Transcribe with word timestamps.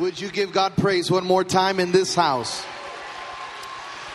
Would 0.00 0.18
you 0.18 0.30
give 0.30 0.50
God 0.54 0.78
praise 0.78 1.10
one 1.10 1.26
more 1.26 1.44
time 1.44 1.78
in 1.78 1.92
this 1.92 2.14
house? 2.14 2.64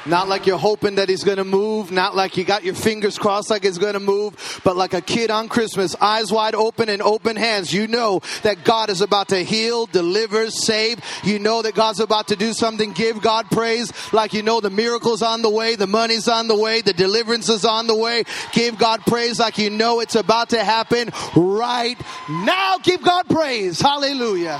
Not 0.08 0.28
like 0.28 0.48
you're 0.48 0.58
hoping 0.58 0.96
that 0.96 1.10
he's 1.10 1.24
going 1.24 1.38
to 1.38 1.44
move, 1.44 1.92
not 1.92 2.16
like 2.16 2.38
you 2.38 2.44
got 2.44 2.64
your 2.64 2.74
fingers 2.74 3.20
crossed 3.20 3.52
like 3.52 3.66
it's 3.66 3.78
going 3.78 3.94
to 3.94 4.00
move, 4.00 4.62
but 4.64 4.76
like 4.76 4.96
a 4.96 5.02
kid 5.02 5.30
on 5.30 5.48
Christmas, 5.48 5.96
eyes 6.02 6.32
wide 6.32 6.56
open 6.56 6.90
and 6.90 7.04
open 7.04 7.36
hands. 7.36 7.72
You 7.72 7.88
know 7.88 8.22
that 8.42 8.64
God 8.64 8.90
is 8.90 9.02
about 9.02 9.28
to 9.28 9.44
heal, 9.44 9.86
deliver, 9.86 10.50
save. 10.50 11.02
You 11.24 11.38
know 11.38 11.62
that 11.62 11.76
God's 11.76 12.00
about 12.00 12.30
to 12.30 12.36
do 12.36 12.54
something. 12.54 12.92
Give 12.94 13.22
God 13.22 13.52
praise 13.52 13.94
like 14.12 14.34
you 14.34 14.42
know 14.42 14.62
the 14.62 14.72
miracle's 14.72 15.22
on 15.22 15.44
the 15.44 15.52
way, 15.52 15.76
the 15.76 15.86
money's 15.86 16.28
on 16.28 16.48
the 16.48 16.58
way, 16.58 16.82
the 16.82 16.94
deliverance 16.94 17.48
is 17.48 17.64
on 17.64 17.86
the 17.86 17.96
way. 17.96 18.24
Give 18.54 18.76
God 18.80 19.02
praise 19.06 19.40
like 19.40 19.60
you 19.60 19.70
know 19.70 20.00
it's 20.00 20.16
about 20.16 20.50
to 20.50 20.64
happen 20.64 21.12
right 21.36 21.98
now. 22.28 22.80
Give 22.82 23.04
God 23.04 23.28
praise. 23.28 23.80
Hallelujah. 23.80 24.60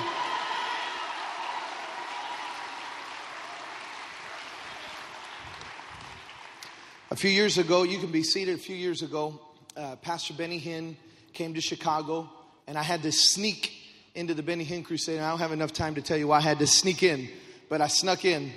A 7.16 7.18
few 7.18 7.32
years 7.32 7.58
ago, 7.58 7.84
you 7.84 7.98
can 7.98 8.12
be 8.12 8.24
seated. 8.24 8.56
A 8.56 8.58
few 8.58 8.76
years 8.76 9.02
ago, 9.02 9.40
uh, 9.78 9.96
Pastor 9.96 10.34
Benny 10.34 10.60
Hinn 10.60 10.98
came 11.32 11.54
to 11.54 11.62
Chicago, 11.62 12.30
and 12.68 12.78
I 12.78 12.84
had 12.84 13.04
to 13.04 13.12
sneak 13.14 13.72
into 14.16 14.34
the 14.34 14.44
Benny 14.44 14.66
Hinn 14.66 14.84
crusade. 14.84 15.22
I 15.22 15.30
don't 15.30 15.40
have 15.40 15.54
enough 15.54 15.72
time 15.72 15.96
to 15.96 16.02
tell 16.02 16.18
you 16.18 16.28
why 16.28 16.40
I 16.40 16.42
had 16.42 16.60
to 16.60 16.68
sneak 16.68 17.04
in, 17.04 17.30
but 17.70 17.80
I 17.80 17.88
snuck 17.88 18.26
in 18.26 18.52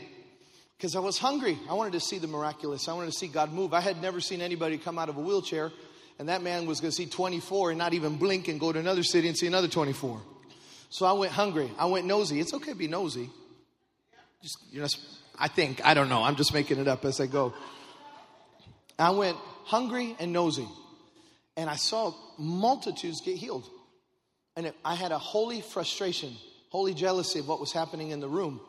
because 0.76 0.96
I 0.96 0.98
was 0.98 1.18
hungry. 1.18 1.56
I 1.70 1.74
wanted 1.74 1.92
to 1.92 2.00
see 2.00 2.18
the 2.18 2.26
miraculous. 2.26 2.88
I 2.88 2.94
wanted 2.94 3.12
to 3.12 3.16
see 3.16 3.28
God 3.28 3.52
move. 3.52 3.72
I 3.72 3.80
had 3.80 4.02
never 4.02 4.20
seen 4.20 4.40
anybody 4.40 4.76
come 4.76 4.98
out 4.98 5.08
of 5.08 5.16
a 5.16 5.20
wheelchair, 5.20 5.70
and 6.18 6.28
that 6.28 6.42
man 6.42 6.66
was 6.66 6.80
going 6.80 6.90
to 6.90 6.96
see 6.96 7.06
24 7.06 7.70
and 7.70 7.78
not 7.78 7.94
even 7.94 8.16
blink 8.16 8.48
and 8.48 8.58
go 8.58 8.72
to 8.72 8.78
another 8.80 9.04
city 9.04 9.28
and 9.28 9.38
see 9.38 9.46
another 9.46 9.68
24. 9.68 10.20
So 10.90 11.06
I 11.06 11.12
went 11.12 11.30
hungry. 11.30 11.70
I 11.78 11.86
went 11.86 12.06
nosy. 12.06 12.40
It's 12.40 12.52
okay 12.54 12.72
to 12.72 12.76
be 12.76 12.88
nosy. 12.88 13.30
Just 14.42 14.58
you 14.72 14.80
know, 14.80 14.88
I 15.38 15.46
think 15.46 15.80
I 15.84 15.94
don't 15.94 16.08
know. 16.08 16.24
I'm 16.24 16.34
just 16.34 16.52
making 16.52 16.80
it 16.80 16.88
up 16.88 17.04
as 17.04 17.20
I 17.20 17.26
go. 17.26 17.54
I 18.98 19.10
went 19.10 19.36
hungry 19.64 20.16
and 20.18 20.32
nosy, 20.32 20.68
and 21.56 21.70
I 21.70 21.76
saw 21.76 22.12
multitudes 22.38 23.20
get 23.24 23.36
healed. 23.36 23.68
And 24.56 24.66
it, 24.66 24.74
I 24.84 24.94
had 24.94 25.12
a 25.12 25.18
holy 25.18 25.60
frustration, 25.60 26.36
holy 26.70 26.94
jealousy 26.94 27.38
of 27.38 27.46
what 27.46 27.60
was 27.60 27.72
happening 27.72 28.10
in 28.10 28.20
the 28.20 28.28
room. 28.28 28.60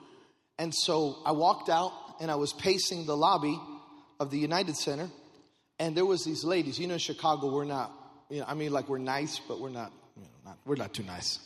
And 0.59 0.73
so 0.75 1.17
I 1.25 1.31
walked 1.31 1.69
out 1.69 1.93
and 2.19 2.29
I 2.29 2.35
was 2.35 2.53
pacing 2.53 3.05
the 3.05 3.17
lobby 3.17 3.59
of 4.19 4.29
the 4.29 4.37
United 4.37 4.75
Center, 4.75 5.09
and 5.79 5.95
there 5.95 6.05
was 6.05 6.23
these 6.25 6.43
ladies. 6.43 6.77
You 6.77 6.87
know, 6.87 6.95
in 6.95 6.99
Chicago, 6.99 7.51
we're 7.51 7.65
not. 7.65 7.91
You 8.29 8.41
know, 8.41 8.45
I 8.47 8.53
mean, 8.53 8.71
like 8.71 8.87
we're 8.87 8.99
nice, 8.99 9.39
but 9.39 9.59
we're 9.59 9.69
not. 9.69 9.91
You 10.15 10.23
know, 10.23 10.29
not 10.45 10.57
we're 10.65 10.75
not 10.75 10.93
too 10.93 11.03
nice. 11.03 11.39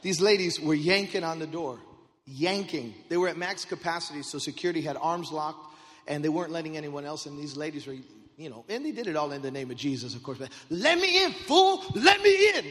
These 0.00 0.20
ladies 0.20 0.60
were 0.60 0.74
yanking 0.74 1.24
on 1.24 1.38
the 1.40 1.46
door, 1.46 1.78
yanking. 2.26 2.94
They 3.08 3.16
were 3.16 3.28
at 3.28 3.36
max 3.36 3.64
capacity, 3.64 4.22
so 4.22 4.38
security 4.38 4.80
had 4.80 4.96
arms 4.96 5.32
locked 5.32 5.74
and 6.06 6.24
they 6.24 6.28
weren't 6.28 6.52
letting 6.52 6.76
anyone 6.76 7.04
else 7.04 7.26
in. 7.26 7.36
These 7.36 7.56
ladies 7.56 7.86
were, 7.86 7.96
you 8.36 8.50
know, 8.50 8.64
and 8.68 8.84
they 8.84 8.92
did 8.92 9.06
it 9.06 9.16
all 9.16 9.32
in 9.32 9.42
the 9.42 9.50
name 9.50 9.70
of 9.70 9.76
Jesus, 9.76 10.14
of 10.14 10.22
course. 10.22 10.38
But 10.38 10.50
let 10.70 10.98
me 10.98 11.24
in, 11.24 11.32
fool, 11.32 11.84
let 11.94 12.20
me 12.22 12.50
in. 12.50 12.64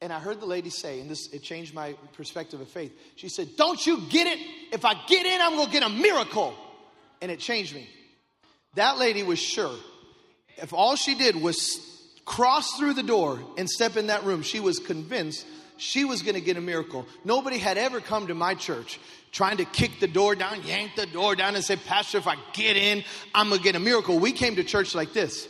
And 0.00 0.12
I 0.12 0.18
heard 0.18 0.40
the 0.40 0.46
lady 0.46 0.70
say, 0.70 1.00
and 1.00 1.08
this 1.08 1.32
it 1.32 1.42
changed 1.42 1.74
my 1.74 1.94
perspective 2.14 2.60
of 2.60 2.68
faith. 2.68 2.92
She 3.14 3.28
said, 3.28 3.56
Don't 3.56 3.84
you 3.86 4.00
get 4.08 4.26
it? 4.26 4.38
If 4.72 4.84
I 4.84 4.94
get 5.06 5.26
in, 5.26 5.40
I'm 5.40 5.56
gonna 5.56 5.70
get 5.70 5.84
a 5.84 5.88
miracle. 5.88 6.54
And 7.20 7.30
it 7.30 7.38
changed 7.38 7.72
me. 7.72 7.88
That 8.74 8.98
lady 8.98 9.22
was 9.22 9.38
sure. 9.38 9.76
If 10.56 10.72
all 10.72 10.96
she 10.96 11.14
did 11.14 11.36
was 11.36 11.80
cross 12.24 12.76
through 12.76 12.94
the 12.94 13.02
door 13.02 13.40
and 13.56 13.70
step 13.70 13.96
in 13.96 14.08
that 14.08 14.24
room, 14.24 14.42
she 14.42 14.58
was 14.58 14.78
convinced 14.80 15.46
she 15.82 16.04
was 16.04 16.22
going 16.22 16.36
to 16.36 16.40
get 16.40 16.56
a 16.56 16.60
miracle. 16.60 17.06
Nobody 17.24 17.58
had 17.58 17.76
ever 17.76 18.00
come 18.00 18.28
to 18.28 18.34
my 18.34 18.54
church 18.54 19.00
trying 19.32 19.56
to 19.56 19.64
kick 19.64 19.98
the 19.98 20.06
door 20.06 20.36
down, 20.36 20.62
yank 20.62 20.92
the 20.94 21.06
door 21.06 21.34
down, 21.34 21.56
and 21.56 21.64
say, 21.64 21.74
Pastor, 21.74 22.18
if 22.18 22.28
I 22.28 22.36
get 22.52 22.76
in, 22.76 23.02
I'm 23.34 23.48
going 23.48 23.58
to 23.58 23.64
get 23.64 23.74
a 23.74 23.80
miracle. 23.80 24.18
We 24.18 24.30
came 24.30 24.54
to 24.56 24.64
church 24.64 24.94
like 24.94 25.12
this. 25.12 25.48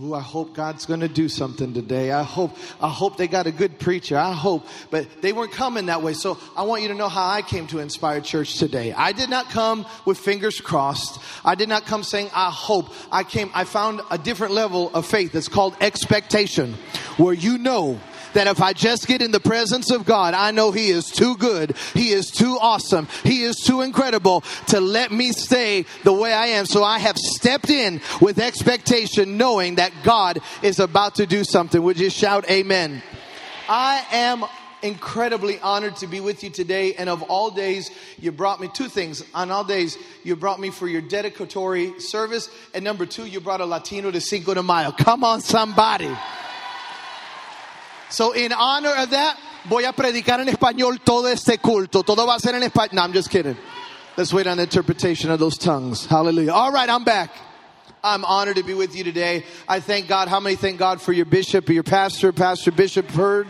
Ooh, 0.00 0.14
I 0.14 0.20
hope 0.20 0.54
God's 0.54 0.86
going 0.86 1.00
to 1.00 1.08
do 1.08 1.28
something 1.28 1.74
today. 1.74 2.12
I 2.12 2.22
hope, 2.22 2.56
I 2.80 2.88
hope 2.88 3.16
they 3.16 3.26
got 3.26 3.48
a 3.48 3.50
good 3.50 3.80
preacher. 3.80 4.16
I 4.16 4.32
hope, 4.32 4.68
but 4.88 5.20
they 5.20 5.32
weren't 5.32 5.50
coming 5.50 5.86
that 5.86 6.00
way. 6.00 6.12
So 6.12 6.38
I 6.56 6.62
want 6.62 6.82
you 6.82 6.88
to 6.88 6.94
know 6.94 7.08
how 7.08 7.28
I 7.28 7.42
came 7.42 7.66
to 7.68 7.80
Inspired 7.80 8.22
Church 8.22 8.56
today. 8.56 8.92
I 8.92 9.10
did 9.10 9.30
not 9.30 9.50
come 9.50 9.84
with 10.04 10.16
fingers 10.16 10.60
crossed. 10.60 11.20
I 11.44 11.56
did 11.56 11.68
not 11.68 11.86
come 11.86 12.04
saying, 12.04 12.30
I 12.32 12.50
hope. 12.50 12.92
I 13.10 13.24
came, 13.24 13.50
I 13.52 13.64
found 13.64 14.00
a 14.12 14.18
different 14.18 14.54
level 14.54 14.94
of 14.94 15.06
faith 15.06 15.32
that's 15.32 15.48
called 15.48 15.76
expectation, 15.80 16.74
where 17.16 17.34
you 17.34 17.58
know 17.58 17.98
that 18.34 18.46
if 18.46 18.60
I 18.60 18.72
just 18.72 19.06
get 19.06 19.22
in 19.22 19.30
the 19.30 19.40
presence 19.40 19.90
of 19.90 20.04
God, 20.04 20.34
I 20.34 20.50
know 20.50 20.72
He 20.72 20.90
is 20.90 21.06
too 21.06 21.36
good, 21.36 21.76
He 21.94 22.10
is 22.10 22.30
too 22.30 22.58
awesome, 22.60 23.08
He 23.24 23.42
is 23.42 23.56
too 23.56 23.80
incredible 23.82 24.42
to 24.68 24.80
let 24.80 25.12
me 25.12 25.32
stay 25.32 25.84
the 26.04 26.12
way 26.12 26.32
I 26.32 26.46
am. 26.46 26.66
So 26.66 26.82
I 26.84 26.98
have 26.98 27.16
stepped 27.16 27.70
in 27.70 28.00
with 28.20 28.38
expectation, 28.38 29.36
knowing 29.36 29.76
that 29.76 29.92
God 30.02 30.40
is 30.62 30.80
about 30.80 31.16
to 31.16 31.26
do 31.26 31.44
something. 31.44 31.82
Would 31.82 31.98
you 31.98 32.10
shout 32.10 32.48
amen? 32.50 33.02
I 33.68 34.04
am 34.10 34.44
incredibly 34.82 35.58
honored 35.60 35.96
to 35.96 36.06
be 36.06 36.20
with 36.20 36.42
you 36.42 36.50
today. 36.50 36.94
And 36.94 37.08
of 37.08 37.22
all 37.22 37.50
days, 37.50 37.90
you 38.18 38.32
brought 38.32 38.60
me 38.60 38.68
two 38.72 38.88
things. 38.88 39.22
On 39.34 39.50
all 39.50 39.64
days, 39.64 39.98
you 40.24 40.36
brought 40.36 40.60
me 40.60 40.70
for 40.70 40.88
your 40.88 41.02
dedicatory 41.02 42.00
service. 42.00 42.48
And 42.74 42.84
number 42.84 43.06
two, 43.06 43.26
you 43.26 43.40
brought 43.40 43.60
a 43.60 43.66
Latino 43.66 44.10
to 44.10 44.20
Cinco 44.20 44.54
de 44.54 44.62
Mayo. 44.62 44.92
Come 44.92 45.24
on, 45.24 45.40
somebody. 45.40 46.10
So 48.10 48.32
in 48.32 48.52
honor 48.52 48.92
of 48.96 49.10
that, 49.10 49.38
voy 49.68 49.84
a 49.84 49.92
predicar 49.92 50.40
en 50.40 50.48
español 50.48 50.98
todo 51.04 51.26
este 51.26 51.58
culto. 51.58 52.04
Todo 52.04 52.26
va 52.26 52.34
a 52.34 52.40
ser 52.40 52.54
en 52.54 52.62
español. 52.62 52.94
No, 52.94 53.02
I'm 53.02 53.12
just 53.12 53.30
kidding. 53.30 53.56
Let's 54.16 54.32
wait 54.32 54.46
on 54.46 54.56
the 54.56 54.64
interpretation 54.64 55.30
of 55.30 55.38
those 55.38 55.56
tongues. 55.56 56.06
Hallelujah. 56.06 56.52
All 56.52 56.72
right, 56.72 56.88
I'm 56.88 57.04
back. 57.04 57.30
I'm 58.02 58.24
honored 58.24 58.56
to 58.56 58.62
be 58.62 58.74
with 58.74 58.96
you 58.96 59.04
today. 59.04 59.44
I 59.68 59.80
thank 59.80 60.08
God. 60.08 60.28
How 60.28 60.40
many 60.40 60.56
thank 60.56 60.78
God 60.78 61.00
for 61.00 61.12
your 61.12 61.26
bishop, 61.26 61.68
your 61.68 61.82
pastor, 61.82 62.32
Pastor 62.32 62.72
Bishop 62.72 63.08
Heard? 63.10 63.46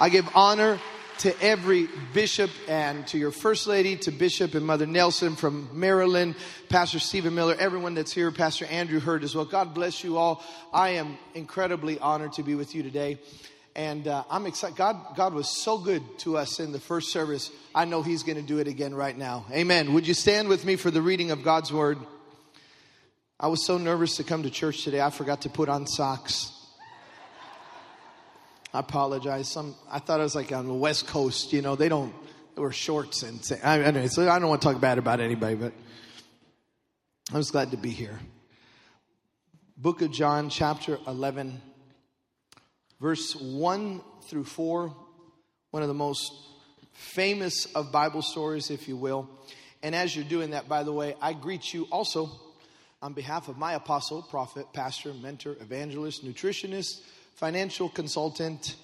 I 0.00 0.08
give 0.08 0.28
honor 0.34 0.78
to 1.18 1.42
every 1.42 1.88
bishop 2.12 2.50
and 2.68 3.06
to 3.08 3.18
your 3.18 3.30
first 3.30 3.66
lady, 3.66 3.96
to 3.96 4.10
Bishop 4.10 4.54
and 4.54 4.66
Mother 4.66 4.86
Nelson 4.86 5.34
from 5.34 5.68
Maryland, 5.72 6.34
Pastor 6.68 6.98
Stephen 6.98 7.34
Miller, 7.34 7.56
everyone 7.58 7.94
that's 7.94 8.12
here, 8.12 8.30
Pastor 8.30 8.66
Andrew 8.66 9.00
Heard 9.00 9.24
as 9.24 9.34
well. 9.34 9.44
God 9.44 9.74
bless 9.74 10.04
you 10.04 10.18
all. 10.18 10.44
I 10.72 10.90
am 10.90 11.16
incredibly 11.34 11.98
honored 11.98 12.34
to 12.34 12.42
be 12.42 12.54
with 12.54 12.74
you 12.74 12.82
today. 12.82 13.18
And 13.74 14.08
uh, 14.08 14.24
I'm 14.30 14.46
excited. 14.46 14.76
God, 14.76 15.16
God 15.16 15.34
was 15.34 15.48
so 15.48 15.78
good 15.78 16.02
to 16.20 16.36
us 16.36 16.60
in 16.60 16.72
the 16.72 16.80
first 16.80 17.12
service. 17.12 17.50
I 17.74 17.84
know 17.84 18.02
He's 18.02 18.22
going 18.22 18.36
to 18.36 18.42
do 18.42 18.58
it 18.58 18.68
again 18.68 18.94
right 18.94 19.16
now. 19.16 19.46
Amen. 19.52 19.92
Would 19.92 20.06
you 20.06 20.14
stand 20.14 20.48
with 20.48 20.64
me 20.64 20.76
for 20.76 20.90
the 20.90 21.02
reading 21.02 21.30
of 21.30 21.42
God's 21.42 21.72
Word? 21.72 21.98
I 23.38 23.48
was 23.48 23.64
so 23.66 23.76
nervous 23.76 24.16
to 24.16 24.24
come 24.24 24.44
to 24.44 24.50
church 24.50 24.84
today, 24.84 25.00
I 25.00 25.10
forgot 25.10 25.42
to 25.42 25.50
put 25.50 25.68
on 25.68 25.86
socks. 25.86 26.55
I 28.76 28.80
apologize. 28.80 29.48
Some 29.48 29.74
I 29.90 29.98
thought 29.98 30.20
I 30.20 30.22
was 30.22 30.34
like 30.34 30.52
on 30.52 30.66
the 30.66 30.74
West 30.74 31.06
Coast. 31.06 31.52
You 31.52 31.62
know, 31.62 31.76
they 31.76 31.88
don't. 31.88 32.14
Wear 32.56 32.72
shorts 32.72 33.22
and 33.22 33.44
say. 33.44 33.60
I, 33.60 33.82
anyway, 33.82 34.08
so 34.08 34.30
I 34.30 34.38
don't 34.38 34.48
want 34.48 34.62
to 34.62 34.68
talk 34.72 34.80
bad 34.80 34.96
about 34.96 35.20
anybody, 35.20 35.56
but 35.56 35.74
I 37.30 37.36
was 37.36 37.50
glad 37.50 37.72
to 37.72 37.76
be 37.76 37.90
here. 37.90 38.18
Book 39.76 40.00
of 40.00 40.10
John, 40.10 40.48
chapter 40.48 40.98
eleven, 41.06 41.60
verse 42.98 43.36
one 43.36 44.00
through 44.28 44.44
four. 44.44 44.96
One 45.70 45.82
of 45.82 45.88
the 45.88 45.94
most 45.94 46.32
famous 46.94 47.66
of 47.74 47.92
Bible 47.92 48.22
stories, 48.22 48.70
if 48.70 48.88
you 48.88 48.96
will. 48.96 49.28
And 49.82 49.94
as 49.94 50.16
you're 50.16 50.24
doing 50.24 50.52
that, 50.52 50.66
by 50.66 50.82
the 50.82 50.92
way, 50.92 51.14
I 51.20 51.34
greet 51.34 51.74
you 51.74 51.86
also 51.92 52.30
on 53.02 53.12
behalf 53.12 53.48
of 53.48 53.58
my 53.58 53.74
apostle, 53.74 54.22
prophet, 54.22 54.66
pastor, 54.72 55.12
mentor, 55.12 55.56
evangelist, 55.60 56.24
nutritionist 56.24 57.02
financial 57.36 57.90
consultant, 57.90 58.76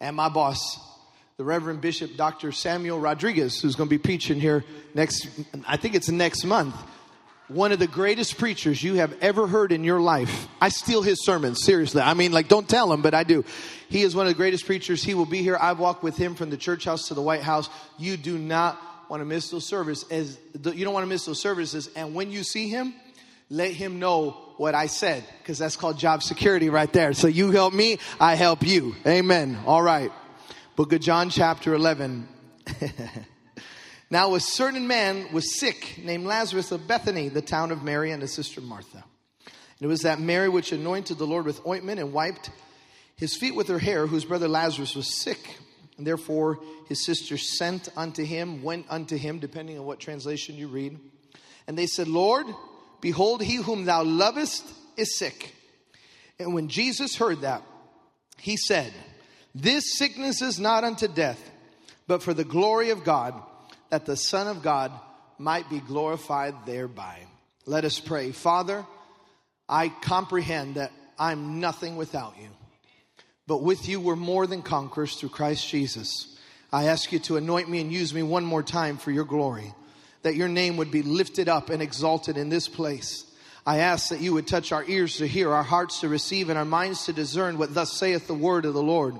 and 0.00 0.16
my 0.16 0.28
boss, 0.28 0.78
the 1.36 1.44
Reverend 1.44 1.80
Bishop 1.80 2.16
Dr. 2.16 2.50
Samuel 2.50 2.98
Rodriguez, 2.98 3.60
who's 3.60 3.76
going 3.76 3.88
to 3.88 3.90
be 3.90 3.98
preaching 3.98 4.40
here 4.40 4.64
next, 4.92 5.28
I 5.66 5.76
think 5.76 5.94
it's 5.94 6.08
next 6.08 6.44
month. 6.44 6.74
One 7.46 7.70
of 7.70 7.78
the 7.78 7.86
greatest 7.86 8.38
preachers 8.38 8.82
you 8.82 8.94
have 8.94 9.14
ever 9.20 9.46
heard 9.46 9.70
in 9.70 9.84
your 9.84 10.00
life. 10.00 10.48
I 10.60 10.68
steal 10.68 11.02
his 11.02 11.24
sermons, 11.24 11.62
seriously. 11.64 12.00
I 12.00 12.14
mean, 12.14 12.32
like, 12.32 12.48
don't 12.48 12.68
tell 12.68 12.92
him, 12.92 13.02
but 13.02 13.14
I 13.14 13.22
do. 13.22 13.44
He 13.88 14.02
is 14.02 14.16
one 14.16 14.26
of 14.26 14.32
the 14.32 14.36
greatest 14.36 14.66
preachers. 14.66 15.04
He 15.04 15.14
will 15.14 15.26
be 15.26 15.42
here. 15.42 15.56
I've 15.60 15.78
walked 15.78 16.02
with 16.02 16.16
him 16.16 16.34
from 16.34 16.50
the 16.50 16.56
church 16.56 16.84
house 16.84 17.08
to 17.08 17.14
the 17.14 17.22
White 17.22 17.42
House. 17.42 17.68
You 17.98 18.16
do 18.16 18.36
not 18.36 18.80
want 19.08 19.20
to 19.20 19.26
miss 19.26 19.50
those 19.50 19.66
services. 19.66 20.10
As 20.10 20.38
you 20.74 20.84
don't 20.84 20.94
want 20.94 21.04
to 21.04 21.08
miss 21.08 21.24
those 21.24 21.40
services. 21.40 21.88
And 21.94 22.14
when 22.14 22.32
you 22.32 22.42
see 22.42 22.68
him, 22.68 22.94
let 23.48 23.72
him 23.72 24.00
know 24.00 24.41
what 24.56 24.74
I 24.74 24.86
said, 24.86 25.24
because 25.38 25.58
that's 25.58 25.76
called 25.76 25.98
job 25.98 26.22
security 26.22 26.68
right 26.68 26.92
there. 26.92 27.12
So 27.12 27.26
you 27.26 27.50
help 27.50 27.74
me, 27.74 27.98
I 28.20 28.34
help 28.34 28.66
you. 28.66 28.94
Amen. 29.06 29.58
All 29.66 29.82
right. 29.82 30.12
Book 30.76 30.92
of 30.92 31.00
John, 31.00 31.30
chapter 31.30 31.74
11. 31.74 32.28
now, 34.10 34.34
a 34.34 34.40
certain 34.40 34.86
man 34.86 35.32
was 35.32 35.58
sick, 35.58 36.00
named 36.02 36.24
Lazarus 36.24 36.72
of 36.72 36.86
Bethany, 36.86 37.28
the 37.28 37.42
town 37.42 37.70
of 37.72 37.82
Mary 37.82 38.10
and 38.10 38.22
his 38.22 38.32
sister 38.32 38.60
Martha. 38.60 39.04
And 39.46 39.86
it 39.86 39.86
was 39.86 40.02
that 40.02 40.20
Mary 40.20 40.48
which 40.48 40.72
anointed 40.72 41.18
the 41.18 41.26
Lord 41.26 41.44
with 41.44 41.66
ointment 41.66 42.00
and 42.00 42.12
wiped 42.12 42.50
his 43.16 43.36
feet 43.36 43.54
with 43.54 43.68
her 43.68 43.78
hair, 43.78 44.06
whose 44.06 44.24
brother 44.24 44.48
Lazarus 44.48 44.94
was 44.94 45.20
sick. 45.20 45.58
And 45.98 46.06
therefore, 46.06 46.60
his 46.88 47.04
sisters 47.04 47.58
sent 47.58 47.88
unto 47.96 48.24
him, 48.24 48.62
went 48.62 48.86
unto 48.88 49.16
him, 49.16 49.38
depending 49.38 49.78
on 49.78 49.84
what 49.84 50.00
translation 50.00 50.56
you 50.56 50.68
read. 50.68 50.98
And 51.66 51.76
they 51.76 51.86
said, 51.86 52.08
Lord, 52.08 52.46
behold, 53.02 53.42
he 53.42 53.56
whom 53.56 53.84
thou 53.84 54.02
lovest 54.02 54.64
is 54.96 55.18
sick. 55.18 55.54
And 56.38 56.54
when 56.54 56.68
Jesus 56.68 57.16
heard 57.16 57.42
that, 57.42 57.62
he 58.38 58.56
said, 58.56 58.92
This 59.54 59.98
sickness 59.98 60.40
is 60.40 60.58
not 60.58 60.84
unto 60.84 61.06
death, 61.06 61.38
but 62.06 62.22
for 62.22 62.32
the 62.32 62.44
glory 62.44 62.88
of 62.88 63.04
God, 63.04 63.34
that 63.90 64.06
the 64.06 64.16
Son 64.16 64.48
of 64.48 64.62
God 64.62 64.90
might 65.38 65.68
be 65.68 65.80
glorified 65.80 66.54
thereby. 66.64 67.18
Let 67.66 67.84
us 67.84 68.00
pray. 68.00 68.32
Father, 68.32 68.86
I 69.68 69.88
comprehend 69.88 70.76
that 70.76 70.92
I'm 71.18 71.60
nothing 71.60 71.96
without 71.96 72.34
you. 72.40 72.48
But 73.46 73.62
with 73.62 73.88
you, 73.88 74.00
we're 74.00 74.16
more 74.16 74.46
than 74.46 74.62
conquerors 74.62 75.16
through 75.16 75.28
Christ 75.30 75.68
Jesus. 75.68 76.38
I 76.72 76.86
ask 76.86 77.12
you 77.12 77.18
to 77.20 77.36
anoint 77.36 77.68
me 77.68 77.80
and 77.80 77.92
use 77.92 78.14
me 78.14 78.22
one 78.22 78.44
more 78.44 78.62
time 78.62 78.96
for 78.96 79.10
your 79.10 79.24
glory, 79.24 79.74
that 80.22 80.36
your 80.36 80.48
name 80.48 80.76
would 80.76 80.90
be 80.90 81.02
lifted 81.02 81.48
up 81.48 81.70
and 81.70 81.82
exalted 81.82 82.36
in 82.36 82.48
this 82.48 82.68
place. 82.68 83.24
I 83.64 83.78
ask 83.78 84.08
that 84.08 84.20
you 84.20 84.32
would 84.34 84.46
touch 84.46 84.72
our 84.72 84.84
ears 84.84 85.18
to 85.18 85.26
hear, 85.26 85.52
our 85.52 85.62
hearts 85.62 86.00
to 86.00 86.08
receive, 86.08 86.48
and 86.48 86.58
our 86.58 86.64
minds 86.64 87.04
to 87.06 87.12
discern 87.12 87.58
what 87.58 87.74
thus 87.74 87.92
saith 87.92 88.26
the 88.26 88.34
word 88.34 88.64
of 88.64 88.74
the 88.74 88.82
Lord. 88.82 89.14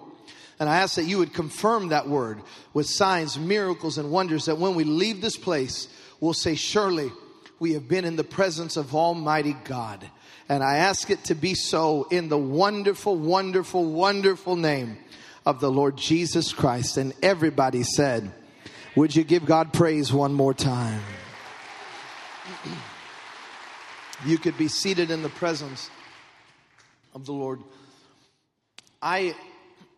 And 0.59 0.69
I 0.69 0.79
ask 0.79 0.97
that 0.97 1.05
you 1.05 1.19
would 1.19 1.33
confirm 1.33 1.89
that 1.89 2.09
word 2.09 2.41
with 2.73 2.87
signs, 2.87 3.39
miracles, 3.39 3.99
and 3.99 4.11
wonders 4.11 4.47
that 4.47 4.59
when 4.59 4.75
we 4.75 4.85
leave 4.85 5.21
this 5.21 5.37
place, 5.37 5.89
we'll 6.21 6.35
say, 6.35 6.55
Surely 6.55 7.11
we 7.59 7.75
have 7.75 7.89
been 7.89 8.05
in 8.05 8.17
the 8.17 8.25
presence 8.25 8.77
of 8.77 8.95
Almighty 8.95 9.57
God. 9.65 10.09
And 10.49 10.63
I 10.63 10.79
ask 10.79 11.09
it 11.11 11.25
to 11.25 11.35
be 11.35 11.55
so 11.55 12.09
in 12.11 12.29
the 12.29 12.39
wonderful, 12.39 13.17
wonderful, 13.17 13.85
wonderful 13.85 14.57
name 14.57 14.99
of 15.47 15.61
the 15.61 15.71
Lord 15.71 15.97
Jesus 15.97 16.53
Christ. 16.53 16.97
And 16.97 17.15
everybody 17.23 17.85
said, 17.85 18.33
Would 18.95 19.17
you 19.17 19.25
give 19.25 19.47
God 19.47 19.73
praise 19.73 20.13
one 20.13 20.35
more 20.35 20.53
time? 20.53 21.01
You 24.27 24.37
could 24.37 24.59
be 24.59 24.69
seated 24.69 25.11
in 25.11 25.23
the 25.23 25.31
presence 25.31 25.89
of 27.15 27.25
the 27.25 27.33
Lord. 27.33 27.61
I, 29.01 29.35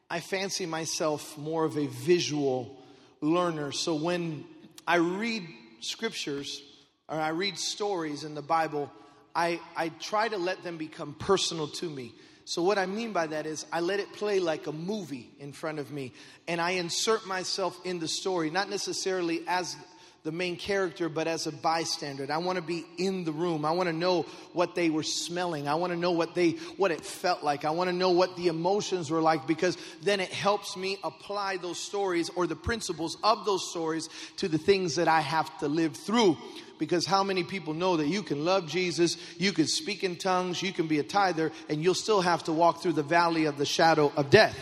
I 0.09 0.21
fancy 0.21 0.65
myself 0.65 1.37
more 1.37 1.65
of 1.65 1.77
a 1.77 1.87
visual 1.89 2.79
learner. 3.21 3.73
So 3.73 3.97
when 3.97 4.45
I 4.87 4.97
read 4.97 5.43
scriptures 5.81 6.63
or 7.09 7.19
I 7.19 7.31
read 7.31 7.59
stories 7.59 8.23
in 8.23 8.37
the 8.37 8.43
Bible, 8.43 8.93
I, 9.35 9.59
I 9.77 9.89
try 9.89 10.29
to 10.29 10.37
let 10.37 10.63
them 10.63 10.79
become 10.79 11.15
personal 11.15 11.67
to 11.67 11.91
me. 11.91 12.13
So, 12.47 12.63
what 12.63 12.77
I 12.77 12.85
mean 12.85 13.13
by 13.13 13.27
that 13.29 13.47
is, 13.47 13.65
I 13.73 13.81
let 13.81 14.01
it 14.01 14.13
play 14.13 14.39
like 14.39 14.67
a 14.67 14.73
movie 14.73 15.31
in 15.41 15.53
front 15.53 15.79
of 15.79 15.91
me, 15.91 16.13
and 16.47 16.61
I 16.61 16.73
insert 16.73 17.27
myself 17.27 17.79
in 17.85 18.01
the 18.01 18.09
story, 18.09 18.51
not 18.51 18.69
necessarily 18.69 19.43
as 19.47 19.77
the 20.25 20.33
main 20.33 20.57
character, 20.57 21.11
but 21.11 21.29
as 21.29 21.47
a 21.47 21.53
bystander. 21.53 22.27
I 22.33 22.39
want 22.39 22.57
to 22.57 22.63
be 22.63 22.87
in 22.97 23.25
the 23.25 23.33
room. 23.33 23.67
I 23.67 23.73
want 23.73 23.91
to 23.91 23.93
know 23.93 24.23
what 24.55 24.75
they 24.75 24.89
were 24.89 25.03
smelling. 25.03 25.69
I 25.69 25.75
want 25.75 25.93
to 25.93 25.99
know 25.99 26.13
what 26.13 26.35
they 26.35 26.53
what 26.79 26.91
it 26.91 27.05
felt 27.05 27.45
like. 27.45 27.67
I 27.67 27.71
want 27.73 27.91
to 27.91 27.95
know 27.95 28.11
what 28.11 28.35
the 28.35 28.47
emotions 28.47 29.11
were 29.11 29.21
like 29.21 29.47
because 29.47 29.77
then 30.03 30.21
it 30.21 30.31
helps 30.31 30.79
me 30.79 30.97
apply 31.05 31.59
those 31.59 31.79
stories 31.79 32.31
or 32.31 32.47
the 32.47 32.57
principles 32.57 33.19
of 33.23 33.45
those 33.45 33.69
stories 33.69 34.09
to 34.39 34.49
the 34.49 34.57
things 34.57 34.95
that 34.95 35.09
I 35.09 35.21
have 35.21 35.59
to 35.59 35.69
live 35.69 35.95
through. 35.95 36.39
Because 36.79 37.05
how 37.05 37.23
many 37.23 37.45
people 37.45 37.75
know 37.75 37.99
that 37.99 38.09
you 38.09 38.23
can 38.23 38.47
love 38.47 38.67
Jesus, 38.67 39.19
you 39.37 39.53
can 39.53 39.67
speak 39.67 40.05
in 40.05 40.17
tongues, 40.17 40.63
you 40.63 40.73
can 40.73 40.87
be 40.87 41.01
a 41.01 41.05
tither, 41.05 41.53
and 41.69 41.85
you'll 41.85 41.93
still 41.93 42.23
have 42.23 42.45
to 42.45 42.53
walk 42.53 42.83
through 42.83 42.95
the 42.95 43.03
valley 43.03 43.45
of 43.45 43.59
the 43.59 43.67
shadow 43.67 44.11
of 44.17 44.31
death? 44.31 44.57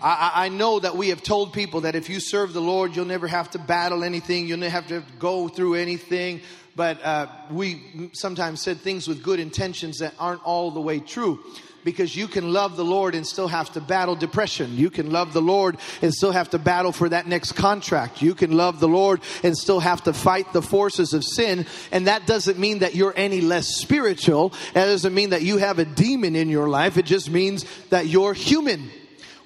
I, 0.00 0.32
I, 0.44 0.48
know 0.48 0.78
that 0.78 0.96
we 0.96 1.08
have 1.08 1.22
told 1.22 1.52
people 1.52 1.82
that 1.82 1.96
if 1.96 2.08
you 2.08 2.20
serve 2.20 2.52
the 2.52 2.60
Lord, 2.60 2.94
you'll 2.94 3.04
never 3.04 3.26
have 3.26 3.50
to 3.50 3.58
battle 3.58 4.04
anything, 4.04 4.46
you'll 4.46 4.58
never 4.58 4.70
have 4.70 4.88
to 4.88 5.02
go 5.18 5.48
through 5.48 5.74
anything. 5.74 6.40
But 6.76 7.02
uh, 7.02 7.26
we 7.50 8.10
sometimes 8.12 8.62
said 8.62 8.78
things 8.78 9.08
with 9.08 9.24
good 9.24 9.40
intentions 9.40 9.98
that 9.98 10.14
aren't 10.16 10.44
all 10.44 10.70
the 10.70 10.80
way 10.80 11.00
true. 11.00 11.40
Because 11.84 12.14
you 12.14 12.28
can 12.28 12.52
love 12.52 12.76
the 12.76 12.84
Lord 12.84 13.14
and 13.14 13.26
still 13.26 13.48
have 13.48 13.72
to 13.72 13.80
battle 13.80 14.14
depression. 14.14 14.76
You 14.76 14.90
can 14.90 15.10
love 15.10 15.32
the 15.32 15.40
Lord 15.40 15.78
and 16.02 16.12
still 16.12 16.32
have 16.32 16.50
to 16.50 16.58
battle 16.58 16.92
for 16.92 17.08
that 17.08 17.26
next 17.26 17.52
contract. 17.52 18.20
You 18.20 18.34
can 18.34 18.52
love 18.52 18.78
the 18.78 18.88
Lord 18.88 19.20
and 19.42 19.56
still 19.56 19.80
have 19.80 20.04
to 20.04 20.12
fight 20.12 20.52
the 20.52 20.60
forces 20.60 21.14
of 21.14 21.24
sin. 21.24 21.66
And 21.90 22.06
that 22.06 22.26
doesn't 22.26 22.58
mean 22.58 22.80
that 22.80 22.94
you're 22.94 23.14
any 23.16 23.40
less 23.40 23.68
spiritual. 23.76 24.52
That 24.74 24.86
doesn't 24.86 25.14
mean 25.14 25.30
that 25.30 25.42
you 25.42 25.56
have 25.56 25.78
a 25.78 25.84
demon 25.84 26.36
in 26.36 26.48
your 26.48 26.68
life. 26.68 26.96
It 26.96 27.06
just 27.06 27.30
means 27.30 27.64
that 27.90 28.06
you're 28.06 28.34
human. 28.34 28.90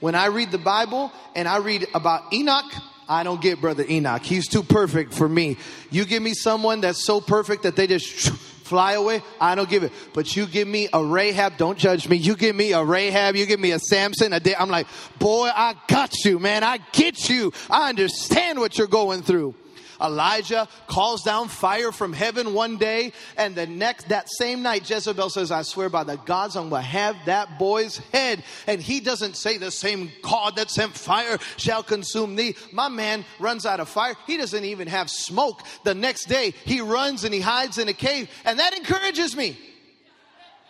When 0.02 0.16
I 0.16 0.26
read 0.26 0.50
the 0.50 0.58
Bible 0.58 1.12
and 1.36 1.46
I 1.46 1.58
read 1.58 1.86
about 1.94 2.32
Enoch, 2.32 2.64
I 3.08 3.22
don't 3.22 3.40
get 3.40 3.60
Brother 3.60 3.84
Enoch. 3.88 4.24
He's 4.24 4.48
too 4.48 4.64
perfect 4.64 5.14
for 5.14 5.28
me. 5.28 5.58
You 5.92 6.04
give 6.04 6.20
me 6.20 6.34
someone 6.34 6.80
that's 6.80 7.06
so 7.06 7.20
perfect 7.20 7.62
that 7.62 7.76
they 7.76 7.86
just 7.86 8.30
fly 8.64 8.94
away, 8.94 9.22
I 9.40 9.54
don't 9.54 9.70
give 9.70 9.84
it. 9.84 9.92
But 10.12 10.34
you 10.34 10.46
give 10.46 10.66
me 10.66 10.88
a 10.92 11.04
Rahab, 11.04 11.56
don't 11.56 11.78
judge 11.78 12.08
me. 12.08 12.16
You 12.16 12.34
give 12.34 12.56
me 12.56 12.72
a 12.72 12.82
Rahab, 12.82 13.36
you 13.36 13.46
give 13.46 13.60
me 13.60 13.70
a 13.70 13.78
Samson, 13.78 14.32
a 14.32 14.40
day. 14.40 14.56
I'm 14.58 14.70
like, 14.70 14.88
boy, 15.20 15.48
I 15.54 15.76
got 15.86 16.12
you, 16.24 16.40
man. 16.40 16.64
I 16.64 16.78
get 16.90 17.28
you. 17.28 17.52
I 17.70 17.88
understand 17.88 18.58
what 18.58 18.78
you're 18.78 18.88
going 18.88 19.22
through. 19.22 19.54
Elijah 20.02 20.68
calls 20.86 21.22
down 21.22 21.48
fire 21.48 21.92
from 21.92 22.12
heaven 22.12 22.54
one 22.54 22.76
day, 22.76 23.12
and 23.36 23.54
the 23.54 23.66
next, 23.66 24.08
that 24.08 24.28
same 24.28 24.62
night, 24.62 24.88
Jezebel 24.88 25.30
says, 25.30 25.50
I 25.50 25.62
swear 25.62 25.88
by 25.88 26.04
the 26.04 26.16
gods, 26.16 26.56
I'm 26.56 26.68
going 26.68 26.82
to 26.82 26.88
have 26.88 27.16
that 27.26 27.58
boy's 27.58 27.98
head. 28.12 28.42
And 28.66 28.80
he 28.80 29.00
doesn't 29.00 29.36
say, 29.36 29.58
The 29.58 29.70
same 29.70 30.10
God 30.22 30.56
that 30.56 30.70
sent 30.70 30.92
fire 30.92 31.38
shall 31.56 31.82
consume 31.82 32.36
thee. 32.36 32.56
My 32.72 32.88
man 32.88 33.24
runs 33.38 33.66
out 33.66 33.80
of 33.80 33.88
fire. 33.88 34.14
He 34.26 34.36
doesn't 34.36 34.64
even 34.64 34.88
have 34.88 35.10
smoke. 35.10 35.62
The 35.84 35.94
next 35.94 36.26
day, 36.26 36.54
he 36.64 36.80
runs 36.80 37.24
and 37.24 37.32
he 37.32 37.40
hides 37.40 37.78
in 37.78 37.88
a 37.88 37.92
cave, 37.92 38.28
and 38.44 38.58
that 38.58 38.76
encourages 38.76 39.36
me 39.36 39.56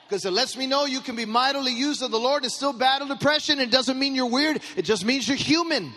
because 0.09 0.27
it 0.27 0.33
lets 0.33 0.59
me 0.59 0.67
know 0.67 0.85
you 0.85 1.01
can 1.01 1.17
be 1.17 1.25
mightily 1.25 1.73
used 1.73 2.03
of 2.03 2.11
the 2.11 2.19
Lord 2.19 2.43
and 2.43 2.53
still 2.53 2.75
battle 2.75 3.09
depression. 3.09 3.59
It 3.59 3.71
doesn't 3.71 3.99
mean 3.99 4.15
you're 4.15 4.27
weird, 4.27 4.61
it 4.77 4.83
just 4.83 5.07
means 5.07 5.27
you're 5.27 5.39
human. 5.39 5.91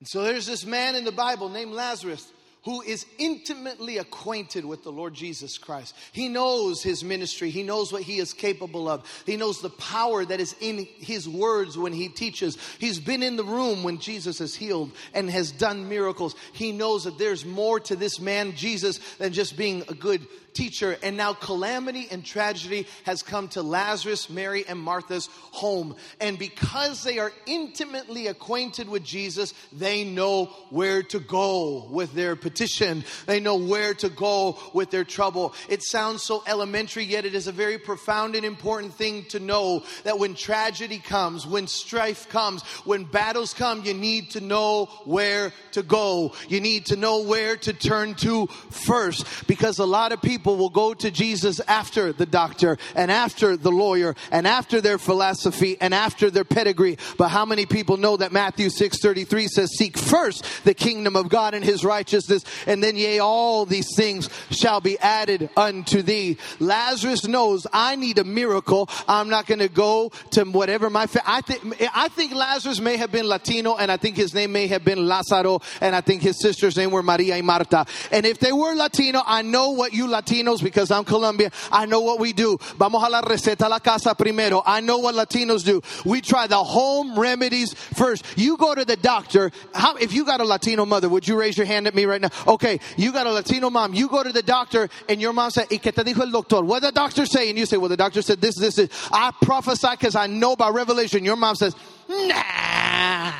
And 0.00 0.08
so 0.08 0.22
there's 0.22 0.46
this 0.46 0.64
man 0.64 0.94
in 0.94 1.04
the 1.04 1.12
Bible 1.12 1.48
named 1.48 1.72
Lazarus 1.72 2.30
who 2.64 2.82
is 2.82 3.06
intimately 3.18 3.98
acquainted 3.98 4.64
with 4.64 4.82
the 4.82 4.92
Lord 4.92 5.14
Jesus 5.14 5.58
Christ. 5.58 5.94
He 6.12 6.28
knows 6.28 6.82
his 6.82 7.04
ministry. 7.04 7.50
He 7.50 7.62
knows 7.62 7.92
what 7.92 8.02
he 8.02 8.18
is 8.18 8.34
capable 8.34 8.88
of. 8.88 9.06
He 9.24 9.36
knows 9.36 9.62
the 9.62 9.70
power 9.70 10.24
that 10.24 10.40
is 10.40 10.54
in 10.60 10.86
his 10.98 11.28
words 11.28 11.78
when 11.78 11.92
he 11.92 12.08
teaches. 12.08 12.58
He's 12.78 12.98
been 12.98 13.22
in 13.22 13.36
the 13.36 13.44
room 13.44 13.84
when 13.84 13.98
Jesus 13.98 14.40
has 14.40 14.54
healed 14.54 14.90
and 15.14 15.30
has 15.30 15.50
done 15.52 15.88
miracles. 15.88 16.34
He 16.52 16.72
knows 16.72 17.04
that 17.04 17.18
there's 17.18 17.44
more 17.44 17.80
to 17.80 17.96
this 17.96 18.20
man, 18.20 18.54
Jesus, 18.54 18.98
than 19.16 19.32
just 19.32 19.56
being 19.56 19.84
a 19.88 19.94
good 19.94 20.26
teacher. 20.58 20.96
And 21.04 21.16
now 21.16 21.34
calamity 21.34 22.08
and 22.10 22.24
tragedy 22.24 22.86
has 23.04 23.22
come 23.22 23.46
to 23.48 23.62
Lazarus, 23.62 24.28
Mary, 24.28 24.64
and 24.66 24.78
Martha's 24.78 25.28
home. 25.32 25.94
And 26.20 26.36
because 26.36 27.04
they 27.04 27.20
are 27.20 27.32
intimately 27.46 28.26
acquainted 28.26 28.88
with 28.88 29.04
Jesus, 29.04 29.54
they 29.72 30.02
know 30.02 30.46
where 30.70 31.04
to 31.04 31.20
go 31.20 31.86
with 31.90 32.12
their 32.12 32.34
petition. 32.34 33.04
They 33.26 33.38
know 33.38 33.56
where 33.56 33.94
to 33.94 34.08
go 34.08 34.58
with 34.74 34.90
their 34.90 35.04
trouble. 35.04 35.54
It 35.68 35.84
sounds 35.84 36.24
so 36.24 36.42
elementary, 36.46 37.04
yet 37.04 37.24
it 37.24 37.36
is 37.36 37.46
a 37.46 37.52
very 37.52 37.78
profound 37.78 38.34
and 38.34 38.44
important 38.44 38.94
thing 38.94 39.26
to 39.26 39.38
know 39.38 39.84
that 40.02 40.18
when 40.18 40.34
tragedy 40.34 40.98
comes, 40.98 41.46
when 41.46 41.68
strife 41.68 42.28
comes, 42.28 42.62
when 42.84 43.04
battles 43.04 43.54
come, 43.54 43.84
you 43.84 43.94
need 43.94 44.30
to 44.30 44.40
know 44.40 44.86
where 45.04 45.52
to 45.72 45.84
go. 45.84 46.32
You 46.48 46.60
need 46.60 46.86
to 46.86 46.96
know 46.96 47.22
where 47.22 47.56
to 47.58 47.72
turn 47.72 48.14
to 48.16 48.48
first 48.70 49.46
because 49.46 49.78
a 49.78 49.84
lot 49.84 50.10
of 50.10 50.20
people 50.20 50.47
people 50.48 50.56
will 50.56 50.70
go 50.70 50.94
to 50.94 51.10
Jesus 51.10 51.60
after 51.68 52.10
the 52.10 52.24
doctor 52.24 52.78
and 52.94 53.10
after 53.10 53.54
the 53.54 53.70
lawyer 53.70 54.16
and 54.32 54.46
after 54.46 54.80
their 54.80 54.96
philosophy 54.96 55.76
and 55.78 55.92
after 55.92 56.30
their 56.30 56.44
pedigree. 56.44 56.96
But 57.18 57.28
how 57.28 57.44
many 57.44 57.66
people 57.66 57.98
know 57.98 58.16
that 58.16 58.32
Matthew 58.32 58.70
6:33 58.70 59.46
says 59.46 59.76
seek 59.76 59.98
first 59.98 60.64
the 60.64 60.72
kingdom 60.72 61.16
of 61.16 61.28
God 61.28 61.52
and 61.52 61.62
his 61.62 61.84
righteousness 61.84 62.44
and 62.66 62.82
then 62.82 62.96
yea 62.96 63.18
all 63.18 63.66
these 63.66 63.94
things 63.94 64.30
shall 64.50 64.80
be 64.80 64.98
added 65.00 65.50
unto 65.54 66.00
thee. 66.00 66.38
Lazarus 66.60 67.26
knows 67.26 67.66
I 67.70 67.96
need 67.96 68.18
a 68.18 68.24
miracle. 68.24 68.88
I'm 69.06 69.28
not 69.28 69.46
going 69.46 69.58
to 69.58 69.68
go 69.68 70.12
to 70.30 70.44
whatever 70.44 70.88
my 70.88 71.06
fa- 71.06 71.24
I 71.26 71.42
think 71.42 71.60
I 71.94 72.08
think 72.08 72.32
Lazarus 72.32 72.80
may 72.80 72.96
have 72.96 73.12
been 73.12 73.28
Latino 73.28 73.76
and 73.76 73.92
I 73.92 73.98
think 73.98 74.16
his 74.16 74.32
name 74.32 74.52
may 74.52 74.66
have 74.68 74.82
been 74.82 75.06
Lazaro 75.06 75.60
and 75.82 75.94
I 75.94 76.00
think 76.00 76.22
his 76.22 76.40
sister's 76.40 76.78
name 76.78 76.90
were 76.90 77.02
Maria 77.02 77.34
and 77.34 77.46
Marta. 77.46 77.84
And 78.10 78.24
if 78.24 78.38
they 78.38 78.52
were 78.52 78.74
Latino, 78.74 79.20
I 79.26 79.42
know 79.42 79.72
what 79.72 79.92
you 79.92 80.08
Latino 80.08 80.37
Latinos 80.38 80.62
because 80.62 80.90
I'm 80.90 81.04
Colombian. 81.04 81.50
I 81.70 81.86
know 81.86 82.00
what 82.00 82.18
we 82.18 82.32
do. 82.32 82.58
Vamos 82.76 83.02
a 83.04 83.10
la 83.10 83.22
receta 83.22 83.68
la 83.68 83.78
casa 83.78 84.14
primero. 84.14 84.62
I 84.64 84.80
know 84.80 84.98
what 84.98 85.14
Latinos 85.14 85.64
do. 85.64 85.80
We 86.04 86.20
try 86.20 86.46
the 86.46 86.62
home 86.62 87.18
remedies 87.18 87.74
first. 87.74 88.24
You 88.36 88.56
go 88.56 88.74
to 88.74 88.84
the 88.84 88.96
doctor. 88.96 89.50
How, 89.74 89.96
if 89.96 90.12
you 90.12 90.24
got 90.24 90.40
a 90.40 90.44
Latino 90.44 90.86
mother, 90.86 91.08
would 91.08 91.26
you 91.26 91.38
raise 91.38 91.56
your 91.56 91.66
hand 91.66 91.86
at 91.86 91.94
me 91.94 92.04
right 92.04 92.20
now? 92.20 92.30
Okay, 92.46 92.80
you 92.96 93.12
got 93.12 93.26
a 93.26 93.32
Latino 93.32 93.70
mom. 93.70 93.94
You 93.94 94.08
go 94.08 94.22
to 94.22 94.32
the 94.32 94.42
doctor 94.42 94.88
and 95.08 95.20
your 95.20 95.32
mom 95.32 95.50
said, 95.50 95.68
¿Y 95.70 95.78
qué 95.78 95.92
te 95.92 96.02
dijo 96.02 96.20
el 96.20 96.30
doctor? 96.30 96.64
What 96.64 96.82
the 96.82 96.92
doctor 96.92 97.26
say? 97.26 97.48
And 97.48 97.58
you 97.58 97.66
say, 97.66 97.76
well, 97.76 97.88
the 97.88 97.96
doctor 97.96 98.22
said 98.22 98.40
this, 98.40 98.56
this, 98.56 98.76
this. 98.76 99.08
I 99.12 99.32
prophesy 99.42 99.88
because 99.90 100.14
I 100.14 100.26
know 100.26 100.56
by 100.56 100.70
revelation. 100.70 101.24
Your 101.24 101.36
mom 101.36 101.56
says, 101.56 101.74
nah, 102.08 103.32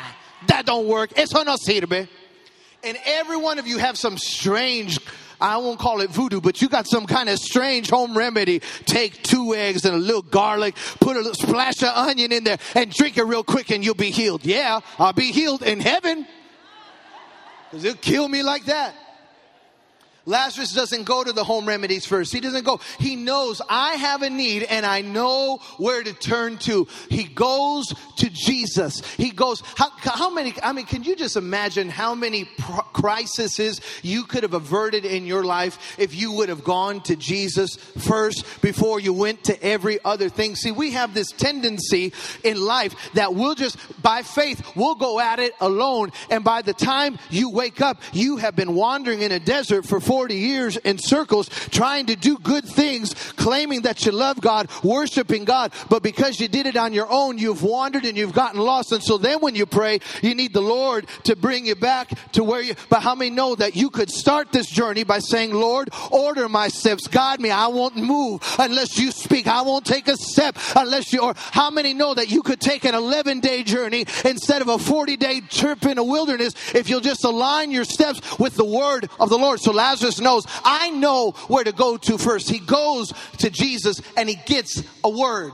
that 0.47 0.63
don't 0.65 0.87
work. 0.87 1.13
Eso 1.17 1.43
no 1.43 1.57
sirve. 1.57 2.09
And 2.85 2.97
every 3.05 3.37
one 3.37 3.59
of 3.59 3.67
you 3.67 3.79
have 3.79 3.99
some 3.99 4.19
strange 4.19 5.01
I 5.41 5.57
won't 5.59 5.79
call 5.79 6.01
it 6.01 6.11
voodoo, 6.11 6.41
but 6.41 6.61
you 6.61 6.69
got 6.69 6.87
some 6.87 7.07
kind 7.07 7.29
of 7.29 7.39
strange 7.39 7.91
home 7.91 8.17
remedy. 8.17 8.61
Take 8.87 9.23
two 9.23 9.55
eggs 9.55 9.85
and 9.85 9.95
a 9.95 9.99
little 9.99 10.23
garlic, 10.23 10.75
put 11.01 11.17
a 11.17 11.21
little 11.21 11.35
splash 11.35 11.83
of 11.83 11.91
onion 11.97 12.33
in 12.33 12.45
there, 12.45 12.59
and 12.75 12.91
drink 12.91 13.17
it 13.17 13.25
real 13.25 13.45
quick, 13.45 13.71
and 13.71 13.85
you'll 13.85 13.95
be 13.95 14.11
healed. 14.11 14.45
Yeah, 14.45 14.81
I'll 14.99 15.13
be 15.13 15.31
healed 15.33 15.63
in 15.63 15.81
heaven. 15.81 16.27
Because 17.71 17.85
it'll 17.85 17.99
kill 17.99 18.29
me 18.29 18.43
like 18.43 18.65
that. 18.65 18.95
Lazarus 20.29 20.75
doesn't 20.75 21.05
go 21.05 21.25
to 21.25 21.33
the 21.33 21.43
home 21.43 21.67
remedies 21.67 22.05
first. 22.05 22.33
He 22.33 22.41
doesn't 22.41 22.65
go. 22.65 22.81
He 22.99 23.17
knows 23.17 23.63
I 23.69 23.95
have 23.95 24.21
a 24.21 24.29
need 24.29 24.65
and 24.65 24.85
I 24.85 25.01
know 25.01 25.61
where 25.79 26.03
to 26.03 26.13
turn 26.13 26.59
to. 26.59 26.87
He 27.09 27.25
goes 27.25 27.95
to 28.17 28.29
Jesus. 28.31 29.03
He 29.17 29.31
goes, 29.31 29.63
how, 29.75 29.91
how 30.01 30.31
many, 30.31 30.53
I 30.63 30.75
mean, 30.75 30.85
can 30.85 31.03
you 31.03 31.17
just 31.17 31.37
imagine 31.37 31.89
how 31.89 32.15
many 32.15 32.47
crises 32.93 33.81
you 34.03 34.25
could 34.25 34.43
have 34.43 34.53
averted 34.53 35.07
in 35.07 35.25
your 35.25 35.45
life 35.45 35.97
if 35.99 36.15
you 36.15 36.33
would 36.33 36.51
have 36.51 36.63
gone 36.63 37.01
to 37.03 37.17
Jesus 37.17 37.77
first 37.77 38.61
before 38.61 39.01
you 39.01 39.15
went 39.15 39.45
to 39.45 39.63
every 39.63 39.99
other 40.05 40.29
thing? 40.29 40.57
See, 40.57 40.73
we 40.73 40.93
have 40.93 41.15
this 41.15 41.33
tendency 41.33 42.13
in 42.45 42.61
life 42.61 42.95
that 43.15 43.35
we'll 43.35 43.55
just, 43.55 43.79
by 44.03 44.23
faith, 44.23 44.63
we'll 44.77 44.95
go 44.95 45.21
at 45.21 45.39
it 45.39 45.55
alone. 45.61 46.13
And 46.29 46.45
by 46.45 46.61
the 46.61 46.75
time 46.75 47.19
you 47.31 47.49
wake 47.49 47.81
up, 47.81 48.03
you 48.13 48.37
have 48.37 48.55
been 48.55 48.75
wandering 48.75 49.23
in 49.23 49.33
a 49.33 49.41
desert 49.41 49.87
for 49.87 50.01
four 50.01 50.18
40 50.19 50.35
years 50.35 50.77
in 50.79 50.99
circles 50.99 51.49
trying 51.71 52.07
to 52.07 52.17
do 52.17 52.39
good 52.39 52.65
things, 52.65 53.15
claiming 53.37 53.83
that 53.83 54.05
you 54.05 54.11
love 54.11 54.41
God, 54.41 54.69
worshiping 54.83 55.45
God, 55.45 55.73
but 55.89 56.03
because 56.03 56.41
you 56.41 56.49
did 56.49 56.67
it 56.67 56.77
on 56.77 56.93
your 56.93 57.07
own, 57.09 57.39
you've 57.39 57.63
wandered 57.63 58.05
and 58.05 58.19
you've 58.19 58.33
gotten 58.33 58.59
lost. 58.59 58.91
And 58.91 59.01
so 59.01 59.17
then 59.17 59.39
when 59.39 59.55
you 59.55 59.65
pray, 59.65 60.01
you 60.21 60.35
need 60.35 60.53
the 60.53 60.61
Lord 60.61 61.07
to 61.23 61.37
bring 61.37 61.67
you 61.67 61.77
back 61.77 62.09
to 62.33 62.43
where 62.43 62.61
you, 62.61 62.75
but 62.89 63.01
how 63.01 63.15
many 63.15 63.31
know 63.31 63.55
that 63.55 63.77
you 63.77 63.91
could 63.91 64.11
start 64.11 64.51
this 64.51 64.69
journey 64.69 65.05
by 65.05 65.21
saying, 65.21 65.55
Lord, 65.55 65.89
order 66.11 66.49
my 66.49 66.67
steps, 66.67 67.07
guide 67.07 67.39
me. 67.39 67.53
I 67.53 67.69
won't 67.69 67.95
move 67.95 68.43
unless 68.59 68.99
you 68.99 69.13
speak. 69.13 69.47
I 69.47 69.63
won't 69.63 69.87
take 69.87 70.09
a 70.09 70.17
step 70.17 70.59
unless 70.75 71.13
you, 71.13 71.21
or 71.21 71.35
how 71.37 71.71
many 71.71 71.95
know 71.95 72.13
that 72.13 72.29
you 72.29 72.43
could 72.43 72.61
take 72.61 72.85
an 72.85 72.97
11 72.97 73.39
day 73.39 73.63
journey 73.63 74.05
instead 74.25 74.63
of 74.63 74.69
a 74.69 74.79
40 74.79 75.17
day 75.17 75.43
trip 75.43 75.85
in 75.85 75.97
a 75.97 76.03
wilderness 76.03 76.55
if 76.75 76.91
you'll 76.91 76.99
just 77.01 77.23
align 77.23 77.71
your 77.71 77.85
steps 77.85 78.21
with 78.41 78.57
the 78.57 78.65
word 78.65 79.09
of 79.21 79.29
the 79.29 79.39
Lord. 79.39 79.61
So 79.61 79.71
Lazarus 79.71 80.08
Jesus 80.09 80.23
knows, 80.23 80.47
I 80.65 80.89
know 80.91 81.33
where 81.49 81.65
to 81.65 81.73
go 81.73 81.99
to 81.99 82.17
first. 82.17 82.49
He 82.49 82.61
goes 82.61 83.13
to 83.39 83.51
Jesus 83.51 84.01
and 84.17 84.29
he 84.29 84.37
gets 84.47 84.83
a 85.05 85.11
word. 85.11 85.53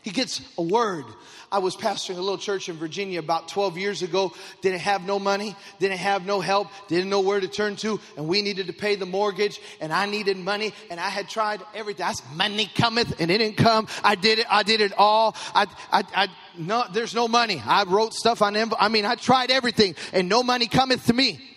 He 0.00 0.10
gets 0.10 0.40
a 0.56 0.62
word. 0.62 1.04
I 1.50 1.58
was 1.58 1.76
pastoring 1.76 2.16
a 2.16 2.22
little 2.22 2.38
church 2.38 2.70
in 2.70 2.76
Virginia 2.76 3.18
about 3.18 3.48
12 3.48 3.76
years 3.76 4.00
ago. 4.00 4.32
Didn't 4.62 4.80
have 4.80 5.04
no 5.04 5.18
money, 5.18 5.54
didn't 5.78 5.98
have 5.98 6.24
no 6.24 6.40
help, 6.40 6.68
didn't 6.88 7.10
know 7.10 7.20
where 7.20 7.38
to 7.38 7.46
turn 7.46 7.76
to, 7.76 8.00
and 8.16 8.26
we 8.26 8.40
needed 8.40 8.68
to 8.68 8.72
pay 8.72 8.94
the 8.94 9.04
mortgage, 9.04 9.60
and 9.78 9.92
I 9.92 10.06
needed 10.06 10.38
money, 10.38 10.72
and 10.90 10.98
I 10.98 11.10
had 11.10 11.28
tried 11.28 11.60
everything. 11.74 12.06
That's 12.06 12.22
money 12.34 12.70
cometh, 12.74 13.20
and 13.20 13.30
it 13.30 13.36
didn't 13.36 13.58
come. 13.58 13.86
I 14.02 14.14
did 14.14 14.38
it. 14.38 14.46
I 14.48 14.62
did 14.62 14.80
it 14.80 14.94
all. 14.96 15.36
I, 15.54 15.66
I, 15.92 16.04
I 16.14 16.28
no, 16.56 16.84
there's 16.90 17.14
no 17.14 17.28
money. 17.28 17.62
I 17.64 17.84
wrote 17.84 18.14
stuff 18.14 18.40
on. 18.40 18.56
I 18.56 18.88
mean, 18.88 19.04
I 19.04 19.16
tried 19.16 19.50
everything, 19.50 19.94
and 20.14 20.30
no 20.30 20.42
money 20.42 20.68
cometh 20.68 21.04
to 21.08 21.12
me. 21.12 21.51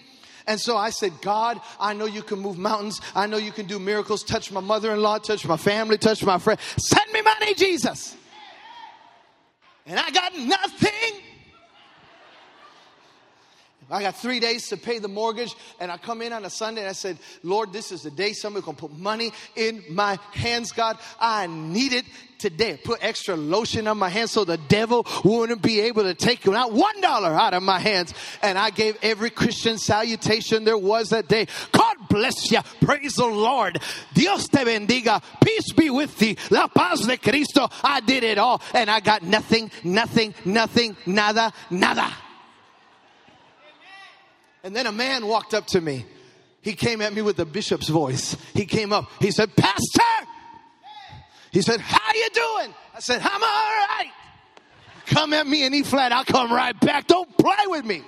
And 0.47 0.59
so 0.59 0.77
I 0.77 0.91
said, 0.91 1.13
God, 1.21 1.59
I 1.79 1.93
know 1.93 2.05
you 2.05 2.21
can 2.21 2.39
move 2.39 2.57
mountains. 2.57 3.01
I 3.15 3.25
know 3.27 3.37
you 3.37 3.51
can 3.51 3.65
do 3.65 3.79
miracles. 3.79 4.23
Touch 4.23 4.51
my 4.51 4.61
mother 4.61 4.93
in 4.93 5.01
law, 5.01 5.17
touch 5.17 5.45
my 5.45 5.57
family, 5.57 5.97
touch 5.97 6.23
my 6.23 6.37
friend. 6.37 6.59
Send 6.77 7.11
me 7.11 7.21
money, 7.21 7.53
Jesus. 7.55 8.15
And 9.85 9.99
I 9.99 10.09
got 10.11 10.37
nothing. 10.37 11.24
I 13.89 14.01
got 14.01 14.15
three 14.15 14.39
days 14.39 14.67
to 14.69 14.77
pay 14.77 14.97
the 14.97 15.07
mortgage, 15.07 15.55
and 15.79 15.91
I 15.91 15.97
come 15.97 16.21
in 16.21 16.33
on 16.33 16.43
a 16.43 16.49
Sunday 16.49 16.81
and 16.81 16.89
I 16.89 16.93
said, 16.93 17.19
Lord, 17.43 17.71
this 17.71 17.91
is 17.91 18.01
the 18.01 18.11
day 18.11 18.33
somebody's 18.33 18.65
gonna 18.65 18.77
put 18.77 18.97
money 18.97 19.31
in 19.55 19.83
my 19.89 20.17
hands, 20.31 20.71
God. 20.71 20.97
I 21.19 21.45
need 21.47 21.93
it 21.93 22.05
today. 22.39 22.79
Put 22.83 23.03
extra 23.03 23.35
lotion 23.35 23.87
on 23.87 23.97
my 23.97 24.09
hands 24.09 24.31
so 24.31 24.43
the 24.43 24.57
devil 24.57 25.05
wouldn't 25.23 25.61
be 25.61 25.81
able 25.81 26.03
to 26.03 26.15
take 26.15 26.45
not 26.47 26.71
one 26.71 26.99
dollar 27.01 27.33
out 27.33 27.53
of 27.53 27.61
my 27.63 27.79
hands. 27.79 28.13
And 28.41 28.57
I 28.57 28.71
gave 28.71 28.97
every 29.03 29.29
Christian 29.29 29.77
salutation 29.77 30.63
there 30.63 30.77
was 30.77 31.09
that 31.09 31.27
day. 31.27 31.47
God 31.71 31.95
bless 32.09 32.51
you. 32.51 32.61
Praise 32.81 33.13
the 33.13 33.27
Lord. 33.27 33.79
Dios 34.13 34.47
te 34.47 34.59
bendiga. 34.59 35.21
Peace 35.43 35.73
be 35.73 35.89
with 35.91 36.17
thee. 36.17 36.37
La 36.49 36.67
paz 36.67 37.01
de 37.01 37.17
Cristo. 37.17 37.69
I 37.83 37.99
did 37.99 38.23
it 38.23 38.37
all, 38.37 38.61
and 38.73 38.89
I 38.89 38.99
got 38.99 39.21
nothing, 39.21 39.69
nothing, 39.83 40.33
nothing, 40.43 40.97
nada, 41.05 41.53
nada. 41.69 42.24
And 44.65 44.75
then 44.75 44.87
a 44.87 44.91
man 44.91 45.27
walked 45.27 45.53
up 45.53 45.67
to 45.67 45.79
me. 45.79 46.07
He 46.63 46.73
came 46.73 46.99
at 46.99 47.13
me 47.13 47.21
with 47.21 47.39
a 47.39 47.45
bishop's 47.45 47.87
voice. 47.87 48.35
He 48.55 48.65
came 48.65 48.91
up. 48.91 49.11
He 49.19 49.29
said, 49.29 49.55
Pastor. 49.55 50.27
He 51.51 51.61
said, 51.61 51.79
How 51.79 52.11
you 52.15 52.27
doing? 52.33 52.73
I 52.95 52.99
said, 52.99 53.21
I'm 53.23 53.43
all 53.43 53.47
right. 53.47 54.11
Come 55.05 55.33
at 55.33 55.45
me 55.45 55.67
and 55.67 55.75
he 55.75 55.83
flat. 55.83 56.11
I'll 56.11 56.25
come 56.25 56.51
right 56.51 56.77
back. 56.79 57.05
Don't 57.05 57.37
play 57.37 57.53
with 57.67 57.85
me. 57.85 58.01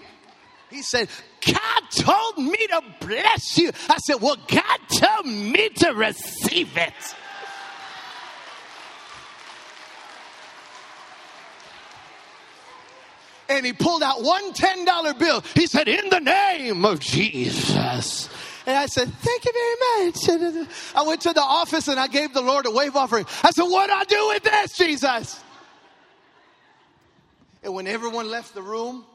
He 0.71 0.81
said, 0.81 1.09
God 1.45 1.81
told 1.91 2.39
me 2.39 2.57
to 2.57 2.81
bless 3.01 3.59
you. 3.59 3.71
I 3.87 3.97
said, 3.97 4.15
Well, 4.19 4.37
God 4.47 4.79
told 4.89 5.27
me 5.27 5.69
to 5.69 5.91
receive 5.91 6.75
it. 6.75 7.15
And 13.49 13.65
he 13.65 13.73
pulled 13.73 14.03
out 14.03 14.23
one 14.23 14.53
$10 14.53 15.19
bill. 15.19 15.43
He 15.53 15.67
said, 15.67 15.87
In 15.87 16.09
the 16.09 16.19
name 16.19 16.85
of 16.85 16.99
Jesus. 16.99 18.29
And 18.65 18.75
I 18.75 18.85
said, 18.87 19.11
Thank 19.13 19.45
you 19.45 19.53
very 19.53 20.05
much. 20.05 20.69
I 20.95 21.03
went 21.03 21.21
to 21.21 21.33
the 21.33 21.41
office 21.41 21.87
and 21.87 21.99
I 21.99 22.07
gave 22.07 22.33
the 22.33 22.41
Lord 22.41 22.65
a 22.65 22.71
wave 22.71 22.95
offering. 22.95 23.25
I 23.43 23.51
said, 23.51 23.63
What 23.63 23.87
do 23.87 23.93
I 23.93 24.03
do 24.03 24.27
with 24.29 24.43
this, 24.43 24.77
Jesus? 24.77 25.41
And 27.63 27.73
when 27.73 27.87
everyone 27.87 28.29
left 28.29 28.53
the 28.53 28.61
room, 28.61 29.05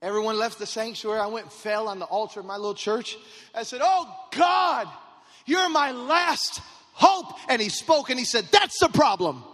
everyone 0.00 0.38
left 0.38 0.58
the 0.58 0.66
sanctuary, 0.66 1.20
I 1.20 1.26
went 1.26 1.46
and 1.46 1.52
fell 1.52 1.88
on 1.88 1.98
the 1.98 2.04
altar 2.06 2.40
of 2.40 2.46
my 2.46 2.56
little 2.56 2.74
church. 2.74 3.16
I 3.54 3.62
said, 3.62 3.80
Oh 3.82 4.06
God, 4.32 4.88
you're 5.46 5.68
my 5.70 5.92
last 5.92 6.60
hope. 6.92 7.38
And 7.48 7.60
he 7.60 7.68
spoke 7.68 8.10
and 8.10 8.18
he 8.18 8.24
said, 8.24 8.46
That's 8.52 8.78
the 8.80 8.88
problem. 8.88 9.44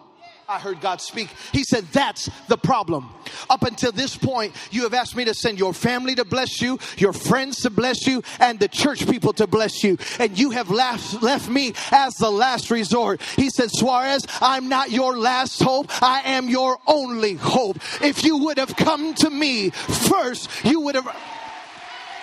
I 0.48 0.60
heard 0.60 0.80
God 0.80 1.00
speak. 1.00 1.28
He 1.52 1.64
said, 1.64 1.84
That's 1.92 2.30
the 2.48 2.56
problem. 2.56 3.10
Up 3.50 3.64
until 3.64 3.90
this 3.90 4.16
point, 4.16 4.54
you 4.70 4.84
have 4.84 4.94
asked 4.94 5.16
me 5.16 5.24
to 5.24 5.34
send 5.34 5.58
your 5.58 5.74
family 5.74 6.14
to 6.14 6.24
bless 6.24 6.60
you, 6.60 6.78
your 6.96 7.12
friends 7.12 7.62
to 7.62 7.70
bless 7.70 8.06
you, 8.06 8.22
and 8.38 8.60
the 8.60 8.68
church 8.68 9.08
people 9.08 9.32
to 9.34 9.46
bless 9.46 9.82
you. 9.82 9.98
And 10.20 10.38
you 10.38 10.50
have 10.50 10.70
left, 10.70 11.22
left 11.22 11.48
me 11.48 11.74
as 11.90 12.14
the 12.14 12.30
last 12.30 12.70
resort. 12.70 13.20
He 13.36 13.50
said, 13.50 13.70
Suarez, 13.70 14.24
I'm 14.40 14.68
not 14.68 14.90
your 14.90 15.18
last 15.18 15.60
hope. 15.62 15.90
I 16.02 16.20
am 16.24 16.48
your 16.48 16.78
only 16.86 17.34
hope. 17.34 17.78
If 18.00 18.24
you 18.24 18.38
would 18.38 18.58
have 18.58 18.76
come 18.76 19.14
to 19.14 19.30
me 19.30 19.70
first, 19.70 20.48
you 20.64 20.80
would 20.82 20.94
have. 20.94 21.35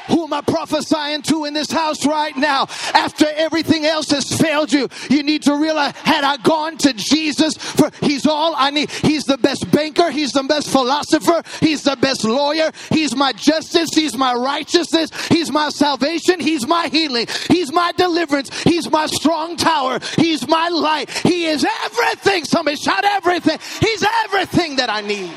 Who 0.07 0.23
am 0.25 0.33
I 0.33 0.41
prophesying 0.41 1.21
to 1.23 1.45
in 1.45 1.53
this 1.53 1.71
house 1.71 2.05
right 2.05 2.35
now? 2.35 2.67
After 2.93 3.25
everything 3.35 3.85
else 3.85 4.09
has 4.11 4.25
failed 4.39 4.71
you, 4.71 4.89
you 5.09 5.23
need 5.23 5.43
to 5.43 5.55
realize 5.55 5.95
had 5.97 6.23
I 6.23 6.37
gone 6.37 6.77
to 6.79 6.93
Jesus 6.93 7.55
for 7.55 7.89
He's 8.01 8.25
all 8.25 8.53
I 8.55 8.69
need. 8.69 8.89
He's 8.91 9.23
the 9.23 9.37
best 9.37 9.69
banker, 9.71 10.11
He's 10.11 10.31
the 10.31 10.43
best 10.43 10.69
philosopher, 10.69 11.41
He's 11.59 11.83
the 11.83 11.95
best 11.95 12.23
lawyer, 12.23 12.71
He's 12.89 13.15
my 13.15 13.33
justice, 13.33 13.89
He's 13.93 14.17
my 14.17 14.33
righteousness, 14.33 15.09
He's 15.27 15.51
my 15.51 15.69
salvation, 15.69 16.39
He's 16.39 16.67
my 16.67 16.87
healing, 16.87 17.27
He's 17.49 17.71
my 17.71 17.91
deliverance, 17.97 18.63
He's 18.63 18.89
my 18.89 19.05
strong 19.07 19.57
tower, 19.57 19.99
He's 20.17 20.47
my 20.47 20.69
light, 20.69 21.09
He 21.09 21.45
is 21.45 21.65
everything. 21.85 22.45
Somebody 22.45 22.77
shout 22.77 23.03
everything. 23.03 23.59
He's 23.79 24.03
everything 24.25 24.77
that 24.77 24.89
I 24.89 25.01
need. 25.01 25.31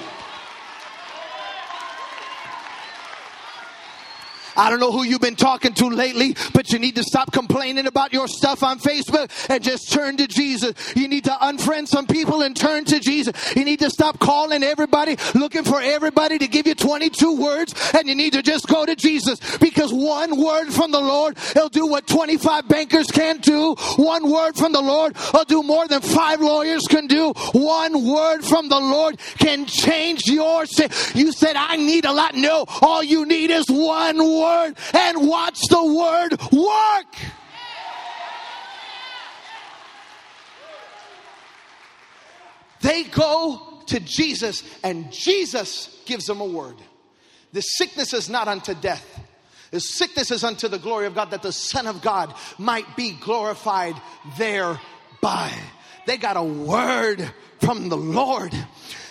I 4.57 4.71
don't 4.71 4.81
know 4.81 4.91
who 4.91 5.03
you've 5.03 5.21
been 5.21 5.37
talking 5.37 5.75
to 5.75 5.87
lately, 5.89 6.35
but 6.55 6.73
you 6.73 6.79
need 6.79 6.97
to 6.97 7.03
stop 7.03 7.33
complaining 7.33 7.87
about 7.87 8.13
your 8.13 8.27
stuff 8.27 8.63
on 8.63 8.79
Facebook 8.79 9.31
and 9.51 9.63
just 9.63 9.93
turn 9.93 10.17
to 10.17 10.27
Jesus. 10.27 10.73
You 10.97 11.09
need 11.09 11.25
to 11.25 11.31
unfriend 11.31 11.89
some 11.89 12.07
people 12.07 12.43
and 12.43 12.57
turn 12.57 12.85
to 12.87 12.99
Jesus. 12.99 13.55
You 13.55 13.65
need 13.65 13.81
to 13.81 13.91
stop 13.91 14.19
calling 14.19 14.63
everybody, 14.63 15.17
looking 15.35 15.65
for 15.65 15.81
everybody 15.81 16.39
to 16.39 16.49
give 16.49 16.67
you 16.67 16.75
22 16.75 17.37
words, 17.37 17.75
and 17.95 18.09
you 18.09 18.15
need 18.15 18.33
to 18.33 18.43
just 18.43 18.67
go 18.67 18.87
to 18.87 18.97
Jesus 18.97 19.59
because 19.59 19.93
one 19.93 20.41
word 20.43 20.71
from 20.71 20.91
the 20.91 21.01
Lord, 21.01 21.37
he'll 21.53 21.69
do 21.69 21.87
what 21.87 22.07
25 22.07 22.69
bankers 22.69 23.07
can't 23.09 23.43
do. 23.43 23.75
One 23.97 24.31
word 24.31 24.57
from 24.57 24.73
the 24.73 24.81
Lord 24.81 25.17
will 25.35 25.45
do 25.45 25.63
more 25.63 25.87
than 25.87 26.01
five 26.01 26.41
lawyers 26.41 26.83
can 26.89 27.07
do. 27.07 27.33
One 27.53 28.07
word 28.07 28.43
from 28.43 28.69
the 28.69 28.81
Lord 28.81 29.19
can 29.39 29.67
change 29.67 30.23
your 30.27 30.67
sin. 30.67 30.89
You 31.15 31.33
said, 31.33 31.57
I 31.57 31.77
need 31.77 32.05
a 32.05 32.13
lot. 32.13 32.35
No, 32.35 32.65
all 32.81 33.03
you 33.03 33.27
need 33.27 33.51
is 33.51 33.67
one 33.69 34.19
word 34.19 34.46
and 34.95 35.29
watch 35.29 35.59
the 35.69 35.85
word 35.85 36.41
work. 36.53 37.15
They 42.81 43.05
go 43.05 43.83
to 43.87 44.00
Jesus 44.00 44.62
and 44.85 45.12
Jesus 45.12 46.00
gives 46.05 46.26
them 46.26 46.41
a 46.41 46.45
word. 46.45 46.76
The 47.53 47.61
sickness 47.61 48.12
is 48.12 48.29
not 48.29 48.49
unto 48.49 48.75
death. 48.75 49.05
The 49.71 49.81
sickness 49.81 50.31
is 50.31 50.45
unto 50.45 50.69
the 50.69 50.79
glory 50.79 51.07
of 51.07 51.15
God 51.15 51.31
that 51.31 51.43
the 51.43 51.53
Son 51.53 51.87
of 51.87 52.03
God 52.03 52.35
might 52.59 52.97
be 52.97 53.12
glorified 53.12 53.95
thereby. 54.38 55.53
They 56.07 56.17
got 56.17 56.37
a 56.37 56.43
word 56.43 57.29
from 57.61 57.88
the 57.88 57.97
Lord. 57.97 58.53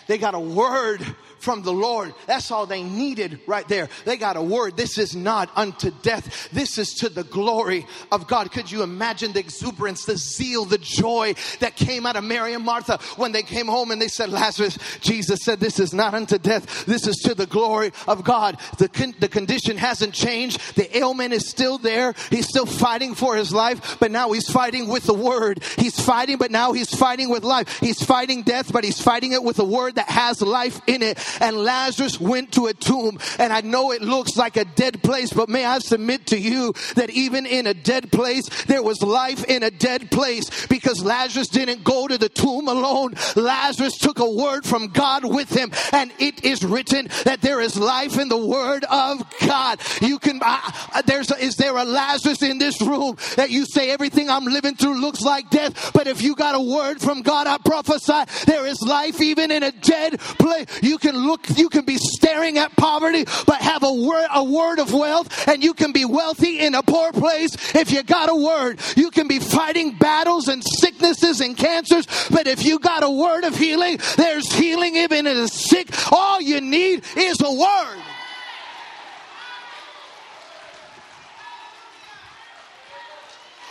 They 0.07 0.17
got 0.17 0.33
a 0.33 0.39
word 0.39 1.01
from 1.45 1.61
the 1.61 1.71
Lord. 1.71 2.13
That's 2.25 2.49
all 2.49 2.65
they 2.65 2.81
needed 2.81 3.39
right 3.45 3.67
there. 3.67 3.87
They 4.03 4.17
got 4.17 4.35
a 4.35 4.41
word. 4.41 4.75
This 4.75 4.97
is 4.97 5.15
not 5.15 5.51
unto 5.55 5.91
death. 6.01 6.49
This 6.51 6.79
is 6.79 6.95
to 6.95 7.09
the 7.09 7.23
glory 7.23 7.85
of 8.11 8.27
God. 8.27 8.51
Could 8.51 8.71
you 8.71 8.81
imagine 8.81 9.31
the 9.31 9.39
exuberance, 9.39 10.05
the 10.05 10.17
zeal, 10.17 10.65
the 10.65 10.79
joy 10.79 11.35
that 11.59 11.75
came 11.75 12.07
out 12.07 12.15
of 12.15 12.23
Mary 12.23 12.53
and 12.55 12.65
Martha 12.65 12.97
when 13.15 13.31
they 13.31 13.43
came 13.43 13.67
home 13.67 13.91
and 13.91 14.01
they 14.01 14.07
said, 14.07 14.29
Lazarus, 14.29 14.79
Jesus 15.01 15.43
said, 15.43 15.59
this 15.59 15.79
is 15.79 15.93
not 15.93 16.15
unto 16.15 16.39
death. 16.39 16.85
This 16.85 17.05
is 17.05 17.17
to 17.17 17.35
the 17.35 17.45
glory 17.45 17.91
of 18.07 18.23
God. 18.23 18.59
The, 18.79 18.89
con- 18.89 19.13
the 19.19 19.29
condition 19.29 19.77
hasn't 19.77 20.15
changed. 20.15 20.75
The 20.75 20.97
ailment 20.97 21.31
is 21.31 21.47
still 21.47 21.77
there. 21.77 22.15
He's 22.31 22.47
still 22.47 22.65
fighting 22.65 23.13
for 23.13 23.35
his 23.35 23.53
life, 23.53 23.97
but 23.99 24.09
now 24.09 24.31
he's 24.31 24.49
fighting 24.49 24.87
with 24.87 25.03
the 25.03 25.13
word. 25.13 25.63
He's 25.77 25.99
fighting, 25.99 26.37
but 26.37 26.49
now 26.49 26.73
he's 26.73 26.89
fighting 26.89 27.29
with 27.29 27.43
life. 27.43 27.79
He's 27.79 28.03
fighting 28.03 28.41
death, 28.41 28.73
but 28.73 28.83
he's 28.83 28.99
fighting 28.99 29.33
it 29.33 29.43
with 29.43 29.59
a 29.59 29.63
word 29.63 29.95
that 29.95 30.09
has 30.09 30.41
life 30.41 30.81
in 30.87 31.03
it 31.03 31.19
and 31.41 31.57
Lazarus 31.57 32.19
went 32.19 32.51
to 32.53 32.67
a 32.67 32.73
tomb. 32.73 33.19
And 33.39 33.51
I 33.51 33.61
know 33.61 33.91
it 33.91 34.01
looks 34.01 34.35
like 34.37 34.57
a 34.57 34.65
dead 34.65 35.01
place, 35.03 35.33
but 35.33 35.49
may 35.49 35.65
I 35.65 35.79
submit 35.79 36.27
to 36.27 36.39
you 36.39 36.73
that 36.95 37.09
even 37.09 37.45
in 37.45 37.67
a 37.67 37.73
dead 37.73 38.11
place, 38.11 38.47
there 38.65 38.83
was 38.83 39.01
life 39.01 39.43
in 39.45 39.63
a 39.63 39.71
dead 39.71 40.11
place 40.11 40.67
because 40.67 41.03
Lazarus 41.03 41.47
didn't 41.47 41.83
go 41.83 42.07
to 42.07 42.17
the 42.17 42.29
tomb 42.29 42.67
alone. 42.67 43.13
Lazarus 43.35 43.97
took 43.97 44.19
a 44.19 44.29
word 44.29 44.65
from 44.65 44.87
God 44.87 45.25
with 45.25 45.49
him, 45.49 45.71
and 45.91 46.11
it 46.19 46.43
is 46.43 46.63
written 46.63 47.07
that 47.23 47.41
there 47.41 47.61
is 47.61 47.77
life 47.77 48.17
in 48.17 48.29
the 48.29 48.37
word 48.37 48.83
of 48.89 49.23
God. 49.45 49.79
You 50.01 50.19
can, 50.19 50.39
uh, 50.43 51.01
there's, 51.05 51.31
a, 51.31 51.37
is 51.43 51.55
there 51.55 51.75
a 51.75 51.83
Lazarus 51.83 52.41
in 52.41 52.57
this 52.57 52.81
room 52.81 53.17
that 53.35 53.49
you 53.49 53.65
say 53.65 53.91
everything 53.91 54.29
I'm 54.29 54.45
living 54.45 54.75
through 54.75 54.99
looks 55.01 55.21
like 55.21 55.49
death, 55.49 55.91
but 55.93 56.07
if 56.07 56.21
you 56.21 56.35
got 56.35 56.55
a 56.55 56.61
word 56.61 57.01
from 57.01 57.21
God, 57.21 57.47
I 57.47 57.57
prophesy 57.57 58.23
there 58.45 58.65
is 58.65 58.81
life 58.81 59.21
even 59.21 59.51
in 59.51 59.63
a 59.63 59.71
dead 59.71 60.19
place. 60.19 60.65
You 60.81 60.97
can 60.97 61.24
look, 61.25 61.45
you 61.57 61.69
can 61.69 61.85
be 61.85 61.97
staring 61.97 62.57
at 62.57 62.75
poverty, 62.75 63.25
but 63.45 63.61
have 63.61 63.83
a 63.83 63.93
word, 63.93 64.27
a 64.33 64.43
word 64.43 64.79
of 64.79 64.93
wealth, 64.93 65.47
and 65.47 65.63
you 65.63 65.73
can 65.73 65.91
be 65.91 66.05
wealthy 66.05 66.59
in 66.59 66.75
a 66.75 66.83
poor 66.83 67.11
place 67.11 67.75
if 67.75 67.91
you 67.91 68.03
got 68.03 68.29
a 68.29 68.35
word. 68.35 68.79
You 68.95 69.11
can 69.11 69.27
be 69.27 69.39
fighting 69.39 69.97
battles 69.97 70.47
and 70.47 70.63
sicknesses 70.79 71.41
and 71.41 71.57
cancers, 71.57 72.07
but 72.29 72.47
if 72.47 72.65
you 72.65 72.79
got 72.79 73.03
a 73.03 73.09
word 73.09 73.43
of 73.43 73.55
healing, 73.55 73.99
there's 74.17 74.51
healing 74.53 74.95
even 74.95 75.27
in 75.27 75.37
the 75.37 75.47
sick. 75.47 75.89
All 76.11 76.41
you 76.41 76.61
need 76.61 77.03
is 77.15 77.41
a 77.41 77.51
word. 77.51 78.14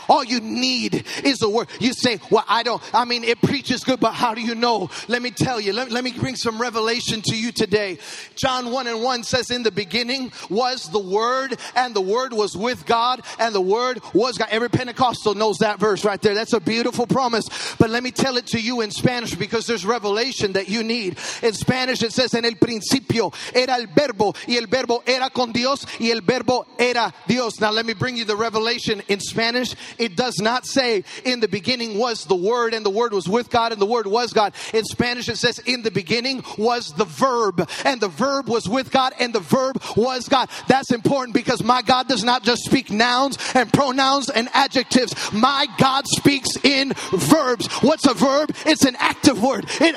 All 0.08 0.25
you 0.25 0.40
need 0.40 1.06
is 1.25 1.42
a 1.42 1.49
word. 1.49 1.68
You 1.80 1.92
say, 1.92 2.20
Well, 2.30 2.44
I 2.49 2.62
don't, 2.62 2.82
I 2.94 3.04
mean, 3.04 3.25
it 3.25 3.40
preaches 3.40 3.84
good, 3.84 4.00
but 4.00 4.12
how 4.12 4.34
do 4.34 4.40
you 4.40 4.54
know? 4.54 4.90
Let 5.08 5.23
me 5.23 5.30
tell 5.30 5.61
you, 5.61 5.73
let, 5.73 5.90
let 5.90 6.04
me 6.04 6.12
bring 6.12 6.37
some 6.37 6.61
revelation 6.61 7.23
to 7.23 7.37
you 7.37 7.52
today. 7.52 7.99
John 8.34 8.70
1 8.70 8.87
and 8.87 9.02
1 9.02 9.23
says, 9.25 9.50
In 9.50 9.62
the 9.62 9.70
beginning 9.70 10.32
was 10.50 10.88
the 10.90 10.99
Word, 10.99 11.56
and 11.75 11.94
the 11.94 12.00
Word 12.00 12.32
was 12.32 12.56
with 12.56 12.87
God, 12.87 13.23
and 13.38 13.54
the 13.54 13.61
Word 13.61 14.00
was 14.12 14.38
God. 14.38 14.49
Every 14.50 14.70
Pentecostal 14.70 15.34
knows 15.34 15.58
that 15.58 15.78
verse 15.78 16.04
right 16.04 16.20
there. 16.20 16.34
That's 16.34 16.52
a 16.52 16.61
beautiful 16.61 17.06
promise. 17.06 17.44
But 17.78 17.90
let 17.90 18.02
me 18.02 18.11
tell 18.11 18.37
it 18.37 18.46
to 18.49 18.61
you 18.61 18.80
in 18.80 18.90
Spanish 18.90 19.34
because 19.34 19.66
there's 19.66 19.84
revelation 19.84 20.52
that 20.52 20.68
you 20.68 20.82
need. 20.82 21.18
In 21.42 21.52
Spanish, 21.52 22.02
it 22.02 22.12
says, 22.12 22.34
En 22.34 22.44
el 22.44 22.56
principio 22.56 23.33
era 23.55 23.74
el 23.74 23.87
verbo, 23.87 24.35
y 24.46 24.57
el 24.57 24.66
verbo 24.66 25.02
era 25.07 25.31
con 25.31 25.52
Dios, 25.52 25.87
y 25.98 26.11
el 26.11 26.20
verbo 26.20 26.66
era 26.79 27.12
Dios. 27.26 27.61
Now, 27.61 27.70
let 27.70 27.87
me 27.87 27.94
bring 27.94 28.16
you 28.16 28.24
the 28.24 28.37
revelation 28.37 29.02
in 29.09 29.20
Spanish. 29.20 29.74
It 29.98 30.16
does 30.16 30.38
not 30.40 30.66
say 30.66 31.04
in 31.24 31.40
the 31.40 31.48
beginning 31.48 31.98
was 31.98 32.24
the 32.24 32.35
word 32.35 32.74
and 32.74 32.85
the 32.85 32.90
word 32.90 33.12
was 33.12 33.28
with 33.28 33.50
God 33.50 33.72
and 33.72 33.80
the 33.80 33.87
word 33.87 34.07
was 34.07 34.33
God. 34.33 34.54
In 34.72 34.85
Spanish 34.85 35.28
it 35.28 35.37
says 35.37 35.59
in 35.61 35.83
the 35.83 35.90
beginning 35.90 36.44
was 36.59 36.92
the 36.92 37.04
verb 37.04 37.68
and 37.85 38.00
the 38.00 38.09
verb 38.09 38.48
was 38.48 38.68
with 38.68 38.90
God 38.90 39.12
and 39.18 39.35
the 39.35 39.40
verb 39.40 39.83
was 39.96 40.28
God. 40.28 40.48
That's 40.68 40.92
important 40.92 41.35
because 41.35 41.62
my 41.62 41.83
God 41.83 42.09
does 42.09 42.24
not 42.24 42.42
just 42.42 42.64
speak 42.64 42.90
nouns 42.90 43.38
and 43.54 43.72
pronouns 43.72 44.30
and 44.30 44.48
adjectives. 44.52 45.14
My 45.33 45.66
God 45.78 46.04
speaks 46.07 46.48
in 46.62 46.92
verbs. 47.12 47.66
What's 47.83 48.07
a 48.07 48.14
verb? 48.14 48.54
It's 48.66 48.85
an 48.85 48.96
active 48.98 49.42
word. 49.42 49.66
It 49.80 49.94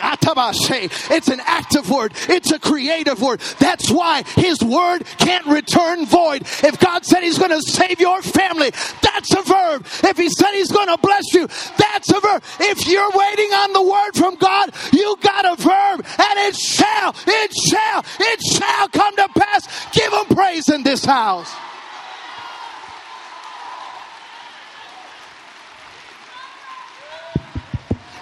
It's 1.09 1.27
an 1.27 1.41
active 1.45 1.89
word. 1.89 2.13
It's 2.29 2.51
a 2.51 2.59
creative 2.59 3.21
word. 3.21 3.39
That's 3.59 3.89
why 3.89 4.23
his 4.35 4.61
word 4.61 5.05
can't 5.17 5.45
return 5.45 6.05
void. 6.05 6.43
If 6.63 6.79
God 6.79 7.05
said 7.05 7.23
he's 7.23 7.37
going 7.37 7.51
to 7.51 7.61
save 7.61 7.99
your 7.99 8.21
family, 8.21 8.71
that's 9.01 9.33
a 9.33 9.41
verb. 9.41 9.86
If 10.03 10.17
he 10.17 10.29
said 10.29 10.51
he's 10.53 10.71
going 10.71 10.87
to 10.87 10.97
bless 10.97 11.33
you, 11.33 11.47
that's 11.77 12.11
a 12.11 12.19
verb. 12.19 12.43
If 12.59 12.87
you're 12.87 13.11
waiting 13.13 13.51
on 13.53 13.73
the 13.73 13.81
word 13.81 14.11
from 14.15 14.35
God, 14.35 14.71
you 14.93 15.15
got 15.21 15.45
a 15.45 15.55
verb 15.61 16.05
and 16.05 16.39
it 16.47 16.55
shall, 16.55 17.15
it 17.25 17.53
shall, 17.53 18.05
it 18.19 18.41
shall 18.41 18.87
come 18.89 19.15
to 19.15 19.29
pass. 19.29 19.87
Give 19.91 20.11
him 20.11 20.25
praise 20.35 20.69
in 20.69 20.83
this 20.83 21.05
house. 21.05 21.53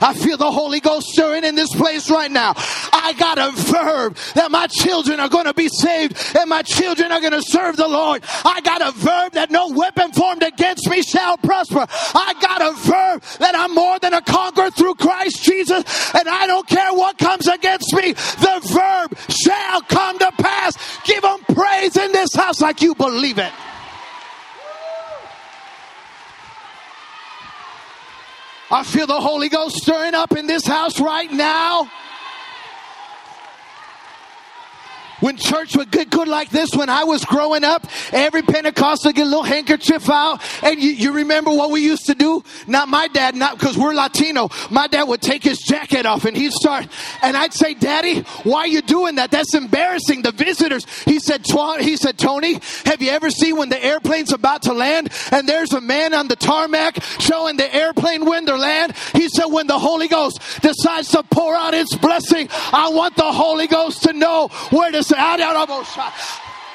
I 0.02 0.14
feel 0.14 0.38
the 0.38 0.52
Holy 0.52 0.80
Ghost 0.80 1.08
stirring 1.08 1.44
in 1.44 1.56
this 1.56 1.74
place 1.74 2.10
right 2.10 2.32
now. 2.32 2.54
I 2.56 3.14
got 3.18 3.38
a 3.38 3.52
verb 3.52 4.16
that 4.36 4.52
my 4.52 4.68
children 4.68 5.20
are 5.20 5.30
going 5.30 5.46
to 5.46 5.54
be 5.54 5.70
saved 5.70 6.18
and 6.38 6.50
my 6.50 6.62
children 6.62 7.12
are 7.12 7.20
going 7.20 7.34
to 7.34 7.42
serve 7.42 7.78
the 7.78 7.88
Lord. 7.88 8.24
I 8.44 8.62
got 8.62 8.82
a 8.82 8.92
verb 8.92 9.34
that 9.34 9.52
no 9.52 9.70
weapon 9.70 10.12
formed 10.12 10.44
against 10.44 10.90
me 10.90 11.02
shall 11.02 11.38
prosper. 11.38 11.86
I 11.90 12.34
got 12.42 12.62
a 12.62 12.74
verb 12.82 13.24
that 13.40 13.56
I'm 13.56 13.74
more 13.74 14.00
than 14.00 14.14
a 14.14 14.22
conqueror 14.22 14.72
through 14.72 14.96
Christ 14.96 15.44
Jesus 15.44 15.84
and 16.16 16.28
I 16.28 16.48
don't 16.48 16.68
care 16.68 16.94
what 16.94 17.18
comes 17.18 17.48
against 17.48 17.94
me. 17.94 18.14
The 18.14 18.62
verb 18.64 19.18
shall 19.30 19.82
come 19.82 20.20
to 20.20 20.32
pass. 20.38 20.78
Give 21.06 21.22
them 21.22 21.40
praise 21.54 21.98
in 21.98 22.12
this 22.12 22.34
house 22.36 22.62
like 22.62 22.82
you 22.82 22.96
believe 22.96 23.38
it. 23.38 23.52
I 28.72 28.84
feel 28.84 29.06
the 29.06 29.20
Holy 29.20 29.50
Ghost 29.50 29.76
stirring 29.76 30.16
up 30.16 30.36
in 30.36 30.48
this 30.48 30.66
house 30.66 31.00
right 31.00 31.32
now. 31.32 31.90
When 35.26 35.38
church 35.38 35.76
would 35.76 35.90
get 35.90 36.12
good 36.12 36.28
like 36.28 36.52
this, 36.52 36.76
when 36.76 36.88
I 36.88 37.04
was 37.04 37.26
growing 37.26 37.64
up, 37.64 37.88
every 38.12 38.44
Pentecostal 38.44 39.12
get 39.12 39.24
a 39.24 39.26
little 39.26 39.42
handkerchief 39.42 40.08
out. 40.08 40.40
And 40.62 40.80
you, 40.80 40.92
you 40.92 41.14
remember 41.14 41.50
what 41.50 41.72
we 41.72 41.82
used 41.82 42.06
to 42.06 42.14
do? 42.14 42.44
Not 42.68 42.90
my 42.90 43.08
dad, 43.08 43.34
not 43.34 43.58
because 43.58 43.76
we're 43.76 43.96
Latino. 43.96 44.50
My 44.70 44.86
dad 44.86 45.06
would 45.06 45.24
take 45.24 45.42
his 45.42 45.58
jacket 45.58 46.06
off 46.06 46.26
and 46.26 46.38
he'd 46.38 46.52
start. 46.52 46.88
And 47.24 47.36
I'd 47.36 47.56
say, 47.56 47.74
Daddy, 47.74 48.20
why 48.44 48.60
are 48.60 48.68
you 48.68 48.84
doing 48.84 49.16
that? 49.16 49.32
That's 49.32 49.56
embarrassing. 49.56 50.22
The 50.22 50.32
visitors. 50.32 50.86
He 51.06 51.18
said, 51.18 51.44
he 51.80 51.98
said, 51.98 52.20
Tony, 52.20 52.60
have 52.86 53.02
you 53.02 53.10
ever 53.10 53.32
seen 53.32 53.58
when 53.58 53.70
the 53.70 53.84
airplane's 53.84 54.32
about 54.32 54.62
to 54.64 54.74
land 54.74 55.10
and 55.32 55.50
there's 55.50 55.74
a 55.74 55.82
man 55.82 56.14
on 56.14 56.28
the 56.28 56.36
tarmac 56.36 57.02
showing 57.18 57.58
the 57.58 57.76
airplane 57.76 58.26
when 58.26 58.46
they 58.46 58.56
land? 58.56 58.94
He 59.14 59.28
said, 59.30 59.46
when 59.46 59.66
the 59.66 59.80
Holy 59.80 60.08
Ghost 60.08 60.40
decides 60.62 61.10
to 61.14 61.24
pour 61.24 61.56
out 61.56 61.74
its 61.74 61.96
blessing, 61.96 62.48
I 62.72 62.90
want 62.90 63.16
the 63.16 63.32
Holy 63.32 63.66
Ghost 63.66 64.04
to 64.04 64.14
know 64.14 64.50
where 64.70 64.92
to 64.92 65.15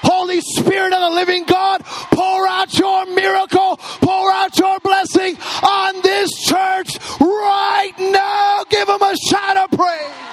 Holy 0.02 0.40
Spirit 0.40 0.92
of 0.92 1.00
the 1.00 1.10
living 1.10 1.44
God, 1.44 1.84
pour 1.84 2.48
out 2.48 2.76
your 2.78 3.06
miracle, 3.06 3.76
pour 3.76 4.32
out 4.32 4.58
your 4.58 4.78
blessing 4.80 5.36
on 5.62 6.00
this 6.02 6.30
church 6.44 6.98
right 7.20 7.92
now. 7.98 8.64
Give 8.70 8.86
them 8.86 9.02
a 9.02 9.14
shout 9.28 9.56
of 9.56 9.70
praise. 9.78 10.30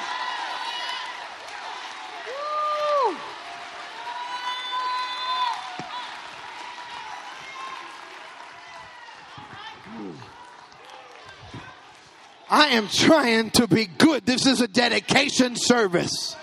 I 12.49 12.67
am 12.67 12.87
trying 12.87 13.51
to 13.51 13.67
be 13.67 13.85
good. 13.85 14.25
This 14.25 14.45
is 14.45 14.61
a 14.61 14.67
dedication 14.67 15.57
service. 15.57 16.35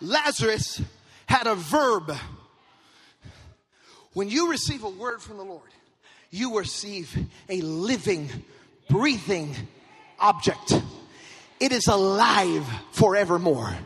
Lazarus 0.00 0.80
had 1.26 1.46
a 1.46 1.54
verb. 1.54 2.12
When 4.12 4.28
you 4.28 4.50
receive 4.50 4.84
a 4.84 4.90
word 4.90 5.20
from 5.20 5.36
the 5.36 5.44
Lord, 5.44 5.70
you 6.30 6.58
receive 6.58 7.16
a 7.48 7.60
living, 7.60 8.28
breathing 8.88 9.54
object. 10.18 10.74
It 11.60 11.72
is 11.72 11.88
alive 11.88 12.64
forevermore. 12.92 13.76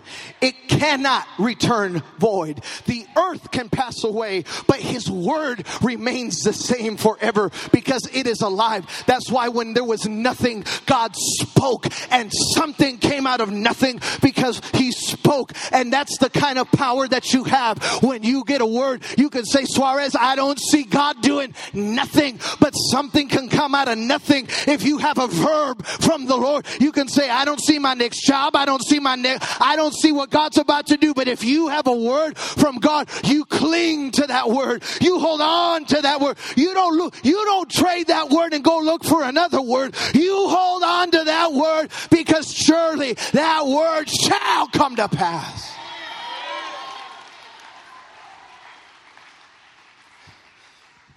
It 0.42 0.55
cannot 0.68 1.27
return 1.38 2.03
void. 2.18 2.62
The 2.87 3.07
earth 3.16 3.51
can 3.51 3.70
pass 3.70 4.05
away, 4.05 4.44
but 4.66 4.79
his 4.79 5.11
word 5.11 5.64
remains 5.81 6.42
the 6.42 6.53
same 6.53 6.96
forever 6.98 7.51
because 7.72 8.09
it 8.12 8.27
is 8.27 8.42
alive. 8.42 8.87
That's 9.07 9.31
why 9.31 9.48
when 9.48 9.72
there 9.72 9.85
was 9.85 10.07
nothing, 10.07 10.64
God 10.85 11.12
spoke 11.16 11.87
and 12.11 12.31
something 12.55 12.98
came 13.23 13.27
out 13.27 13.41
of 13.41 13.51
nothing 13.51 14.01
because 14.21 14.61
he 14.75 14.91
spoke. 14.91 15.53
And 15.73 15.93
that's 15.93 16.19
the 16.19 16.31
kind 16.31 16.59
of 16.59 16.71
power 16.73 17.07
that 17.09 17.33
you 17.33 17.45
have 17.45 17.79
when 18.03 18.23
you 18.23 18.45
get 18.45 18.61
a 18.61 18.67
word. 18.67 19.03
You 19.17 19.31
can 19.31 19.45
say, 19.45 19.65
Suarez, 19.65 20.17
I 20.19 20.35
don't 20.35 20.59
see 20.59 20.83
God 20.83 21.23
doing 21.23 21.55
nothing, 21.73 22.41
but 22.59 22.73
something 22.73 23.29
can 23.29 23.49
come 23.49 23.75
out 23.75 23.89
of 23.89 23.99
nothing. 23.99 24.49
If 24.67 24.83
you 24.83 24.99
have 24.99 25.19
a 25.19 25.29
verb 25.29 25.87
from 25.87 26.27
the 26.27 26.37
Lord, 26.37 26.67
you 26.81 26.91
can 26.91 27.09
say, 27.09 27.31
I 27.31 27.45
don't 27.45 27.61
see 27.61 27.79
my 27.79 27.95
next 27.95 28.27
job. 28.27 28.57
I 28.57 28.65
don't 28.65 28.83
see 28.83 28.99
my 28.99 29.15
next, 29.15 29.61
I 29.61 29.77
don't 29.77 29.95
see 29.95 30.11
what 30.13 30.31
God's 30.31 30.59
about 30.59 30.87
to 30.89 30.97
do. 30.97 31.15
But 31.15 31.29
if 31.29 31.45
you 31.45 31.69
have 31.69 31.87
a 31.87 31.95
word 31.95 32.37
from 32.37 32.79
God, 32.79 33.09
you 33.25 33.45
cling 33.45 34.11
to 34.13 34.27
that 34.27 34.51
word. 34.51 34.83
You 35.01 35.21
hold 35.21 35.41
on 35.41 35.85
to 35.87 36.03
that 36.03 36.21
word. 36.21 36.39
You 36.57 36.75
don't 36.75 36.97
look, 36.97 37.15
you 37.23 37.45
don't 37.45 37.71
trade 37.71 38.09
that 38.09 38.31
word 38.31 38.53
and 38.53 38.65
go 38.65 38.81
look 38.81 39.05
for 39.05 39.23
another 39.23 39.63
word. 39.63 39.95
You 40.15 40.49
hold 40.49 40.83
on 40.83 41.11
to 41.13 41.25
that 41.25 41.53
word 41.53 41.91
because 42.11 42.53
surely 42.53 43.12
that 43.33 43.66
word 43.66 44.09
shall 44.09 44.68
come 44.68 44.96
to 44.96 45.09
pass. 45.09 45.72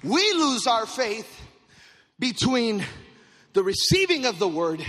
We 0.04 0.34
lose 0.34 0.68
our 0.68 0.86
faith 0.86 1.42
between 2.20 2.84
the 3.54 3.64
receiving 3.64 4.26
of 4.26 4.38
the 4.38 4.48
word 4.48 4.86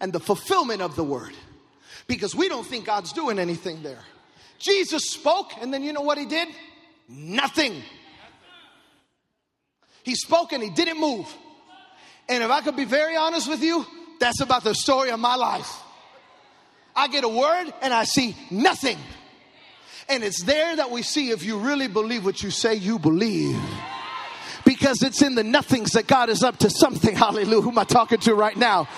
and 0.00 0.12
the 0.12 0.20
fulfillment 0.20 0.80
of 0.80 0.96
the 0.96 1.04
word 1.04 1.34
because 2.06 2.34
we 2.34 2.48
don't 2.48 2.66
think 2.66 2.86
God's 2.86 3.12
doing 3.12 3.38
anything 3.38 3.82
there. 3.82 4.02
Jesus 4.58 5.10
spoke, 5.10 5.52
and 5.60 5.72
then 5.72 5.82
you 5.82 5.92
know 5.92 6.00
what 6.00 6.18
he 6.18 6.26
did? 6.26 6.48
Nothing. 7.08 7.82
He 10.02 10.14
spoke 10.14 10.52
and 10.52 10.62
he 10.62 10.70
didn't 10.70 10.98
move. 10.98 11.26
And 12.28 12.42
if 12.42 12.50
I 12.50 12.60
could 12.62 12.76
be 12.76 12.84
very 12.84 13.16
honest 13.16 13.48
with 13.48 13.62
you, 13.62 13.86
that's 14.18 14.40
about 14.40 14.64
the 14.64 14.74
story 14.74 15.10
of 15.10 15.20
my 15.20 15.34
life. 15.34 15.70
I 16.94 17.08
get 17.08 17.24
a 17.24 17.28
word 17.28 17.72
and 17.82 17.94
I 17.94 18.04
see 18.04 18.36
nothing. 18.50 18.98
And 20.08 20.24
it's 20.24 20.42
there 20.42 20.74
that 20.76 20.90
we 20.90 21.02
see 21.02 21.30
if 21.30 21.44
you 21.44 21.58
really 21.58 21.86
believe 21.86 22.24
what 22.24 22.42
you 22.42 22.50
say 22.50 22.74
you 22.74 22.98
believe. 22.98 23.60
Because 24.64 25.02
it's 25.02 25.22
in 25.22 25.34
the 25.34 25.44
nothings 25.44 25.92
that 25.92 26.06
God 26.06 26.28
is 26.28 26.42
up 26.42 26.58
to 26.58 26.70
something. 26.70 27.14
Hallelujah. 27.16 27.62
Who 27.62 27.70
am 27.70 27.78
I 27.78 27.84
talking 27.84 28.18
to 28.20 28.34
right 28.34 28.56
now? 28.56 28.88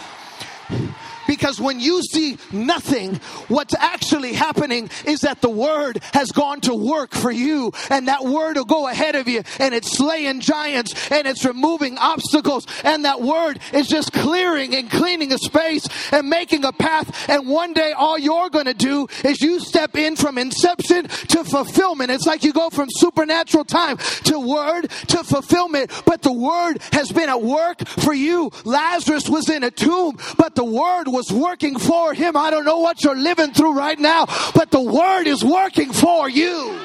Because 1.27 1.61
when 1.61 1.81
you 1.81 2.03
see 2.03 2.39
nothing, 2.53 3.17
what's 3.49 3.75
actually 3.75 4.33
happening 4.33 4.91
is 5.07 5.21
that 5.21 5.41
the 5.41 5.51
word 5.51 6.03
has 6.13 6.31
gone 6.33 6.61
to 6.63 6.75
work 6.75 7.13
for 7.13 7.31
you, 7.31 7.73
and 7.91 8.09
that 8.09 8.25
word 8.25 8.57
will 8.57 8.65
go 8.65 8.89
ahead 8.89 9.15
of 9.15 9.29
you, 9.29 9.43
and 9.59 9.75
it's 9.75 9.97
slaying 9.97 10.41
giants, 10.41 11.11
and 11.11 11.27
it's 11.27 11.45
removing 11.45 11.99
obstacles, 11.99 12.67
and 12.85 13.05
that 13.05 13.21
word 13.21 13.59
is 13.73 13.89
just 13.89 14.13
clearing 14.13 14.75
and 14.75 14.91
cleaning 14.91 15.33
a 15.33 15.39
space 15.39 15.87
and 16.13 16.29
making 16.29 16.65
a 16.65 16.73
path. 16.73 17.29
And 17.29 17.49
one 17.49 17.73
day, 17.73 17.93
all 17.93 18.19
you're 18.19 18.51
going 18.51 18.67
to 18.67 18.75
do 18.75 19.07
is 19.25 19.41
you 19.41 19.61
step 19.61 19.97
in 19.97 20.17
from 20.17 20.39
inception 20.39 21.09
to 21.09 21.45
fulfillment. 21.45 22.11
It's 22.11 22.27
like 22.27 22.45
you 22.45 22.53
go 22.53 22.71
from 22.71 22.89
supernatural 22.91 23.65
time 23.65 23.97
to 24.25 24.39
word 24.39 24.91
to 25.09 25.25
fulfillment, 25.25 25.91
but 26.07 26.23
the 26.23 26.33
word 26.33 26.79
has 26.93 27.11
been 27.13 27.29
at 27.29 27.43
work 27.43 27.87
for 27.87 28.13
you. 28.13 28.51
Lazarus 28.65 29.29
was 29.29 29.49
in 29.49 29.63
a 29.65 29.71
tomb, 29.71 30.19
but 30.37 30.55
the 30.55 30.65
word 30.65 31.09
was 31.13 31.31
working 31.31 31.79
for 31.79 32.15
him. 32.15 32.37
I 32.37 32.51
don't 32.51 32.65
know 32.65 32.79
what 32.79 33.05
you're 33.05 33.17
living 33.17 33.53
through 33.53 33.75
right 33.75 33.99
now, 33.99 34.27
but 34.55 34.71
the 34.71 34.81
word 34.81 35.27
is 35.27 35.45
working 35.45 35.93
for 35.93 36.29
you. 36.29 36.81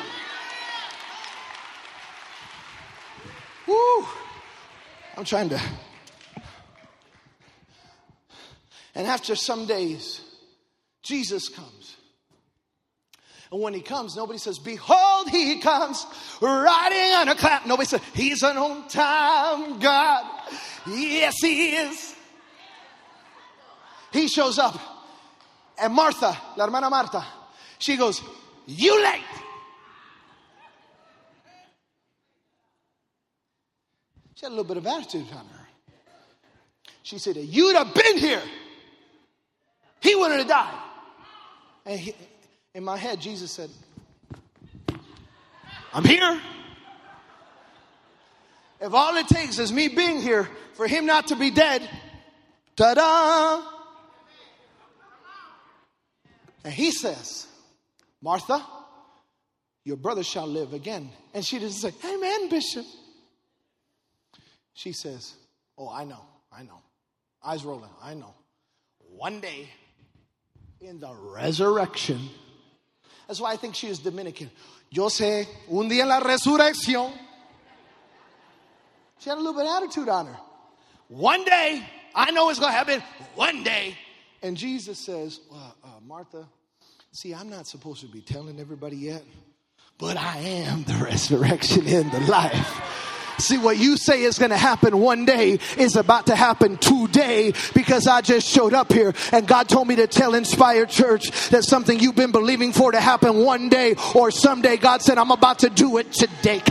Woo. 3.68 4.06
I'm 5.16 5.24
trying 5.24 5.50
to. 5.50 5.62
And 8.94 9.08
after 9.08 9.36
some 9.36 9.66
days, 9.66 10.22
Jesus 11.04 11.50
comes. 11.50 11.96
And 13.52 13.62
when 13.62 13.74
he 13.74 13.82
comes, 13.82 14.16
nobody 14.16 14.40
says, 14.40 14.60
Behold, 14.60 15.30
he 15.30 15.60
comes 15.60 16.06
riding 16.42 17.14
on 17.14 17.30
a 17.30 17.36
cloud. 17.36 17.66
Nobody 17.66 17.88
says, 17.88 18.02
He's 18.14 18.44
an 18.44 18.58
on 18.58 18.88
time 18.90 19.80
God. 19.80 20.26
Yes, 20.86 21.36
he 21.42 21.76
is. 21.76 22.17
He 24.18 24.28
shows 24.28 24.58
up. 24.58 24.80
And 25.80 25.94
Martha, 25.94 26.36
la 26.56 26.66
hermana 26.66 26.90
Marta, 26.90 27.24
she 27.78 27.96
goes, 27.98 28.20
You 28.66 29.04
late. 29.04 29.22
She 34.34 34.46
had 34.46 34.50
a 34.50 34.56
little 34.56 34.64
bit 34.64 34.78
of 34.78 34.88
attitude 34.88 35.28
on 35.32 35.46
her. 35.46 35.68
She 37.04 37.20
said, 37.20 37.38
You'd 37.38 37.76
have 37.76 37.94
been 37.94 38.18
here. 38.18 38.42
He 40.00 40.16
wouldn't 40.16 40.40
have 40.40 40.48
died. 40.48 40.82
And 41.86 42.00
he, 42.00 42.16
in 42.74 42.84
my 42.84 42.98
head, 42.98 43.22
Jesus 43.22 43.52
said, 43.52 43.70
I'm 45.94 46.04
here. 46.04 46.42
If 48.82 48.94
all 48.94 49.16
it 49.18 49.28
takes 49.28 49.60
is 49.60 49.72
me 49.72 49.90
being 49.90 50.22
here 50.22 50.50
for 50.74 50.88
him 50.88 51.06
not 51.06 51.28
to 51.28 51.36
be 51.36 51.52
dead, 51.52 51.88
ta 52.76 52.96
da! 52.96 53.77
And 56.68 56.74
he 56.74 56.92
says, 56.92 57.48
Martha, 58.22 58.62
your 59.86 59.96
brother 59.96 60.22
shall 60.22 60.46
live 60.46 60.74
again. 60.74 61.10
And 61.34 61.46
she 61.46 61.60
doesn't 61.60 61.80
say, 61.80 61.98
Amen, 62.06 62.50
Bishop. 62.50 62.86
She 64.74 64.92
says, 64.92 65.36
Oh, 65.78 65.90
I 65.90 66.04
know, 66.04 66.20
I 66.52 66.64
know. 66.64 66.82
Eyes 67.42 67.64
rolling, 67.64 67.90
I 68.04 68.16
know. 68.16 68.34
One 69.16 69.40
day 69.40 69.70
in 70.82 71.00
the 71.00 71.14
resurrection, 71.14 72.20
that's 73.28 73.40
why 73.40 73.54
I 73.54 73.56
think 73.56 73.74
she 73.74 73.88
is 73.88 74.00
Dominican. 74.00 74.52
Yo 74.90 75.08
sé, 75.08 75.48
un 75.72 75.88
día 75.88 76.02
en 76.02 76.10
la 76.10 76.20
resurrección. 76.20 77.14
She 79.20 79.30
had 79.30 79.38
a 79.38 79.42
little 79.42 79.54
bit 79.54 79.68
of 79.68 79.84
attitude 79.84 80.10
on 80.10 80.26
her. 80.26 80.38
One 81.08 81.46
day, 81.46 81.82
I 82.14 82.32
know 82.32 82.50
it's 82.50 82.60
going 82.60 82.74
to 82.74 82.78
happen. 82.78 83.02
One 83.36 83.64
day. 83.64 83.96
And 84.42 84.56
Jesus 84.56 85.00
says, 85.00 85.40
well, 85.52 85.76
uh, 85.84 85.88
Martha, 86.06 86.48
see, 87.12 87.34
I'm 87.34 87.50
not 87.50 87.68
supposed 87.68 88.02
to 88.02 88.08
be 88.08 88.22
telling 88.22 88.60
everybody 88.60 88.98
yet, 88.98 89.24
but 89.98 90.18
I 90.18 90.38
am 90.38 90.84
the 90.84 90.94
resurrection 91.04 91.88
and 91.88 92.12
the 92.12 92.20
life. 92.22 93.07
See, 93.40 93.58
what 93.58 93.78
you 93.78 93.98
say 93.98 94.24
is 94.24 94.40
going 94.40 94.52
to 94.52 94.58
happen 94.58 95.00
one 95.00 95.26
day 95.26 95.60
is 95.78 95.96
about 95.96 96.28
to 96.28 96.36
happen 96.36 96.78
today 96.78 97.54
because 97.74 98.08
I 98.08 98.22
just 98.22 98.48
showed 98.48 98.74
up 98.74 98.92
here 98.92 99.14
and 99.32 99.48
God 99.48 99.70
told 99.70 99.88
me 99.88 99.96
to 99.98 100.08
tell 100.08 100.34
Inspired 100.34 100.90
Church 100.90 101.50
that 101.50 101.64
something 101.64 102.00
you've 102.00 102.16
been 102.16 102.32
believing 102.32 102.74
for 102.74 102.92
to 102.92 103.00
happen 103.00 103.44
one 103.44 103.70
day 103.70 103.96
or 104.16 104.32
someday. 104.32 104.78
God 104.78 105.02
said, 105.02 105.18
I'm 105.18 105.32
about 105.32 105.60
to 105.60 105.70
do 105.70 105.98
it 105.98 106.12
today. 106.12 106.62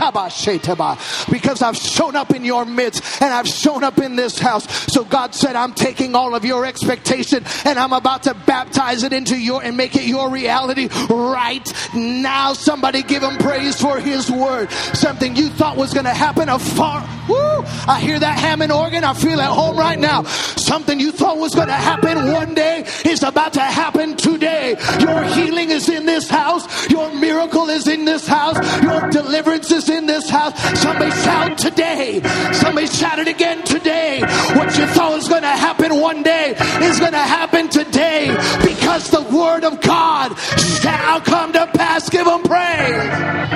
Because 1.29 1.61
I've 1.61 1.77
shown 1.77 2.15
up 2.15 2.33
in 2.33 2.43
your 2.43 2.65
midst 2.65 3.21
and 3.21 3.33
I've 3.33 3.47
shown 3.47 3.83
up 3.83 3.97
in 3.99 4.15
this 4.15 4.39
house. 4.39 4.67
So 4.91 5.03
God 5.03 5.33
said, 5.33 5.55
I'm 5.55 5.73
taking 5.73 6.15
all 6.15 6.35
of 6.35 6.45
your 6.45 6.65
expectation 6.65 7.43
and 7.65 7.79
I'm 7.79 7.93
about 7.93 8.23
to 8.23 8.33
baptize 8.33 9.03
it 9.03 9.13
into 9.13 9.37
your 9.37 9.63
and 9.63 9.77
make 9.77 9.95
it 9.95 10.03
your 10.03 10.29
reality 10.29 10.87
right 11.09 11.71
now. 11.93 12.53
Somebody 12.53 13.03
give 13.03 13.23
him 13.23 13.37
praise 13.37 13.79
for 13.79 13.99
his 13.99 14.31
word. 14.31 14.71
Something 14.71 15.35
you 15.35 15.49
thought 15.49 15.77
was 15.77 15.93
going 15.93 16.05
to 16.05 16.13
happen 16.13 16.49
far. 16.59 17.01
Woo, 17.27 17.63
I 17.87 17.99
hear 17.99 18.19
that 18.19 18.39
Hammond 18.39 18.71
organ. 18.71 19.03
I 19.03 19.13
feel 19.13 19.39
at 19.41 19.49
home 19.49 19.77
right 19.77 19.99
now. 19.99 20.23
Something 20.23 20.99
you 20.99 21.11
thought 21.11 21.37
was 21.37 21.55
going 21.55 21.67
to 21.67 21.73
happen 21.73 22.31
one 22.31 22.53
day 22.53 22.85
is 23.05 23.23
about 23.23 23.53
to 23.53 23.61
happen 23.61 24.15
today. 24.15 24.75
Your 24.99 25.23
healing 25.23 25.69
is 25.71 25.89
in 25.89 26.05
this 26.05 26.29
house. 26.29 26.89
Your 26.89 27.13
miracle 27.13 27.69
is 27.69 27.87
in 27.87 28.05
this 28.05 28.27
house. 28.27 28.57
Your 28.81 29.09
deliverance 29.09 29.71
is 29.71 29.89
in 29.89 30.05
this 30.05 30.29
house. 30.29 30.57
Somebody 30.79 31.11
shout 31.11 31.57
today. 31.57 32.21
Somebody 32.53 32.87
shout 32.87 33.19
it 33.19 33.27
again 33.27 33.63
today. 33.63 34.21
What 34.55 34.77
you 34.77 34.85
thought 34.87 35.13
was 35.13 35.27
going 35.27 35.43
to 35.43 35.47
happen 35.47 35.99
one 35.99 36.23
day 36.23 36.55
is 36.81 36.99
going 36.99 37.13
to 37.13 37.17
happen 37.17 37.69
today 37.69 38.27
because 38.63 39.09
the 39.09 39.21
word 39.21 39.63
of 39.63 39.81
God 39.81 40.37
shall 40.37 41.21
come 41.21 41.53
to 41.53 41.67
pass. 41.67 42.09
Give 42.09 42.25
them 42.25 42.43
praise. 42.43 43.47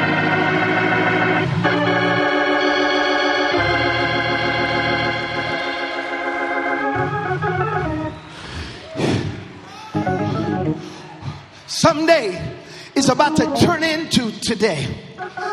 Someday 11.72 12.58
is 12.96 13.10
about 13.10 13.38
to 13.38 13.66
turn 13.66 13.84
into 13.84 14.32
today. 14.40 14.88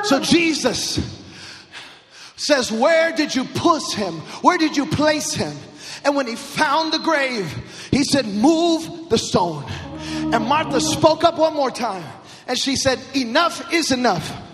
So 0.05 0.21
Jesus 0.21 0.99
says, 2.37 2.73
Where 2.73 3.15
did 3.15 3.35
you 3.35 3.45
put 3.45 3.93
him? 3.93 4.15
Where 4.43 4.59
did 4.59 4.77
you 4.77 4.87
place 4.87 5.35
him? 5.35 5.57
And 6.05 6.15
when 6.17 6.27
he 6.27 6.37
found 6.37 6.93
the 6.93 6.99
grave, 6.99 7.53
he 7.91 8.05
said, 8.05 8.27
Move 8.27 9.09
the 9.11 9.19
stone. 9.19 9.65
And 10.33 10.47
Martha 10.47 10.81
spoke 10.81 11.25
up 11.25 11.39
one 11.39 11.55
more 11.55 11.71
time 11.71 12.05
and 12.47 12.59
she 12.59 12.77
said, 12.77 12.99
Enough 13.15 13.73
is 13.73 13.93
enough. 13.93 14.48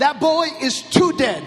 That 0.00 0.18
boy 0.18 0.46
is 0.62 0.80
too 0.80 1.12
dead. 1.12 1.44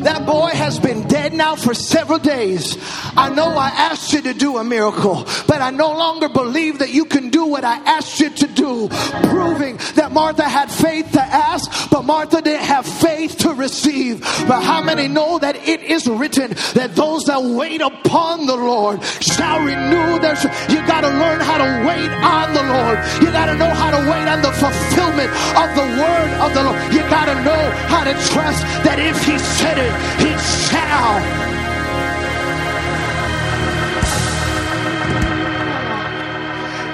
That 0.00 0.24
boy 0.24 0.48
has 0.48 0.78
been 0.80 1.06
dead 1.06 1.34
now 1.34 1.54
for 1.54 1.74
several 1.74 2.18
days. 2.18 2.78
I 3.14 3.28
know 3.28 3.48
I 3.48 3.68
asked 3.68 4.14
you 4.14 4.22
to 4.22 4.32
do 4.32 4.56
a 4.56 4.64
miracle, 4.64 5.26
but 5.46 5.60
I 5.60 5.68
no 5.68 5.90
longer 5.90 6.30
believe 6.30 6.78
that 6.78 6.94
you 6.94 7.04
can 7.04 7.28
do 7.28 7.44
what 7.44 7.62
I 7.62 7.76
asked 7.84 8.18
you 8.18 8.30
to 8.30 8.46
do. 8.46 8.88
Proving 9.24 9.76
that 9.96 10.12
Martha 10.12 10.48
had 10.48 10.70
faith 10.70 11.12
to 11.12 11.20
ask, 11.20 11.90
but 11.90 12.06
Martha 12.06 12.40
didn't 12.40 12.64
have 12.64 12.86
receive. 13.60 14.20
But 14.48 14.62
how 14.62 14.82
many 14.82 15.06
know 15.06 15.38
that 15.38 15.54
it 15.68 15.82
is 15.82 16.08
written 16.08 16.50
that 16.74 16.96
those 16.96 17.24
that 17.24 17.40
wait 17.42 17.80
upon 17.80 18.46
the 18.46 18.56
Lord 18.56 19.04
shall 19.20 19.60
renew 19.60 20.18
their? 20.18 20.34
You 20.72 20.80
got 20.88 21.02
to 21.02 21.12
learn 21.22 21.40
how 21.40 21.58
to 21.58 21.70
wait 21.86 22.10
on 22.24 22.54
the 22.56 22.64
Lord. 22.64 22.98
You 23.20 23.30
got 23.30 23.46
to 23.46 23.54
know 23.54 23.70
how 23.70 23.90
to 23.92 24.00
wait 24.10 24.26
on 24.26 24.40
the 24.42 24.52
fulfillment 24.56 25.30
of 25.54 25.68
the 25.76 25.86
word 26.00 26.30
of 26.40 26.50
the 26.56 26.62
Lord. 26.64 26.78
You 26.92 27.04
got 27.12 27.26
to 27.26 27.36
know 27.44 27.62
how 27.92 28.02
to 28.02 28.14
trust 28.32 28.64
that 28.82 28.98
if 28.98 29.16
He 29.22 29.38
said 29.38 29.78
it, 29.78 29.92
He 30.18 30.32
shall. 30.66 31.50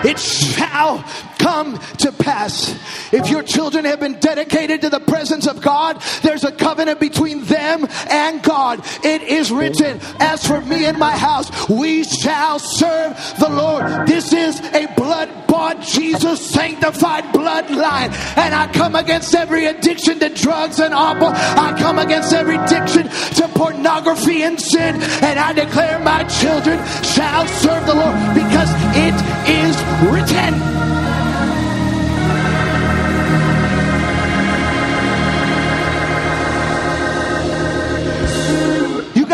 It 0.04 0.18
shall 0.20 1.02
come 1.46 1.78
to 1.98 2.10
pass. 2.10 2.74
If 3.12 3.30
your 3.30 3.44
children 3.44 3.84
have 3.84 4.00
been 4.00 4.18
dedicated 4.18 4.80
to 4.80 4.90
the 4.90 4.98
presence 4.98 5.46
of 5.46 5.60
God, 5.60 6.02
there's 6.22 6.42
a 6.42 6.50
covenant 6.50 6.98
between 6.98 7.44
them 7.44 7.86
and 8.10 8.42
God. 8.42 8.80
It 9.04 9.22
is 9.22 9.52
written, 9.52 10.00
As 10.18 10.44
for 10.44 10.60
me 10.60 10.86
and 10.86 10.98
my 10.98 11.16
house, 11.16 11.48
we 11.68 12.02
shall 12.02 12.58
serve 12.58 13.14
the 13.38 13.48
Lord. 13.48 14.08
This 14.08 14.32
is 14.32 14.58
a 14.74 14.92
blood 14.96 15.46
bought, 15.46 15.82
Jesus 15.82 16.44
sanctified 16.50 17.24
bloodline. 17.26 18.10
And 18.36 18.52
I 18.52 18.66
come 18.72 18.96
against 18.96 19.32
every 19.32 19.66
addiction 19.66 20.18
to 20.18 20.28
drugs 20.30 20.80
and 20.80 20.92
alcohol. 20.92 21.32
I 21.36 21.78
come 21.78 22.00
against 22.00 22.32
every 22.32 22.56
addiction 22.56 23.08
to 23.38 23.48
pornography 23.54 24.42
and 24.42 24.60
sin. 24.60 25.00
And 25.22 25.38
I 25.38 25.52
declare 25.52 26.00
my 26.00 26.24
children 26.24 26.84
shall 27.04 27.46
serve 27.46 27.86
the 27.86 27.94
Lord 27.94 28.16
because 28.34 28.70
it 28.98 29.14
is 29.46 29.76
written. 30.10 31.15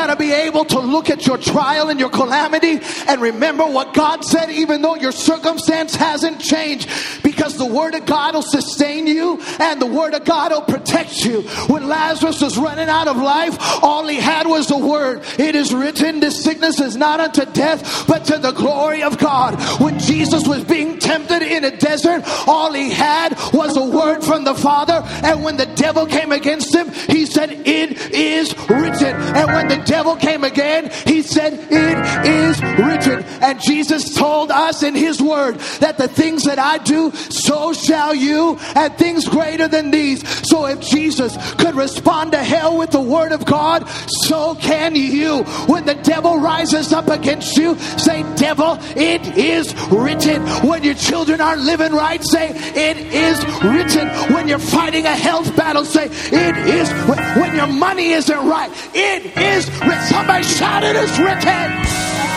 Got 0.03 0.13
to 0.13 0.17
be 0.17 0.33
able 0.33 0.65
to 0.65 0.81
look 0.81 1.11
at 1.11 1.29
your 1.29 1.39
trial 1.39 1.89
and 1.89 2.01
your 2.01 2.11
calamity 2.11 2.81
and 3.07 3.23
remember 3.23 3.65
what 3.65 3.95
God 3.95 4.25
said, 4.25 4.51
even 4.51 4.83
though 4.83 4.97
your 4.97 5.13
circumstance 5.13 5.95
hasn't 5.95 6.41
changed, 6.41 6.91
because 7.23 7.57
the 7.57 7.67
Word 7.67 7.95
of 7.95 8.05
God 8.05 8.35
will 8.35 8.43
sustain 8.43 9.07
you 9.07 9.41
and 9.61 9.81
the 9.81 9.87
Word 9.87 10.15
of 10.15 10.25
God 10.25 10.51
will 10.51 10.63
protect 10.63 11.25
you. 11.25 11.43
When 11.69 11.89
Lazarus 11.89 12.41
was 12.41 12.59
running 12.59 12.89
out 12.89 13.07
of 13.07 13.17
life, 13.17 13.57
all 13.81 14.09
he 14.09 14.17
had 14.17 14.49
was 14.49 14.67
the 14.67 14.79
Word. 14.79 15.23
It 15.39 15.55
is 15.55 15.73
written, 15.73 16.19
This 16.19 16.43
sickness 16.43 16.81
is 16.81 16.97
not 16.97 17.21
unto 17.21 17.45
death, 17.45 18.05
but 18.09 18.25
to 18.25 18.39
the 18.39 18.53
glory 18.53 19.05
of 19.05 19.19
God. 19.19 19.55
When 19.81 20.01
Jesus 20.01 20.49
was 20.49 20.65
being 20.65 20.99
tempted 20.99 21.43
in 21.43 21.63
a 21.63 21.77
desert, 21.77 22.25
all 22.49 22.73
he 22.73 22.91
had 22.91 23.39
was 23.53 23.77
a 23.77 23.85
word 23.85 24.25
from 24.25 24.43
the 24.43 24.55
Father. 24.55 25.01
And 25.23 25.45
when 25.45 25.57
the 25.57 25.67
devil 25.67 26.07
came 26.07 26.33
against 26.33 26.75
him, 26.75 26.91
he 26.91 27.25
said, 27.25 27.53
It 27.53 28.13
is 28.13 28.53
written. 28.69 29.15
And 29.15 29.47
when 29.47 29.69
the 29.69 29.92
devil 29.93 30.17
came 30.17 30.43
again, 30.43 30.91
he 31.05 31.21
said, 31.21 31.53
It 31.71 32.22
is 32.53 32.63
written. 32.63 33.25
And 33.43 33.61
Jesus 33.61 34.15
told 34.15 34.51
us 34.51 34.83
in 34.83 34.95
his 34.95 35.21
word 35.21 35.59
that 35.81 35.99
the 35.99 36.09
things 36.09 36.45
that 36.45 36.59
I 36.59 36.79
do, 36.79 37.11
so 37.13 37.73
shall 37.73 38.15
you, 38.15 38.59
and 38.75 38.95
things 38.97 39.27
greater 39.29 39.69
than 39.69 39.91
these. 39.91 40.27
So 40.49 40.67
if 40.67 40.81
Jesus 40.81 41.37
could 41.55 41.75
respond 41.75 42.33
to 42.33 42.39
hell 42.39 42.79
with 42.79 42.91
the 42.91 43.01
word 43.01 43.33
of 43.33 43.45
God, 43.45 43.89
so 44.27 44.55
can 44.57 44.95
you. 44.95 45.43
When 45.67 45.87
the 45.87 45.95
devil 45.95 46.39
rises 46.39 46.93
up 46.93 47.09
against 47.09 47.57
you, 47.57 47.77
say, 47.79 48.23
Devil, 48.37 48.79
it 48.97 49.37
is 49.37 49.75
written. 49.91 50.43
When 50.67 50.85
your 50.85 50.95
children 50.95 51.41
aren't 51.41 51.63
living 51.63 51.93
right, 51.93 52.23
say, 52.23 52.51
It 52.51 52.97
is 52.99 53.39
written. 53.63 54.09
When 54.35 54.49
you're 54.49 54.59
fighting 54.59 55.07
a 55.07 55.15
health 55.15 55.55
battle, 55.57 55.85
say, 55.85 56.07
It 56.07 56.57
is. 56.69 56.91
When 57.37 57.57
your 57.57 57.67
money 57.67 58.13
isn't 58.13 58.49
right, 58.49 58.71
it 58.95 59.37
is 59.37 59.69
written. 59.81 60.03
Somebody 60.03 60.45
shout 60.45 60.85
it 60.85 60.97
is 60.97 61.19
written. 61.19 62.32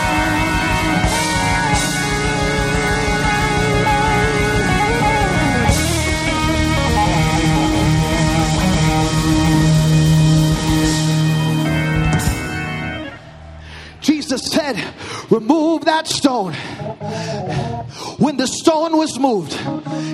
Jesus 14.06 14.50
said, 14.50 14.76
Remove 15.30 15.84
that 15.86 16.06
stone. 16.06 16.52
When 18.18 18.36
the 18.36 18.46
stone 18.46 18.96
was 18.96 19.18
moved, 19.18 19.52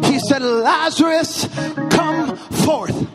he 0.04 0.18
said, 0.18 0.42
Lazarus, 0.42 1.48
come 1.90 2.36
forth. 2.36 3.08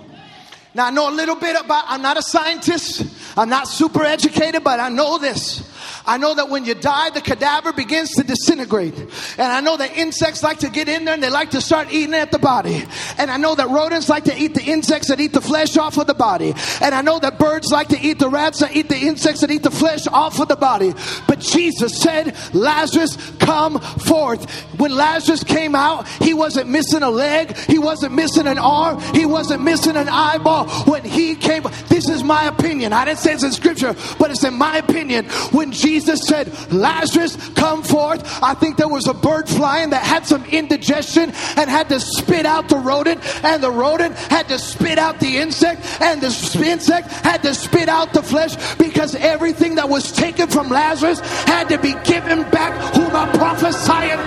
Now, 0.74 0.88
I 0.88 0.92
know 0.92 1.10
a 1.10 1.16
little 1.16 1.36
bit 1.36 1.60
about, 1.60 1.86
I'm 1.88 2.02
not 2.02 2.18
a 2.18 2.22
scientist, 2.22 3.06
I'm 3.38 3.50
not 3.50 3.68
super 3.68 4.04
educated, 4.04 4.64
but 4.64 4.80
I 4.80 4.90
know 4.90 5.18
this. 5.18 5.68
I 6.08 6.18
know 6.18 6.34
that 6.34 6.50
when 6.50 6.64
you 6.64 6.74
die, 6.74 7.10
the 7.10 7.20
cadaver 7.20 7.74
begins 7.74 8.12
to 8.12 8.24
disintegrate. 8.24 8.98
And 8.98 9.52
I 9.52 9.60
know 9.60 9.76
that 9.76 9.98
insects 9.98 10.42
like 10.42 10.60
to 10.60 10.70
get 10.70 10.88
in 10.88 11.04
there 11.04 11.14
and 11.14 11.22
they 11.22 11.30
like 11.30 11.52
to 11.52 11.60
start 11.60 11.92
eating 11.92 12.16
at 12.16 12.32
the 12.32 12.40
body. 12.40 12.86
And 13.18 13.30
I 13.30 13.36
know 13.36 13.56
that 13.56 13.70
rodents 13.70 14.08
like 14.08 14.24
to 14.24 14.38
eat 14.38 14.54
the 14.54 14.64
insects 14.64 15.10
that 15.10 15.20
eat 15.20 15.34
the 15.34 15.42
flesh 15.42 15.76
off 15.76 15.98
of 15.98 16.08
the 16.08 16.14
body. 16.14 16.54
And 16.82 16.96
I 16.96 17.02
know 17.02 17.20
that 17.20 17.38
birds 17.38 17.72
like 17.72 17.90
to 17.90 18.00
eat 18.00 18.20
the 18.20 18.30
rats 18.30 18.62
that 18.62 18.74
eat 18.74 18.88
the 18.88 18.98
insects 18.98 19.42
that 19.42 19.52
eat 19.52 19.64
the 19.64 19.72
flesh 19.72 20.08
off 20.08 20.40
of 20.40 20.48
the 20.48 20.56
body. 20.56 20.94
But 21.28 21.42
Jesus 21.42 22.00
said, 22.00 22.36
Lazarus, 22.54 23.18
come 23.40 23.80
forth. 23.80 24.50
When 24.80 24.96
Lazarus 24.96 25.44
came 25.44 25.76
out, 25.76 26.08
he 26.08 26.34
wasn't 26.34 26.70
missing 26.70 27.04
a 27.04 27.10
leg, 27.10 27.58
he 27.58 27.80
wasn't 27.80 28.14
missing 28.14 28.48
an 28.48 28.60
arm, 28.60 29.02
he 29.14 29.26
wasn't 29.26 29.62
missing 29.62 29.98
an 29.98 30.08
eyeball. 30.08 30.70
When 30.86 31.04
he 31.04 31.36
came, 31.36 31.64
this 31.90 32.08
is 32.08 32.24
my 32.24 32.46
opinion. 32.46 32.94
I 32.94 33.04
didn't 33.04 33.20
say 33.20 33.34
it's 33.34 33.44
in 33.44 33.52
scripture, 33.52 33.94
but 34.18 34.32
it's 34.32 34.46
in 34.46 34.54
my 34.54 34.78
opinion. 34.78 35.26
When 35.52 35.74
Jesus 35.74 35.97
Jesus 35.98 36.28
said, 36.28 36.54
Lazarus, 36.72 37.36
come 37.56 37.82
forth. 37.82 38.22
I 38.44 38.54
think 38.54 38.78
there 38.78 38.88
was 38.88 39.08
a 39.08 39.16
bird 39.16 39.50
flying 39.50 39.90
that 39.90 40.04
had 40.04 40.28
some 40.28 40.46
indigestion 40.46 41.34
and 41.58 41.68
had 41.68 41.90
to 41.90 42.00
spit 42.00 42.46
out 42.46 42.70
the 42.70 42.78
rodent, 42.78 43.20
and 43.44 43.64
the 43.64 43.72
rodent 43.72 44.16
had 44.30 44.48
to 44.50 44.60
spit 44.60 45.00
out 45.00 45.20
the 45.20 45.38
insect, 45.38 45.82
and 46.00 46.22
the 46.22 46.30
insect 46.64 47.10
had 47.26 47.42
to 47.42 47.56
spit 47.56 47.90
out 47.90 48.14
the 48.14 48.22
flesh 48.22 48.54
because 48.78 49.16
everything 49.16 49.74
that 49.74 49.90
was 49.90 50.12
taken 50.12 50.48
from 50.48 50.70
Lazarus 50.70 51.20
had 51.46 51.68
to 51.70 51.80
be 51.80 51.96
given 52.06 52.44
back. 52.52 52.78
Whom 52.94 53.16
I'm 53.16 53.32
prophesying, 53.34 54.22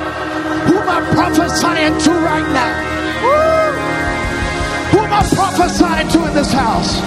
whom 0.67 0.89
I'm 0.89 1.07
prophesying 1.15 1.95
to 2.03 2.11
right 2.11 2.51
now. 2.51 2.75
Woo! 3.23 4.99
Whom 4.99 5.13
I'm 5.13 5.29
prophesying 5.39 6.09
to 6.09 6.27
in 6.27 6.35
this 6.35 6.53
house. 6.53 6.99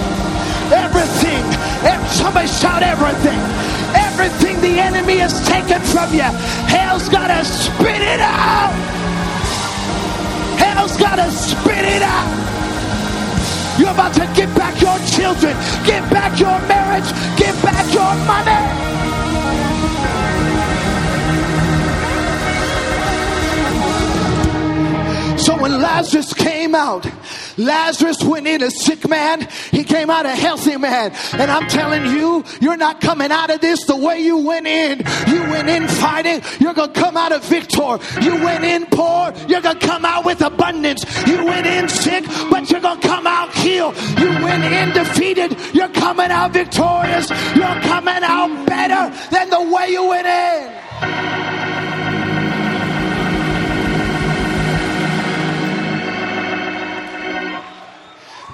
Everything. 0.72 1.44
Somebody 2.16 2.48
shout 2.48 2.82
everything 2.82 3.83
everything 4.14 4.60
the 4.60 4.78
enemy 4.80 5.18
has 5.18 5.34
taken 5.46 5.80
from 5.82 6.12
you, 6.14 6.28
hell's 6.70 7.08
got 7.08 7.28
to 7.28 7.44
spit 7.44 8.00
it 8.00 8.20
out. 8.20 8.72
Hell's 10.56 10.96
got 10.96 11.16
to 11.16 11.30
spit 11.32 11.84
it 11.84 12.02
out. 12.02 12.30
You're 13.78 13.90
about 13.90 14.14
to 14.14 14.26
give 14.36 14.54
back 14.54 14.80
your 14.80 14.98
children, 15.10 15.56
give 15.84 16.08
back 16.10 16.38
your 16.38 16.58
marriage, 16.68 17.10
give 17.36 17.60
back 17.62 17.92
your 17.92 18.14
money. 18.30 18.94
So 25.38 25.60
when 25.60 25.72
Lazarus 25.82 26.32
came 26.32 26.74
out, 26.76 27.04
Lazarus 27.56 28.22
went 28.22 28.46
in 28.46 28.62
a 28.62 28.70
sick 28.70 29.08
man, 29.08 29.48
he 29.70 29.84
came 29.84 30.10
out 30.10 30.26
a 30.26 30.30
healthy 30.30 30.76
man. 30.76 31.12
And 31.32 31.50
I'm 31.50 31.68
telling 31.68 32.06
you, 32.06 32.44
you're 32.60 32.76
not 32.76 33.00
coming 33.00 33.30
out 33.30 33.50
of 33.50 33.60
this 33.60 33.84
the 33.84 33.96
way 33.96 34.20
you 34.20 34.38
went 34.38 34.66
in. 34.66 34.98
You 35.28 35.42
went 35.50 35.68
in 35.68 35.88
fighting, 35.88 36.42
you're 36.60 36.74
going 36.74 36.92
to 36.92 37.00
come 37.00 37.16
out 37.16 37.32
a 37.32 37.38
victor. 37.38 37.98
You 38.22 38.34
went 38.44 38.64
in 38.64 38.86
poor, 38.86 39.32
you're 39.48 39.60
going 39.60 39.78
to 39.78 39.86
come 39.86 40.04
out 40.04 40.24
with 40.24 40.40
abundance. 40.42 41.04
You 41.26 41.44
went 41.44 41.66
in 41.66 41.88
sick, 41.88 42.24
but 42.50 42.70
you're 42.70 42.80
going 42.80 43.00
to 43.00 43.08
come 43.08 43.26
out 43.26 43.54
healed. 43.54 43.96
You 44.18 44.28
went 44.42 44.64
in 44.64 44.92
defeated, 44.92 45.56
you're 45.74 45.88
coming 45.88 46.30
out 46.30 46.52
victorious. 46.52 47.30
You're 47.54 47.80
coming 47.82 48.22
out 48.22 48.66
better 48.66 49.14
than 49.30 49.50
the 49.50 49.62
way 49.74 49.90
you 49.90 50.08
went 50.08 50.26
in. 50.26 51.63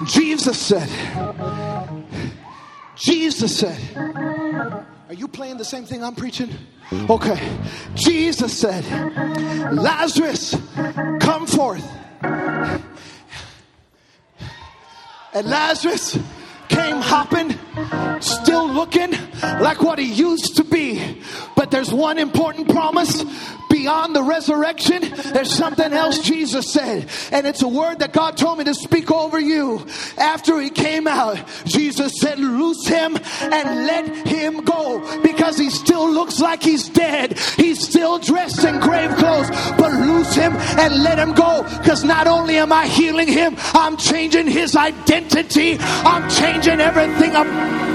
Jesus 0.05 0.59
said, 0.59 0.89
Jesus 2.95 3.59
said, 3.59 3.79
Are 3.95 5.13
you 5.13 5.27
playing 5.27 5.57
the 5.57 5.65
same 5.65 5.85
thing 5.85 6.03
I'm 6.03 6.15
preaching? 6.15 6.49
Okay. 6.91 7.39
Jesus 7.95 8.57
said, 8.57 8.83
Lazarus, 9.73 10.55
come 11.19 11.47
forth. 11.47 11.87
And 15.33 15.47
Lazarus 15.47 16.17
came 16.67 16.97
hopping, 16.97 17.55
still 18.21 18.67
looking 18.67 19.11
like 19.41 19.81
what 19.81 19.99
he 19.99 20.11
used 20.11 20.57
to 20.57 20.63
be. 20.63 21.21
But 21.55 21.71
there's 21.71 21.93
one 21.93 22.17
important 22.17 22.69
promise 22.69 23.23
beyond 23.81 24.15
the 24.15 24.21
resurrection, 24.21 25.01
there's 25.33 25.51
something 25.51 25.91
else 25.91 26.19
Jesus 26.19 26.71
said. 26.71 27.09
And 27.31 27.47
it's 27.47 27.63
a 27.63 27.67
word 27.67 27.99
that 27.99 28.13
God 28.13 28.37
told 28.37 28.59
me 28.59 28.63
to 28.65 28.75
speak 28.75 29.09
over 29.09 29.39
you. 29.39 29.83
After 30.19 30.59
he 30.61 30.69
came 30.69 31.07
out, 31.07 31.39
Jesus 31.65 32.13
said, 32.19 32.37
Loose 32.37 32.85
him 32.87 33.17
and 33.41 33.87
let 33.87 34.27
him 34.27 34.63
go 34.63 35.21
because 35.23 35.57
he 35.57 35.71
still 35.71 36.07
looks 36.11 36.39
like 36.39 36.61
he's 36.61 36.89
dead. 36.89 37.39
He's 37.57 37.79
still 37.79 38.19
dressed 38.19 38.63
in 38.63 38.79
grave 38.79 39.15
clothes, 39.15 39.49
but 39.77 39.91
loose 39.91 40.35
him 40.35 40.53
and 40.53 41.03
let 41.03 41.17
him 41.17 41.33
go 41.33 41.63
because 41.79 42.03
not 42.03 42.27
only 42.27 42.57
am 42.57 42.71
I 42.71 42.85
healing 42.85 43.27
him, 43.27 43.55
I'm 43.73 43.97
changing 43.97 44.45
his 44.45 44.75
identity, 44.75 45.77
I'm 45.79 46.29
changing 46.29 46.79
everything. 46.79 47.35
I'm 47.35 47.90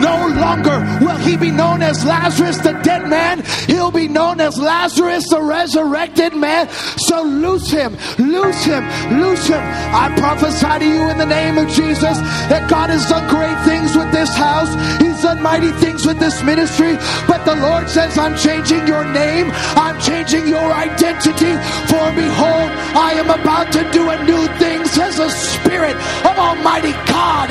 no 0.00 0.28
longer 0.40 0.78
will 1.04 1.18
he 1.18 1.36
be 1.36 1.50
known 1.50 1.82
as 1.82 2.04
Lazarus, 2.04 2.58
the 2.58 2.72
dead 2.82 3.08
man. 3.08 3.42
He'll 3.66 3.90
be 3.90 4.08
known 4.08 4.40
as 4.40 4.58
Lazarus, 4.58 5.28
the 5.28 5.42
resurrected 5.42 6.34
man. 6.34 6.68
So 6.98 7.22
loose 7.22 7.70
him, 7.70 7.96
loose 8.18 8.64
him, 8.64 8.84
loose 9.20 9.46
him. 9.46 9.62
I 9.94 10.14
prophesy 10.16 10.78
to 10.80 10.84
you 10.84 11.08
in 11.10 11.18
the 11.18 11.26
name 11.26 11.58
of 11.58 11.68
Jesus 11.68 12.18
that 12.50 12.68
God 12.68 12.90
has 12.90 13.08
done 13.08 13.28
great 13.28 13.58
things 13.64 13.96
with 13.96 14.10
this 14.12 14.34
house. 14.34 14.72
He's 15.00 15.22
done 15.22 15.42
mighty 15.42 15.72
things 15.72 16.06
with 16.06 16.18
this 16.18 16.42
ministry. 16.42 16.96
But 17.26 17.44
the 17.44 17.56
Lord 17.56 17.88
says, 17.88 18.18
I'm 18.18 18.36
changing 18.36 18.86
your 18.86 19.04
name, 19.04 19.50
I'm 19.76 20.00
changing 20.00 20.48
your 20.48 20.72
identity. 20.72 21.54
For 21.88 22.04
behold, 22.14 22.70
I 22.96 23.14
am 23.16 23.30
about 23.30 23.72
to 23.72 23.82
do 23.92 24.10
a 24.10 24.24
new 24.24 24.46
thing, 24.58 24.84
says 24.86 25.16
the 25.16 25.30
Spirit 25.30 25.96
of 26.24 26.38
Almighty 26.38 26.92
God. 27.06 27.50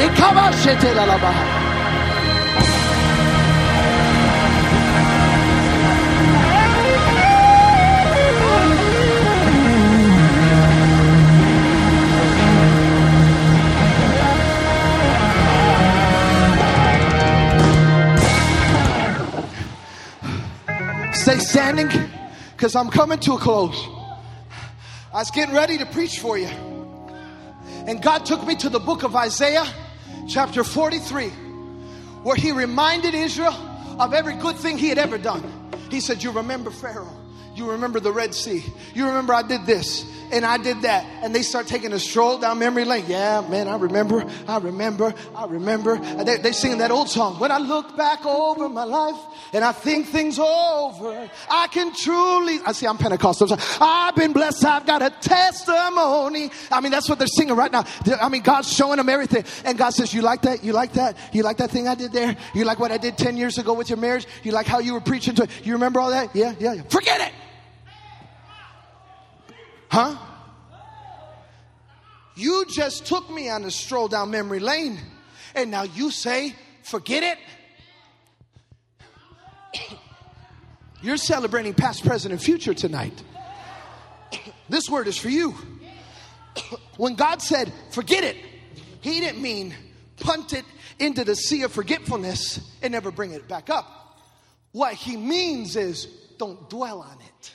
Stay 21.23 21.39
standing 21.39 21.87
because 22.51 22.75
I'm 22.75 22.89
coming 22.89 23.17
to 23.19 23.35
a 23.35 23.37
close. 23.37 23.81
I 25.13 25.19
was 25.19 25.31
getting 25.31 25.55
ready 25.55 25.77
to 25.77 25.85
preach 25.85 26.19
for 26.19 26.37
you. 26.37 26.49
And 27.87 28.01
God 28.01 28.25
took 28.25 28.45
me 28.45 28.57
to 28.57 28.67
the 28.67 28.81
book 28.81 29.03
of 29.03 29.15
Isaiah, 29.15 29.65
chapter 30.27 30.65
43, 30.65 31.29
where 32.23 32.35
He 32.35 32.51
reminded 32.51 33.13
Israel 33.13 33.53
of 33.99 34.13
every 34.13 34.35
good 34.35 34.57
thing 34.57 34.77
He 34.77 34.89
had 34.89 34.97
ever 34.97 35.17
done. 35.17 35.71
He 35.89 36.01
said, 36.01 36.21
You 36.21 36.31
remember 36.31 36.71
Pharaoh. 36.71 37.22
You 37.55 37.71
remember 37.71 37.99
the 37.99 38.11
Red 38.11 38.33
Sea. 38.33 38.63
You 38.93 39.07
remember 39.07 39.33
I 39.33 39.43
did 39.43 39.65
this 39.65 40.05
and 40.33 40.45
I 40.45 40.57
did 40.57 40.81
that. 40.81 41.05
And 41.21 41.33
they 41.33 41.43
start 41.43 41.67
taking 41.67 41.93
a 41.93 41.99
stroll 41.99 42.39
down 42.39 42.59
memory 42.59 42.85
lane. 42.85 43.05
Yeah, 43.07 43.45
man, 43.47 43.67
I 43.67 43.77
remember, 43.77 44.25
I 44.47 44.57
remember, 44.57 45.13
I 45.35 45.45
remember. 45.45 45.97
They, 46.23 46.37
they 46.37 46.51
singing 46.51 46.79
that 46.79 46.91
old 46.91 47.09
song. 47.09 47.39
When 47.39 47.51
I 47.51 47.59
look 47.59 47.95
back 47.95 48.25
over 48.25 48.67
my 48.67 48.83
life 48.83 49.15
and 49.53 49.63
I 49.63 49.71
think 49.71 50.07
things 50.07 50.39
over, 50.39 51.29
I 51.49 51.67
can 51.67 51.93
truly, 51.93 52.59
I 52.65 52.71
see 52.71 52.87
I'm 52.87 52.97
Pentecostal. 52.97 53.47
So 53.47 53.57
I've 53.79 54.15
been 54.15 54.33
blessed. 54.33 54.65
I've 54.65 54.85
got 54.85 55.01
a 55.01 55.11
testimony. 55.21 56.49
I 56.71 56.81
mean, 56.81 56.91
that's 56.91 57.07
what 57.07 57.19
they're 57.19 57.27
singing 57.27 57.55
right 57.55 57.71
now. 57.71 57.85
I 58.19 58.29
mean, 58.29 58.41
God's 58.41 58.73
showing 58.73 58.97
them 58.97 59.09
everything. 59.09 59.45
And 59.65 59.77
God 59.77 59.91
says, 59.91 60.13
you 60.13 60.21
like 60.23 60.41
that? 60.41 60.63
You 60.63 60.73
like 60.73 60.93
that? 60.93 61.15
You 61.31 61.43
like 61.43 61.57
that 61.57 61.69
thing 61.69 61.87
I 61.87 61.95
did 61.95 62.11
there? 62.11 62.35
You 62.55 62.65
like 62.65 62.79
what 62.79 62.91
I 62.91 62.97
did 62.97 63.17
10 63.17 63.37
years 63.37 63.59
ago 63.59 63.73
with 63.73 63.89
your 63.89 63.97
marriage? 63.97 64.25
You 64.41 64.51
like 64.51 64.65
how 64.65 64.79
you 64.79 64.93
were 64.93 65.01
preaching 65.01 65.35
to, 65.35 65.43
it? 65.43 65.49
you 65.63 65.73
remember 65.73 65.99
all 65.99 66.09
that? 66.09 66.35
Yeah, 66.35 66.55
yeah, 66.59 66.73
yeah. 66.73 66.81
Forget 66.89 67.21
it. 67.21 67.42
Huh? 69.93 70.15
You 72.35 72.65
just 72.67 73.05
took 73.05 73.29
me 73.29 73.47
on 73.47 73.63
a 73.63 73.69
stroll 73.69 74.07
down 74.07 74.31
memory 74.31 74.59
lane, 74.59 74.97
and 75.53 75.69
now 75.69 75.83
you 75.83 76.09
say, 76.09 76.55
forget 76.81 77.21
it? 77.21 77.37
You're 81.03 81.17
celebrating 81.17 81.75
past, 81.75 82.03
present, 82.03 82.31
and 82.31 82.41
future 82.41 82.73
tonight. 82.73 83.23
This 84.67 84.89
word 84.89 85.07
is 85.07 85.15
for 85.15 85.29
you. 85.29 85.53
When 86.97 87.13
God 87.13 87.43
said, 87.43 87.71
forget 87.91 88.23
it, 88.23 88.37
He 89.01 89.19
didn't 89.19 89.43
mean 89.43 89.75
punt 90.17 90.53
it 90.53 90.65
into 90.97 91.23
the 91.23 91.35
sea 91.35 91.61
of 91.61 91.71
forgetfulness 91.71 92.67
and 92.81 92.93
never 92.93 93.11
bring 93.11 93.33
it 93.33 93.47
back 93.47 93.69
up. 93.69 94.17
What 94.71 94.95
He 94.95 95.17
means 95.17 95.75
is 95.75 96.05
don't 96.39 96.67
dwell 96.67 97.01
on 97.01 97.19
it. 97.21 97.53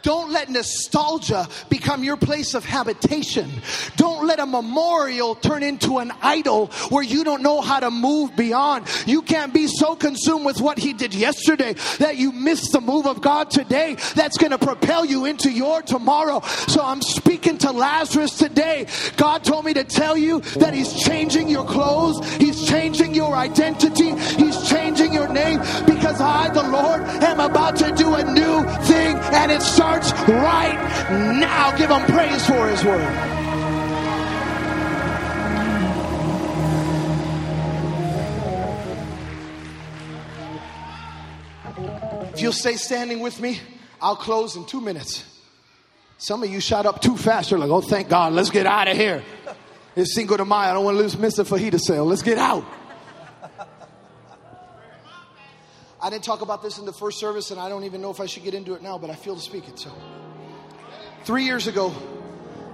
Don't 0.00 0.32
let 0.32 0.48
nostalgia 0.48 1.46
become 1.68 2.02
your 2.02 2.16
place 2.16 2.54
of 2.54 2.64
habitation. 2.64 3.50
Don't 3.96 4.26
let 4.26 4.40
a 4.40 4.46
memorial 4.46 5.34
turn 5.34 5.62
into 5.62 5.98
an 5.98 6.12
idol 6.22 6.68
where 6.88 7.02
you 7.02 7.24
don't 7.24 7.42
know 7.42 7.60
how 7.60 7.80
to 7.80 7.90
move 7.90 8.34
beyond. 8.34 8.86
You 9.06 9.22
can't 9.22 9.52
be 9.52 9.66
so 9.66 9.94
consumed 9.94 10.46
with 10.46 10.60
what 10.60 10.78
he 10.78 10.94
did 10.94 11.14
yesterday 11.14 11.74
that 11.98 12.16
you 12.16 12.32
miss 12.32 12.70
the 12.70 12.80
move 12.80 13.06
of 13.06 13.20
God 13.20 13.50
today 13.50 13.96
that's 14.14 14.38
going 14.38 14.52
to 14.52 14.58
propel 14.58 15.04
you 15.04 15.26
into 15.26 15.50
your 15.50 15.82
tomorrow. 15.82 16.40
So 16.68 16.82
I'm 16.82 17.02
speaking 17.02 17.58
to 17.58 17.72
Lazarus 17.72 18.38
today. 18.38 18.86
God 19.16 19.44
told 19.44 19.64
me 19.64 19.74
to 19.74 19.84
tell 19.84 20.16
you 20.16 20.40
that 20.56 20.72
he's 20.72 20.92
changing 21.04 21.48
your 21.48 21.64
clothes. 21.64 22.26
He's 22.36 22.66
changing 22.66 23.14
your 23.14 23.34
identity. 23.34 24.14
He's 24.36 24.68
changing 24.68 25.12
your 25.12 25.28
name 25.28 25.58
because 25.86 26.20
I, 26.20 26.48
the 26.48 26.62
Lord, 26.62 27.02
am 27.02 27.40
about 27.40 27.76
to 27.76 27.92
do 27.92 28.14
a 28.14 28.24
new 28.24 28.62
thing 28.84 29.16
and 29.16 29.52
it's 29.52 29.76
right 30.28 31.38
now. 31.40 31.76
Give 31.76 31.90
him 31.90 32.02
praise 32.06 32.46
for 32.46 32.68
his 32.68 32.84
word. 32.84 33.42
If 42.34 42.40
you'll 42.40 42.52
stay 42.52 42.76
standing 42.76 43.20
with 43.20 43.40
me, 43.40 43.60
I'll 44.00 44.16
close 44.16 44.56
in 44.56 44.64
two 44.64 44.80
minutes. 44.80 45.24
Some 46.18 46.42
of 46.42 46.50
you 46.50 46.60
shot 46.60 46.86
up 46.86 47.02
too 47.02 47.16
fast. 47.16 47.50
You're 47.50 47.60
like, 47.60 47.70
oh, 47.70 47.80
thank 47.80 48.08
God, 48.08 48.32
let's 48.32 48.50
get 48.50 48.66
out 48.66 48.88
of 48.88 48.96
here. 48.96 49.22
It's 49.94 50.14
Cinco 50.14 50.36
de 50.36 50.44
Mayo. 50.44 50.70
I 50.70 50.72
don't 50.72 50.84
want 50.84 50.96
to 50.96 51.02
lose 51.02 51.16
Mr. 51.16 51.44
Fajita 51.44 51.78
sale. 51.78 52.06
Let's 52.06 52.22
get 52.22 52.38
out. 52.38 52.64
I 56.02 56.10
didn't 56.10 56.24
talk 56.24 56.40
about 56.40 56.62
this 56.62 56.78
in 56.78 56.84
the 56.84 56.92
first 56.92 57.20
service, 57.20 57.52
and 57.52 57.60
I 57.60 57.68
don't 57.68 57.84
even 57.84 58.02
know 58.02 58.10
if 58.10 58.18
I 58.18 58.26
should 58.26 58.42
get 58.42 58.54
into 58.54 58.74
it 58.74 58.82
now, 58.82 58.98
but 58.98 59.08
I 59.08 59.14
feel 59.14 59.36
to 59.36 59.40
speak 59.40 59.68
it. 59.68 59.78
So, 59.78 59.92
three 61.22 61.44
years 61.44 61.68
ago, 61.68 61.94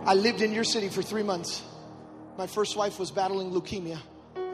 I 0.06 0.14
lived 0.14 0.40
in 0.40 0.54
your 0.54 0.64
city 0.64 0.88
for 0.88 1.02
three 1.02 1.22
months. 1.22 1.62
My 2.38 2.46
first 2.46 2.74
wife 2.74 2.98
was 2.98 3.10
battling 3.10 3.50
leukemia 3.50 3.98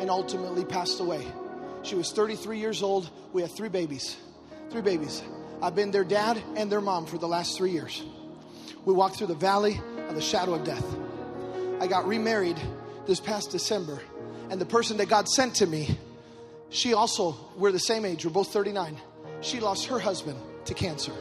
and 0.00 0.10
ultimately 0.10 0.64
passed 0.64 0.98
away. 0.98 1.24
She 1.84 1.94
was 1.94 2.10
33 2.10 2.58
years 2.58 2.82
old. 2.82 3.08
We 3.32 3.42
had 3.42 3.52
three 3.52 3.68
babies. 3.68 4.16
Three 4.70 4.82
babies. 4.82 5.22
I've 5.62 5.76
been 5.76 5.92
their 5.92 6.02
dad 6.02 6.42
and 6.56 6.72
their 6.72 6.80
mom 6.80 7.06
for 7.06 7.16
the 7.16 7.28
last 7.28 7.56
three 7.56 7.70
years. 7.70 8.02
We 8.84 8.92
walked 8.92 9.16
through 9.16 9.28
the 9.28 9.36
valley 9.36 9.80
of 10.08 10.16
the 10.16 10.20
shadow 10.20 10.54
of 10.54 10.64
death. 10.64 10.84
I 11.80 11.86
got 11.86 12.08
remarried 12.08 12.60
this 13.06 13.20
past 13.20 13.52
December, 13.52 14.00
and 14.50 14.60
the 14.60 14.66
person 14.66 14.96
that 14.96 15.08
God 15.08 15.28
sent 15.28 15.54
to 15.56 15.66
me 15.66 15.96
she 16.74 16.92
also, 16.92 17.36
we're 17.56 17.70
the 17.70 17.78
same 17.78 18.04
age, 18.04 18.24
we're 18.24 18.32
both 18.32 18.52
39. 18.52 18.96
She 19.42 19.60
lost 19.60 19.86
her 19.86 20.00
husband 20.00 20.36
to 20.64 20.74
cancer. 20.74 21.12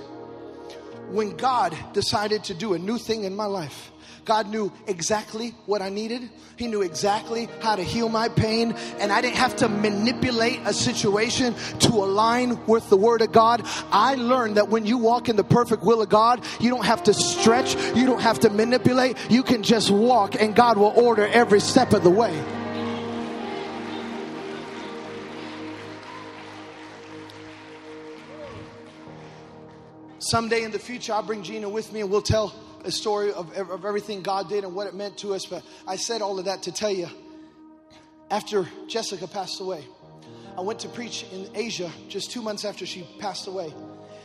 When 1.12 1.38
God 1.38 1.78
decided 1.94 2.44
to 2.46 2.56
do 2.56 2.74
a 2.74 2.80
new 2.80 2.98
thing 2.98 3.24
in 3.24 3.36
my 3.36 3.46
life, 3.46 3.92
God 4.26 4.50
knew 4.50 4.74
exactly 4.88 5.54
what 5.68 5.84
I 5.84 5.90
needed. 5.90 6.28
He 6.58 6.66
knew 6.66 6.82
exactly 6.82 7.50
how 7.62 7.76
to 7.76 7.84
heal 7.84 8.10
my 8.10 8.30
pain. 8.30 8.72
And 8.98 9.12
I 9.12 9.22
didn't 9.22 9.36
have 9.36 9.56
to 9.58 9.70
manipulate 9.70 10.60
a 10.66 10.74
situation 10.74 11.54
to 11.82 11.90
align 11.90 12.66
with 12.66 12.90
the 12.90 12.98
Word 12.98 13.22
of 13.22 13.32
God. 13.32 13.62
I 13.92 14.16
learned 14.16 14.58
that 14.58 14.70
when 14.70 14.88
you 14.88 14.98
walk 14.98 15.30
in 15.30 15.36
the 15.36 15.44
perfect 15.44 15.84
will 15.84 16.02
of 16.02 16.10
God, 16.10 16.44
you 16.60 16.72
don't 16.72 16.86
have 16.86 17.04
to 17.04 17.14
stretch, 17.14 17.76
you 17.96 18.08
don't 18.08 18.22
have 18.22 18.40
to 18.40 18.50
manipulate. 18.50 19.18
You 19.30 19.44
can 19.44 19.62
just 19.62 19.92
walk, 19.92 20.34
and 20.42 20.56
God 20.56 20.78
will 20.78 20.94
order 20.96 21.28
every 21.28 21.60
step 21.60 21.94
of 21.94 22.04
the 22.04 22.10
way. 22.10 22.63
Someday 30.24 30.64
in 30.64 30.72
the 30.72 30.80
future, 30.80 31.12
I'll 31.12 31.22
bring 31.22 31.44
Gina 31.44 31.68
with 31.68 31.92
me 31.92 32.00
and 32.00 32.10
we'll 32.10 32.22
tell 32.22 32.56
a 32.86 32.92
story 32.92 33.34
of, 33.34 33.52
of 33.58 33.84
everything 33.84 34.22
God 34.22 34.48
did 34.48 34.64
and 34.64 34.74
what 34.74 34.88
it 34.88 34.94
meant 34.94 35.18
to 35.18 35.34
us. 35.34 35.46
But 35.46 35.64
I 35.86 35.98
said 35.98 36.22
all 36.22 36.40
of 36.40 36.46
that 36.46 36.64
to 36.64 36.72
tell 36.72 36.92
you 36.92 37.10
after 38.32 38.66
Jessica 38.88 39.28
passed 39.28 39.60
away, 39.60 39.86
I 40.58 40.62
went 40.62 40.80
to 40.80 40.90
preach 40.90 41.26
in 41.34 41.50
Asia 41.54 41.92
just 42.08 42.32
two 42.32 42.42
months 42.42 42.64
after 42.64 42.86
she 42.86 43.06
passed 43.20 43.48
away. 43.48 43.74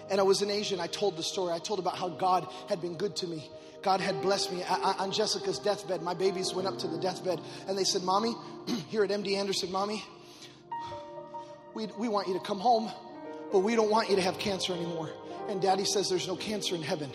And 0.08 0.20
I 0.20 0.22
was 0.22 0.40
in 0.40 0.50
Asia 0.50 0.74
and 0.74 0.82
I 0.82 0.86
told 0.86 1.16
the 1.16 1.22
story. 1.24 1.52
I 1.52 1.58
told 1.58 1.80
about 1.80 1.96
how 1.96 2.10
God 2.10 2.46
had 2.68 2.80
been 2.80 2.96
good 2.96 3.16
to 3.16 3.26
me. 3.26 3.50
God 3.82 4.00
had 4.00 4.22
blessed 4.22 4.52
me. 4.52 4.62
I, 4.62 4.74
I, 4.74 4.92
on 4.98 5.10
Jessica's 5.10 5.58
deathbed, 5.58 6.02
my 6.02 6.14
babies 6.14 6.54
went 6.54 6.68
up 6.68 6.78
to 6.78 6.86
the 6.86 6.98
deathbed 6.98 7.40
and 7.66 7.76
they 7.76 7.84
said, 7.84 8.02
Mommy, 8.02 8.34
here 8.88 9.02
at 9.02 9.10
MD 9.10 9.36
Anderson, 9.36 9.72
Mommy, 9.72 10.04
we, 11.74 11.86
we 11.98 12.08
want 12.08 12.28
you 12.28 12.34
to 12.34 12.40
come 12.40 12.60
home, 12.60 12.88
but 13.50 13.60
we 13.60 13.74
don't 13.74 13.90
want 13.90 14.10
you 14.10 14.16
to 14.16 14.22
have 14.22 14.38
cancer 14.38 14.72
anymore. 14.72 15.10
And 15.48 15.60
Daddy 15.62 15.84
says 15.84 16.08
there's 16.08 16.28
no 16.28 16.36
cancer 16.36 16.74
in 16.74 16.82
heaven. 16.82 17.10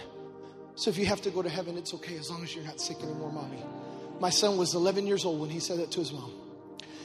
So 0.76 0.90
if 0.90 0.98
you 0.98 1.06
have 1.06 1.22
to 1.22 1.30
go 1.30 1.42
to 1.42 1.50
heaven, 1.50 1.78
it's 1.78 1.94
okay 1.94 2.18
as 2.18 2.30
long 2.30 2.44
as 2.44 2.56
you're 2.56 2.66
not 2.66 2.82
sick 2.82 2.98
anymore, 3.02 3.32
Mommy. 3.32 3.64
My 4.20 4.32
son 4.32 4.58
was 4.58 4.74
11 4.74 5.06
years 5.06 5.26
old 5.26 5.40
when 5.40 5.50
he 5.50 5.60
said 5.60 5.80
that 5.80 5.92
to 5.92 6.00
his 6.00 6.12
mom. 6.12 6.32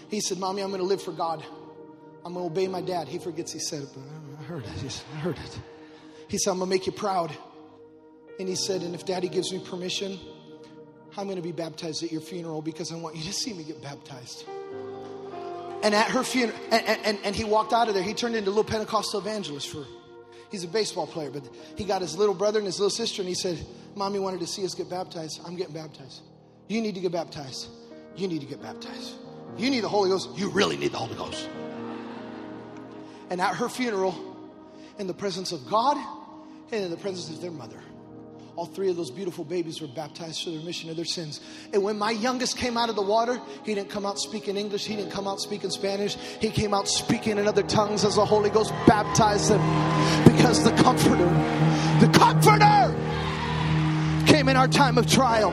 He 0.08 0.20
said, 0.20 0.38
Mommy, 0.38 0.62
I'm 0.62 0.68
going 0.70 0.80
to 0.80 0.86
live 0.86 1.02
for 1.02 1.12
God. 1.12 1.44
I'm 2.24 2.34
going 2.34 2.46
to 2.46 2.50
obey 2.50 2.66
my 2.66 2.80
dad. 2.80 3.08
He 3.08 3.18
forgets 3.18 3.52
he 3.52 3.58
said 3.58 3.82
it, 3.82 3.88
but 3.94 4.02
I 4.40 4.42
heard 4.44 4.64
it. 4.64 4.70
He 4.70 4.88
said, 4.88 5.04
I 5.14 5.18
heard 5.18 5.38
it. 5.38 5.60
He 6.28 6.38
said, 6.38 6.50
I'm 6.50 6.58
going 6.58 6.70
to 6.70 6.74
make 6.74 6.86
you 6.86 6.92
proud. 6.92 7.36
And 8.38 8.48
he 8.48 8.54
said, 8.54 8.82
And 8.82 8.94
if 8.94 9.04
daddy 9.04 9.28
gives 9.28 9.52
me 9.52 9.58
permission, 9.58 10.18
I'm 11.16 11.24
going 11.24 11.36
to 11.36 11.42
be 11.42 11.52
baptized 11.52 12.02
at 12.02 12.12
your 12.12 12.20
funeral 12.20 12.62
because 12.62 12.92
I 12.92 12.96
want 12.96 13.16
you 13.16 13.24
to 13.24 13.32
see 13.32 13.52
me 13.52 13.64
get 13.64 13.82
baptized. 13.82 14.44
And 15.82 15.94
at 15.94 16.10
her 16.10 16.22
funeral, 16.22 16.58
and, 16.70 17.00
and, 17.04 17.18
and 17.24 17.36
he 17.36 17.44
walked 17.44 17.72
out 17.72 17.88
of 17.88 17.94
there. 17.94 18.02
He 18.02 18.14
turned 18.14 18.36
into 18.36 18.48
a 18.48 18.52
little 18.52 18.64
Pentecostal 18.64 19.20
evangelist 19.20 19.68
for, 19.68 19.84
he's 20.50 20.64
a 20.64 20.68
baseball 20.68 21.06
player, 21.06 21.30
but 21.30 21.42
he 21.76 21.84
got 21.84 22.00
his 22.00 22.16
little 22.16 22.34
brother 22.34 22.58
and 22.58 22.66
his 22.66 22.78
little 22.78 22.90
sister, 22.90 23.22
and 23.22 23.28
he 23.28 23.34
said, 23.34 23.58
Mommy 23.94 24.18
wanted 24.18 24.40
to 24.40 24.46
see 24.46 24.64
us 24.64 24.74
get 24.74 24.88
baptized. 24.88 25.40
I'm 25.46 25.56
getting 25.56 25.74
baptized. 25.74 26.22
You 26.68 26.80
need 26.80 26.94
to 26.94 27.00
get 27.00 27.12
baptized. 27.12 27.68
You 28.16 28.28
need 28.28 28.40
to 28.40 28.46
get 28.46 28.62
baptized. 28.62 29.14
You 29.56 29.70
need 29.70 29.80
the 29.80 29.88
Holy 29.88 30.10
Ghost. 30.10 30.30
You 30.36 30.50
really 30.50 30.76
need 30.76 30.92
the 30.92 30.98
Holy 30.98 31.16
Ghost. 31.16 31.48
And 33.30 33.40
at 33.40 33.56
her 33.56 33.68
funeral, 33.68 34.14
in 34.98 35.06
the 35.06 35.14
presence 35.14 35.52
of 35.52 35.66
God 35.68 35.96
and 36.72 36.84
in 36.84 36.90
the 36.90 36.96
presence 36.96 37.30
of 37.30 37.40
their 37.40 37.50
mother, 37.50 37.80
all 38.58 38.66
three 38.66 38.90
of 38.90 38.96
those 38.96 39.12
beautiful 39.12 39.44
babies 39.44 39.80
were 39.80 39.86
baptized 39.86 40.42
for 40.42 40.50
the 40.50 40.58
remission 40.58 40.90
of 40.90 40.96
their 40.96 41.04
sins. 41.04 41.40
And 41.72 41.80
when 41.80 41.96
my 41.96 42.10
youngest 42.10 42.56
came 42.56 42.76
out 42.76 42.88
of 42.88 42.96
the 42.96 43.02
water, 43.02 43.40
he 43.64 43.72
didn't 43.72 43.88
come 43.88 44.04
out 44.04 44.18
speaking 44.18 44.56
English, 44.56 44.84
he 44.84 44.96
didn't 44.96 45.12
come 45.12 45.28
out 45.28 45.38
speaking 45.38 45.70
Spanish, 45.70 46.16
he 46.16 46.50
came 46.50 46.74
out 46.74 46.88
speaking 46.88 47.38
in 47.38 47.46
other 47.46 47.62
tongues 47.62 48.04
as 48.04 48.16
the 48.16 48.24
Holy 48.24 48.50
Ghost 48.50 48.72
baptized 48.84 49.48
them. 49.48 49.60
Because 50.24 50.64
the 50.64 50.72
Comforter, 50.72 51.28
the 52.04 52.10
Comforter 52.12 52.96
came 54.26 54.48
in 54.48 54.56
our 54.56 54.66
time 54.66 54.98
of 54.98 55.08
trial. 55.08 55.52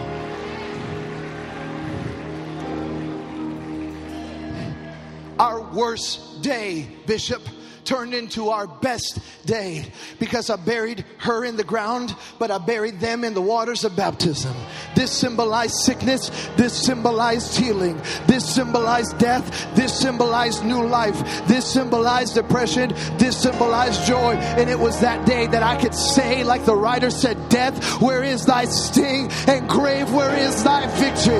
Our 5.37 5.61
worst 5.73 6.41
day, 6.41 6.87
Bishop 7.05 7.43
turned 7.85 8.13
into 8.13 8.49
our 8.49 8.67
best 8.67 9.19
day 9.45 9.85
because 10.19 10.49
I 10.49 10.55
buried 10.55 11.05
her 11.19 11.45
in 11.45 11.55
the 11.55 11.63
ground, 11.63 12.15
but 12.39 12.51
I 12.51 12.57
buried 12.57 12.99
them 12.99 13.23
in 13.23 13.33
the 13.33 13.41
waters 13.41 13.83
of 13.83 13.95
baptism. 13.95 14.53
This 14.95 15.11
symbolized 15.11 15.75
sickness, 15.75 16.29
this 16.55 16.73
symbolized 16.73 17.57
healing, 17.57 18.01
this 18.27 18.47
symbolized 18.47 19.17
death, 19.17 19.75
this 19.75 19.97
symbolized 19.97 20.65
new 20.65 20.85
life, 20.85 21.17
this 21.47 21.65
symbolized 21.65 22.35
depression, 22.35 22.93
this 23.17 23.41
symbolized 23.41 24.05
joy. 24.05 24.35
And 24.35 24.69
it 24.69 24.79
was 24.79 24.99
that 25.01 25.25
day 25.25 25.47
that 25.47 25.63
I 25.63 25.79
could 25.79 25.93
say, 25.93 26.43
like 26.43 26.65
the 26.65 26.75
writer 26.75 27.09
said, 27.09 27.49
Death, 27.49 28.01
where 28.01 28.23
is 28.23 28.45
thy 28.45 28.65
sting? 28.65 29.29
And 29.47 29.69
grave, 29.69 30.11
where 30.11 30.35
is 30.35 30.63
thy 30.63 30.87
victory? 30.99 31.39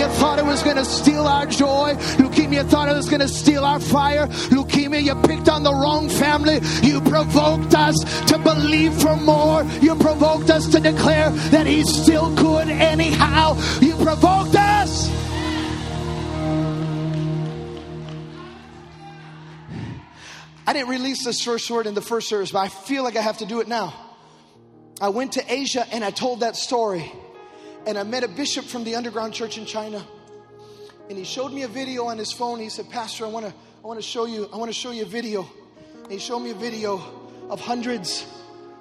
Leukemia 0.00 0.18
thought 0.18 0.38
it 0.38 0.46
was 0.46 0.62
going 0.62 0.76
to 0.76 0.84
steal 0.84 1.26
our 1.26 1.44
joy. 1.44 1.94
Leukemia 2.16 2.66
thought 2.66 2.88
it 2.88 2.94
was 2.94 3.10
going 3.10 3.20
to 3.20 3.28
steal 3.28 3.64
our 3.64 3.78
fire. 3.78 4.26
Leukemia, 4.48 5.02
you 5.02 5.14
picked 5.26 5.48
on 5.48 5.62
the 5.62 5.72
wrong 5.72 6.08
family. 6.08 6.60
You 6.82 7.02
provoked 7.02 7.74
us 7.74 7.96
to 8.28 8.38
believe 8.38 8.94
for 8.94 9.16
more. 9.16 9.62
You 9.82 9.94
provoked 9.96 10.48
us 10.48 10.68
to 10.68 10.80
declare 10.80 11.28
that 11.50 11.66
He's 11.66 11.92
still 12.02 12.34
good 12.34 12.68
anyhow. 12.68 13.58
You 13.80 13.94
provoked 13.96 14.54
us. 14.54 15.10
I 20.66 20.72
didn't 20.72 20.88
release 20.88 21.24
this 21.24 21.42
first 21.42 21.70
word 21.70 21.86
in 21.86 21.94
the 21.94 22.00
first 22.00 22.28
service, 22.28 22.52
but 22.52 22.60
I 22.60 22.68
feel 22.68 23.02
like 23.02 23.16
I 23.16 23.20
have 23.20 23.38
to 23.38 23.46
do 23.46 23.60
it 23.60 23.68
now. 23.68 23.92
I 25.00 25.10
went 25.10 25.32
to 25.32 25.52
Asia 25.52 25.86
and 25.92 26.02
I 26.02 26.10
told 26.10 26.40
that 26.40 26.56
story. 26.56 27.12
And 27.90 27.98
I 27.98 28.04
met 28.04 28.22
a 28.22 28.28
bishop 28.28 28.66
from 28.66 28.84
the 28.84 28.94
underground 28.94 29.34
church 29.34 29.58
in 29.58 29.66
China. 29.66 30.06
And 31.08 31.18
he 31.18 31.24
showed 31.24 31.52
me 31.52 31.64
a 31.64 31.68
video 31.68 32.04
on 32.04 32.18
his 32.18 32.30
phone. 32.30 32.60
He 32.60 32.68
said, 32.68 32.88
Pastor, 32.88 33.24
I 33.24 33.28
want 33.28 33.46
to 33.46 33.52
I 33.52 33.86
want 33.88 33.98
to 33.98 34.06
show 34.06 34.26
you, 34.26 34.48
I 34.52 34.58
want 34.58 34.68
to 34.68 34.78
show 34.78 34.92
you 34.92 35.02
a 35.02 35.06
video. 35.06 35.44
And 36.04 36.12
he 36.12 36.20
showed 36.20 36.38
me 36.38 36.50
a 36.50 36.54
video 36.54 37.02
of 37.48 37.60
hundreds, 37.60 38.24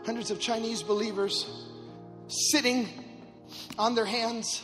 hundreds 0.05 0.29
of 0.29 0.39
Chinese 0.39 0.83
believers 0.83 1.49
sitting 2.27 2.87
on 3.79 3.95
their 3.95 4.05
hands. 4.05 4.61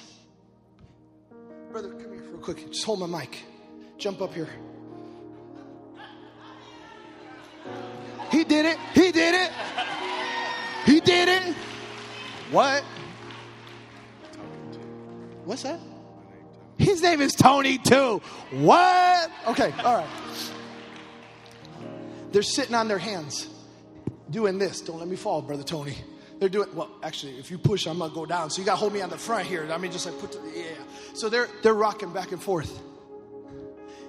Brother, 1.71 1.89
come 1.93 2.13
here 2.13 2.21
real 2.29 2.37
quick. 2.37 2.69
Just 2.71 2.85
hold 2.85 2.99
my 2.99 3.21
mic. 3.21 3.39
Jump 3.97 4.21
up 4.21 4.31
here. 4.35 4.49
He 8.29 8.43
did 8.43 8.67
it. 8.67 8.77
He 8.93 9.11
did 9.11 9.33
it. 9.33 9.51
He 10.85 10.99
did 10.99 11.29
it. 11.29 11.55
What? 12.51 12.83
What's 15.45 15.63
that? 15.63 15.79
His 16.77 17.01
name 17.01 17.21
is 17.21 17.33
Tony 17.33 17.77
too. 17.77 18.21
What? 18.51 19.31
Okay, 19.47 19.73
all 19.83 19.97
right. 19.97 20.07
They're 22.31 22.41
sitting 22.41 22.75
on 22.75 22.87
their 22.87 22.97
hands 22.97 23.47
doing 24.29 24.57
this. 24.57 24.81
Don't 24.81 24.99
let 24.99 25.07
me 25.07 25.15
fall, 25.15 25.41
brother 25.41 25.63
Tony. 25.63 25.95
They're 26.39 26.49
doing 26.49 26.67
well. 26.75 26.89
Actually, 27.01 27.37
if 27.37 27.49
you 27.49 27.57
push, 27.57 27.87
I'm 27.87 27.99
gonna 27.99 28.13
go 28.13 28.25
down. 28.25 28.49
So 28.49 28.59
you 28.59 28.65
gotta 28.65 28.77
hold 28.77 28.91
me 28.91 29.01
on 29.01 29.09
the 29.09 29.17
front 29.17 29.47
here. 29.47 29.65
I 29.71 29.77
mean, 29.77 29.91
just 29.91 30.05
like 30.05 30.19
put 30.19 30.33
the 30.33 30.39
yeah. 30.53 30.65
So 31.13 31.29
they're 31.29 31.47
they're 31.61 31.73
rocking 31.73 32.11
back 32.11 32.31
and 32.33 32.41
forth. 32.41 32.81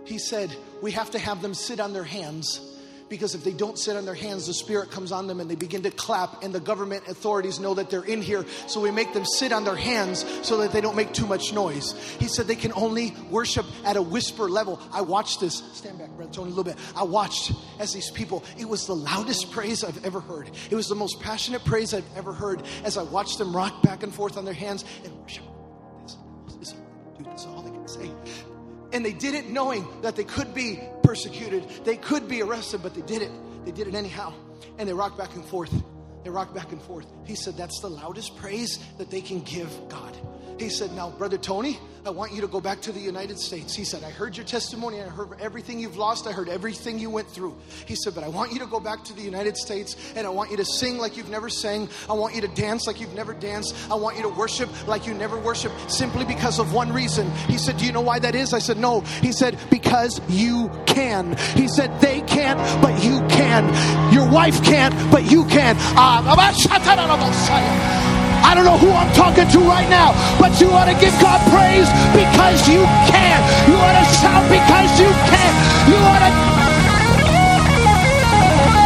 He 0.05 0.19
said 0.19 0.55
we 0.83 0.91
have 0.93 1.11
to 1.13 1.19
have 1.19 1.43
them 1.43 1.55
sit 1.55 1.79
on 1.79 1.93
their 1.93 2.05
hands 2.05 2.61
because 3.09 3.35
if 3.35 3.45
they 3.45 3.53
don't 3.53 3.79
sit 3.79 3.97
on 3.97 4.05
their 4.05 4.15
hands, 4.15 4.47
the 4.47 4.55
Spirit 4.55 4.91
comes 4.91 5.13
on 5.13 5.27
them 5.27 5.41
and 5.41 5.51
they 5.51 5.55
begin 5.55 5.83
to 5.83 5.91
clap, 5.91 6.43
and 6.43 6.55
the 6.55 6.61
government 6.61 7.07
authorities 7.09 7.61
know 7.61 7.75
that 7.75 7.91
they're 7.91 8.05
in 8.05 8.23
here. 8.23 8.45
So 8.67 8.81
we 8.81 8.91
make 8.91 9.13
them 9.13 9.25
sit 9.25 9.53
on 9.53 9.65
their 9.65 9.77
hands 9.77 10.25
so 10.43 10.59
that 10.59 10.73
they 10.73 10.81
don't 10.81 10.97
make 10.97 11.13
too 11.13 11.27
much 11.27 11.53
noise. 11.53 11.93
He 12.19 12.29
said 12.29 12.47
they 12.47 12.57
can 12.57 12.73
only 12.75 13.15
worship 13.31 13.67
at 13.85 13.97
a 13.97 14.03
whisper 14.03 14.49
level. 14.49 14.81
I 14.93 15.03
watched 15.03 15.41
this. 15.41 15.63
Stand 15.73 15.99
back, 15.99 16.11
Brother 16.11 16.33
Tony, 16.33 16.51
a 16.51 16.55
little 16.55 16.65
bit. 16.65 16.77
I 16.97 17.05
watched 17.05 17.53
as 17.79 17.93
these 17.93 18.11
people, 18.11 18.45
it 18.59 18.69
was 18.69 18.87
the 18.87 18.97
loudest 18.97 19.51
praise 19.51 19.85
I've 19.85 20.05
ever 20.05 20.21
heard. 20.21 20.51
It 20.71 20.75
was 20.75 20.89
the 20.89 20.95
most 20.95 21.21
passionate 21.21 21.65
praise 21.65 21.95
I've 21.95 22.17
ever 22.17 22.33
heard 22.33 22.63
as 22.85 22.97
I 22.97 23.03
watched 23.03 23.39
them 23.39 23.55
rock 23.55 23.83
back 23.83 24.03
and 24.03 24.15
forth 24.15 24.37
on 24.37 24.45
their 24.45 24.55
hands 24.55 24.85
and 25.05 25.13
worship. 25.21 25.45
This, 26.03 26.17
this, 26.59 26.75
dude, 27.19 27.27
this 27.27 27.41
is 27.41 27.47
all 27.47 27.63
they 27.63 27.71
can 27.71 27.89
say. 27.89 28.11
And 28.93 29.05
they 29.05 29.13
did 29.13 29.35
it 29.35 29.49
knowing 29.49 29.87
that 30.03 30.17
they 30.17 30.25
could 30.25 30.55
be 30.55 30.81
persecuted, 31.03 31.69
they 31.85 31.97
could 31.97 32.29
be 32.29 32.43
arrested, 32.43 32.83
but 32.83 32.95
they 32.95 33.03
did 33.03 33.23
it. 33.23 33.31
They 33.65 33.73
did 33.73 33.89
it 33.89 33.95
anyhow. 33.95 34.33
And 34.79 34.89
they 34.89 34.93
rocked 34.93 35.19
back 35.19 35.35
and 35.35 35.45
forth. 35.45 35.73
They 36.27 36.31
rocked 36.31 36.57
back 36.57 36.73
and 36.73 36.83
forth. 36.83 37.07
He 37.25 37.37
said, 37.37 37.57
That's 37.57 37.79
the 37.79 37.89
loudest 37.89 38.37
praise 38.37 38.81
that 38.99 39.13
they 39.13 39.21
can 39.21 39.43
give 39.43 39.71
God. 39.89 40.17
He 40.59 40.69
said, 40.71 40.93
Now, 40.93 41.11
Brother 41.11 41.39
Tony, 41.39 41.79
I 42.07 42.11
want 42.11 42.33
you 42.33 42.41
to 42.41 42.47
go 42.47 42.61
back 42.61 42.81
to 42.83 42.93
the 42.93 43.01
United 43.01 43.37
States. 43.37 43.75
He 43.75 43.83
said, 43.83 44.05
I 44.05 44.11
heard 44.11 44.37
your 44.37 44.47
testimony. 44.47 45.03
I 45.03 45.07
heard 45.07 45.41
everything 45.41 45.81
you've 45.81 45.97
lost. 45.97 46.29
I 46.29 46.33
heard 46.33 46.49
everything 46.49 47.01
you 47.01 47.11
went 47.11 47.29
through. 47.29 47.57
He 47.85 47.97
said, 47.97 48.15
But 48.15 48.23
I 48.23 48.29
want 48.29 48.53
you 48.53 48.61
to 48.61 48.67
go 48.67 48.79
back 48.79 49.03
to 49.05 49.13
the 49.13 49.23
United 49.23 49.57
States 49.57 49.97
and 50.15 50.25
I 50.25 50.31
want 50.31 50.53
you 50.53 50.57
to 50.57 50.65
sing 50.65 50.99
like 50.99 51.17
you've 51.17 51.29
never 51.29 51.49
sang. 51.49 51.89
I 52.09 52.13
want 52.13 52.37
you 52.37 52.41
to 52.43 52.49
dance 52.49 52.87
like 52.87 53.01
you've 53.01 53.15
never 53.15 53.35
danced. 53.35 53.75
I 53.91 53.97
want 53.97 54.17
you 54.17 54.23
to 54.23 54.29
worship 54.29 54.71
like 54.87 55.05
you 55.05 55.15
never 55.15 55.37
worshiped 55.37 55.91
simply 55.91 56.25
because 56.25 56.61
of 56.61 56.73
one 56.73 56.93
reason. 56.93 57.29
He 57.49 57.59
said, 57.59 57.77
Do 57.77 57.85
you 57.85 57.93
know 57.93 58.01
why 58.01 58.21
that 58.21 58.37
is? 58.37 58.55
I 58.55 58.61
said, 58.61 58.77
No. 58.77 59.01
He 59.01 59.33
said, 59.33 59.59
Because 59.69 60.21
you 60.29 60.71
can. 60.87 61.37
He 61.57 61.67
said, 61.67 62.01
They 62.01 62.21
can't, 62.21 62.59
but 62.81 63.03
you 63.03 63.19
can. 63.29 63.65
Your 64.13 64.31
wife 64.31 64.63
can't, 64.63 64.95
but 65.11 65.31
you 65.31 65.45
can. 65.47 65.77
Uh, 65.97 66.16
I 68.47 68.55
don't 68.55 68.65
know 68.65 68.79
who 68.79 68.89
I'm 68.89 69.13
talking 69.13 69.45
to 69.53 69.59
right 69.69 69.89
now, 69.91 70.17
but 70.41 70.57
you 70.61 70.71
ought 70.73 70.89
to 70.89 70.97
give 70.97 71.13
God 71.21 71.45
praise 71.53 71.85
because 72.17 72.65
you 72.65 72.81
can. 73.05 73.37
You 73.69 73.77
ought 73.77 74.01
to 74.01 74.07
shout 74.17 74.41
because 74.49 74.91
you 74.97 75.13
can. 75.29 75.53
You 75.85 75.97
ought 76.01 76.25
to 76.25 76.33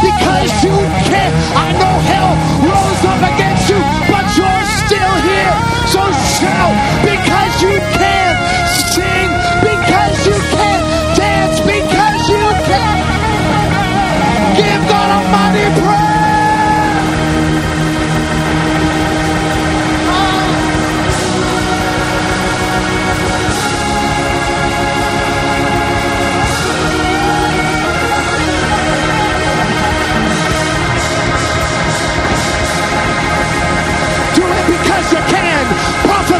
because 0.03 0.51
you 0.59 0.75
can. 1.07 1.31
I 1.55 1.71
know 1.79 1.95
hell 2.11 2.35
rose 2.67 3.03
up 3.07 3.23
against 3.31 3.71
you, 3.71 3.79
but 4.11 4.27
you're 4.35 4.65
still 4.83 5.15
here. 5.23 5.55
So 5.87 6.03
shout 6.35 6.75
because 6.99 7.53
you 7.63 7.79
can. 7.95 8.35
Sing 8.91 9.30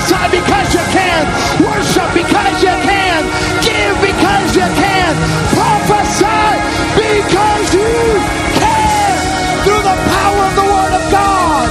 prophesy 0.01 0.39
because 0.39 0.73
you 0.73 0.85
can. 0.91 1.23
Worship 1.61 2.09
because 2.13 2.63
you 2.63 2.75
can. 2.89 3.21
Give 3.61 3.95
because 4.01 4.55
you 4.55 4.67
can. 4.81 5.15
Prophesy 5.53 6.51
because 6.95 7.73
you 7.73 8.19
can. 8.57 9.17
Through 9.63 9.83
the 9.83 9.97
power 10.09 10.41
of 10.45 10.55
the 10.55 10.63
Word 10.63 10.93
of 10.93 11.11
God. 11.11 11.69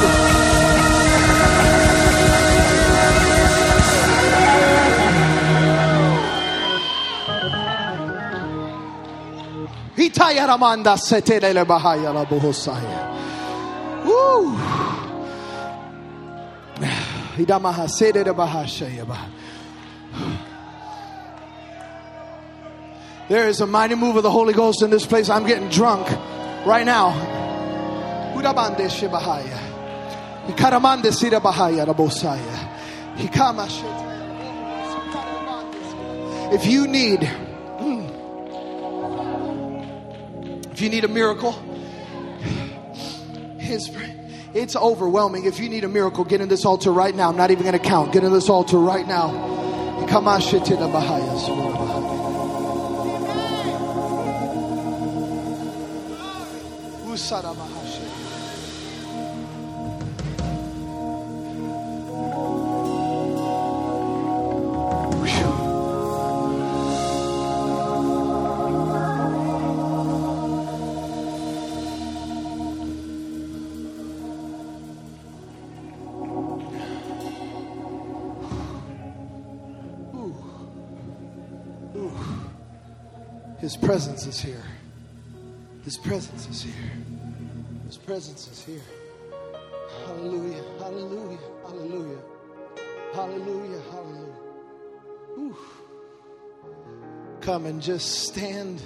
Ooh. 14.07 14.90
There 23.29 23.49
is 23.49 23.61
a 23.61 23.67
mighty 23.67 23.95
move 23.95 24.17
of 24.17 24.25
the 24.25 24.31
Holy 24.31 24.53
Ghost 24.53 24.83
in 24.83 24.91
this 24.91 25.07
place. 25.07 25.29
I'm 25.31 25.47
getting 25.47 25.69
drunk 25.69 26.09
right 26.67 26.85
now. 26.85 27.13
If 36.53 36.67
you 36.67 36.89
need 36.89 37.23
if 40.73 40.81
you 40.81 40.89
need 40.89 41.05
a 41.05 41.09
miracle, 41.09 41.53
his 43.59 43.89
it's 44.55 44.77
overwhelming. 44.77 45.45
If 45.45 45.61
you 45.61 45.69
need 45.69 45.85
a 45.85 45.89
miracle, 45.89 46.25
get 46.25 46.41
in 46.41 46.49
this 46.49 46.65
altar 46.65 46.93
right 46.93 47.15
now. 47.15 47.29
I'm 47.29 47.37
not 47.37 47.51
even 47.51 47.65
going 47.65 47.79
to 47.79 47.85
count. 47.85 48.13
Get 48.13 48.25
in 48.25 48.33
this 48.33 48.49
altar 48.49 48.79
right 48.79 49.07
now. 49.07 49.29
Bahaya, 50.07 51.39
subhana 51.39 51.81
presence 83.91 84.25
is 84.25 84.41
here. 84.41 84.63
His 85.83 85.97
presence 85.97 86.49
is 86.49 86.63
here. 86.63 86.93
His 87.87 87.97
presence 87.97 88.47
is 88.47 88.65
here. 88.65 88.81
Hallelujah. 90.07 90.63
Hallelujah. 90.79 91.39
Hallelujah. 91.65 92.19
Hallelujah. 93.13 93.83
Hallelujah. 93.91 94.37
Whew. 95.35 95.57
Come 97.41 97.67
and 97.67 97.83
just 97.83 98.29
stand 98.29 98.81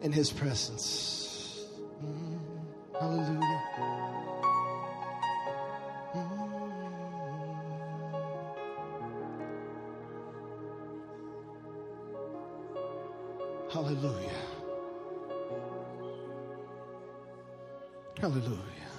in 0.00 0.10
his 0.10 0.32
presence. 0.32 1.66
Mm. 2.04 2.40
Hallelujah. 2.98 3.91
Hallelujah. 13.72 14.28
Hallelujah. 18.20 18.91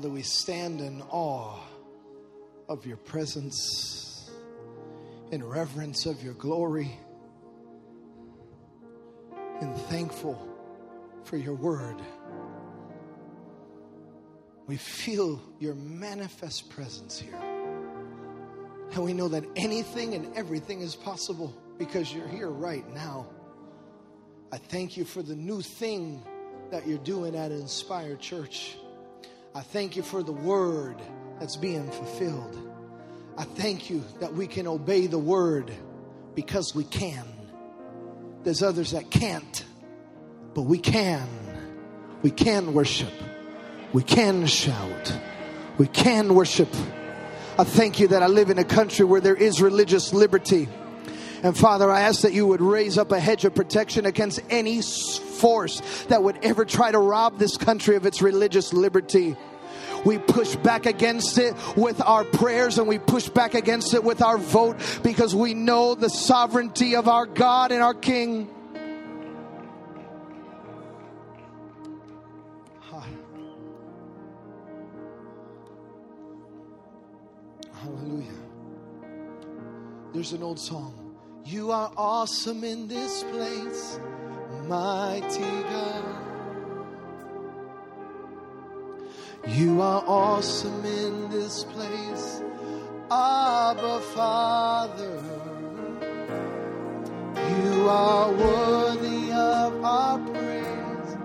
Father, 0.00 0.14
we 0.14 0.22
stand 0.22 0.80
in 0.80 1.02
awe 1.10 1.60
of 2.70 2.86
your 2.86 2.96
presence, 2.96 4.30
in 5.30 5.44
reverence 5.44 6.06
of 6.06 6.22
your 6.22 6.32
glory, 6.32 6.98
and 9.60 9.76
thankful 9.76 10.48
for 11.24 11.36
your 11.36 11.52
word. 11.52 11.96
We 14.66 14.78
feel 14.78 15.38
your 15.58 15.74
manifest 15.74 16.70
presence 16.70 17.20
here. 17.20 17.36
And 18.94 19.04
we 19.04 19.12
know 19.12 19.28
that 19.28 19.44
anything 19.54 20.14
and 20.14 20.34
everything 20.34 20.80
is 20.80 20.96
possible 20.96 21.54
because 21.76 22.10
you're 22.10 22.26
here 22.26 22.48
right 22.48 22.88
now. 22.94 23.26
I 24.50 24.56
thank 24.56 24.96
you 24.96 25.04
for 25.04 25.22
the 25.22 25.36
new 25.36 25.60
thing 25.60 26.24
that 26.70 26.88
you're 26.88 26.96
doing 26.96 27.36
at 27.36 27.52
Inspire 27.52 28.16
Church. 28.16 28.78
I 29.52 29.62
thank 29.62 29.96
you 29.96 30.02
for 30.02 30.22
the 30.22 30.32
word 30.32 30.96
that's 31.40 31.56
being 31.56 31.90
fulfilled. 31.90 32.56
I 33.36 33.42
thank 33.42 33.90
you 33.90 34.04
that 34.20 34.32
we 34.32 34.46
can 34.46 34.68
obey 34.68 35.08
the 35.08 35.18
word 35.18 35.72
because 36.36 36.72
we 36.74 36.84
can. 36.84 37.24
There's 38.44 38.62
others 38.62 38.92
that 38.92 39.10
can't, 39.10 39.64
but 40.54 40.62
we 40.62 40.78
can. 40.78 41.28
We 42.22 42.30
can 42.30 42.74
worship. 42.74 43.12
We 43.92 44.04
can 44.04 44.46
shout. 44.46 45.18
We 45.78 45.88
can 45.88 46.34
worship. 46.34 46.72
I 47.58 47.64
thank 47.64 47.98
you 47.98 48.08
that 48.08 48.22
I 48.22 48.28
live 48.28 48.50
in 48.50 48.58
a 48.58 48.64
country 48.64 49.04
where 49.04 49.20
there 49.20 49.34
is 49.34 49.60
religious 49.60 50.14
liberty. 50.14 50.68
And 51.42 51.56
Father, 51.56 51.90
I 51.90 52.02
ask 52.02 52.22
that 52.22 52.32
you 52.32 52.46
would 52.46 52.60
raise 52.60 52.98
up 52.98 53.12
a 53.12 53.20
hedge 53.20 53.44
of 53.44 53.54
protection 53.54 54.04
against 54.04 54.40
any 54.50 54.82
force 54.82 55.80
that 56.08 56.22
would 56.22 56.44
ever 56.44 56.64
try 56.64 56.90
to 56.90 56.98
rob 56.98 57.38
this 57.38 57.56
country 57.56 57.96
of 57.96 58.04
its 58.04 58.20
religious 58.20 58.72
liberty. 58.72 59.36
We 60.04 60.18
push 60.18 60.56
back 60.56 60.86
against 60.86 61.38
it 61.38 61.54
with 61.76 62.00
our 62.00 62.24
prayers 62.24 62.78
and 62.78 62.88
we 62.88 62.98
push 62.98 63.28
back 63.28 63.54
against 63.54 63.94
it 63.94 64.04
with 64.04 64.22
our 64.22 64.38
vote 64.38 64.76
because 65.02 65.34
we 65.34 65.54
know 65.54 65.94
the 65.94 66.08
sovereignty 66.08 66.96
of 66.96 67.08
our 67.08 67.26
God 67.26 67.72
and 67.72 67.82
our 67.82 67.94
King. 67.94 68.48
Hallelujah. 77.72 78.26
There's 80.12 80.32
an 80.32 80.42
old 80.42 80.58
song. 80.58 81.09
You 81.44 81.72
are 81.72 81.90
awesome 81.96 82.62
in 82.64 82.86
this 82.86 83.24
place, 83.24 83.98
mighty 84.68 85.40
God. 85.40 86.04
You 89.48 89.80
are 89.80 90.04
awesome 90.06 90.84
in 90.84 91.30
this 91.30 91.64
place, 91.64 92.42
Abba 93.10 94.00
Father. 94.14 95.22
You 97.34 97.88
are 97.88 98.32
worthy 98.32 99.32
of 99.32 99.84
our 99.84 100.18
praise. 100.18 101.16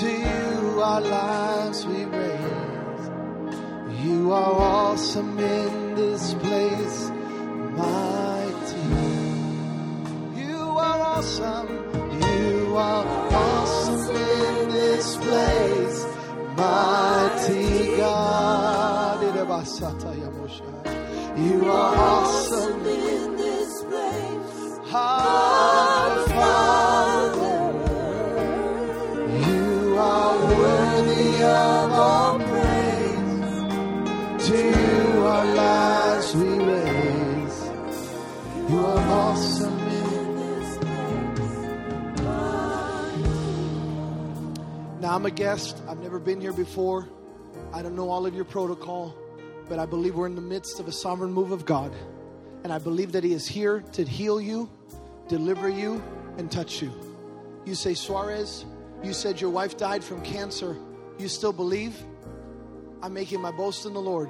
To 0.00 0.08
you 0.08 0.80
our 0.80 1.00
lives 1.00 1.84
we 1.86 2.04
raise. 2.04 4.06
You 4.06 4.32
are 4.32 4.52
awesome 4.52 5.38
in 5.38 5.94
this 5.96 6.34
place, 6.34 7.10
mighty. 7.76 8.25
Awesome. 11.26 11.68
You 12.22 12.76
are 12.76 13.04
awesome 13.32 14.16
in 14.16 14.68
this 14.68 15.16
place, 15.16 16.06
mighty 16.56 17.96
God. 17.96 19.22
You 21.38 21.70
are 21.70 21.94
awesome 21.96 22.86
in 22.86 23.36
this 23.36 23.82
place. 23.82 24.94
Our 24.94 26.28
Father. 26.28 27.72
You 29.46 29.98
are 29.98 30.38
worthy 30.60 31.34
of 31.42 31.92
our 32.08 32.38
praise. 32.38 33.54
To 34.46 34.56
you 34.56 35.24
our 35.26 35.44
lives 35.44 36.34
we 36.36 36.48
raise. 36.72 37.58
You 38.70 38.78
are 38.78 39.08
awesome 39.20 39.75
Now, 45.06 45.14
I'm 45.14 45.24
a 45.24 45.30
guest. 45.30 45.80
I've 45.86 46.00
never 46.00 46.18
been 46.18 46.40
here 46.40 46.52
before. 46.52 47.08
I 47.72 47.80
don't 47.80 47.94
know 47.94 48.10
all 48.10 48.26
of 48.26 48.34
your 48.34 48.44
protocol, 48.44 49.14
but 49.68 49.78
I 49.78 49.86
believe 49.86 50.16
we're 50.16 50.26
in 50.26 50.34
the 50.34 50.40
midst 50.40 50.80
of 50.80 50.88
a 50.88 50.92
sovereign 50.92 51.32
move 51.32 51.52
of 51.52 51.64
God. 51.64 51.94
And 52.64 52.72
I 52.72 52.78
believe 52.78 53.12
that 53.12 53.22
He 53.22 53.32
is 53.32 53.46
here 53.46 53.82
to 53.92 54.02
heal 54.02 54.40
you, 54.40 54.68
deliver 55.28 55.68
you, 55.68 56.02
and 56.38 56.50
touch 56.50 56.82
you. 56.82 56.90
You 57.64 57.76
say, 57.76 57.94
Suarez, 57.94 58.64
you 59.00 59.12
said 59.12 59.40
your 59.40 59.50
wife 59.50 59.76
died 59.76 60.02
from 60.02 60.22
cancer 60.22 60.76
You 61.18 61.28
still 61.28 61.52
believe? 61.52 61.96
I'm 63.00 63.14
making 63.14 63.40
my 63.40 63.52
boast 63.52 63.86
in 63.86 63.92
the 63.94 64.02
Lord. 64.02 64.28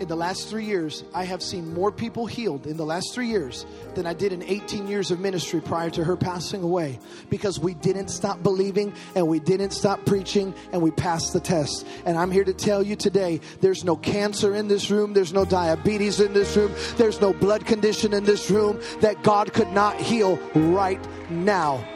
In 0.00 0.08
the 0.08 0.16
last 0.16 0.48
three 0.48 0.64
years, 0.64 1.04
I 1.14 1.22
have 1.22 1.40
seen 1.40 1.72
more 1.72 1.92
people 1.92 2.26
healed 2.26 2.66
in 2.66 2.76
the 2.76 2.84
last 2.84 3.14
three 3.14 3.28
years 3.28 3.64
than 3.94 4.06
I 4.06 4.12
did 4.12 4.32
in 4.32 4.42
18 4.42 4.88
years 4.88 5.12
of 5.12 5.20
ministry 5.20 5.60
prior 5.60 5.88
to 5.90 6.02
her 6.02 6.16
passing 6.16 6.64
away 6.64 6.98
because 7.30 7.60
we 7.60 7.74
didn't 7.74 8.08
stop 8.08 8.42
believing 8.42 8.92
and 9.14 9.28
we 9.28 9.38
didn't 9.38 9.70
stop 9.70 10.04
preaching 10.04 10.52
and 10.72 10.82
we 10.82 10.90
passed 10.90 11.32
the 11.32 11.38
test. 11.38 11.86
And 12.06 12.18
I'm 12.18 12.32
here 12.32 12.42
to 12.42 12.52
tell 12.52 12.82
you 12.82 12.96
today 12.96 13.40
there's 13.60 13.84
no 13.84 13.94
cancer 13.94 14.56
in 14.56 14.66
this 14.66 14.90
room, 14.90 15.12
there's 15.12 15.32
no 15.32 15.44
diabetes 15.44 16.18
in 16.18 16.32
this 16.32 16.56
room, 16.56 16.72
there's 16.96 17.20
no 17.20 17.32
blood 17.32 17.64
condition 17.64 18.14
in 18.14 18.24
this 18.24 18.50
room 18.50 18.80
that 19.00 19.22
God 19.22 19.52
could 19.52 19.70
not 19.70 20.00
heal 20.00 20.36
right 20.54 21.00
now. 21.30 21.93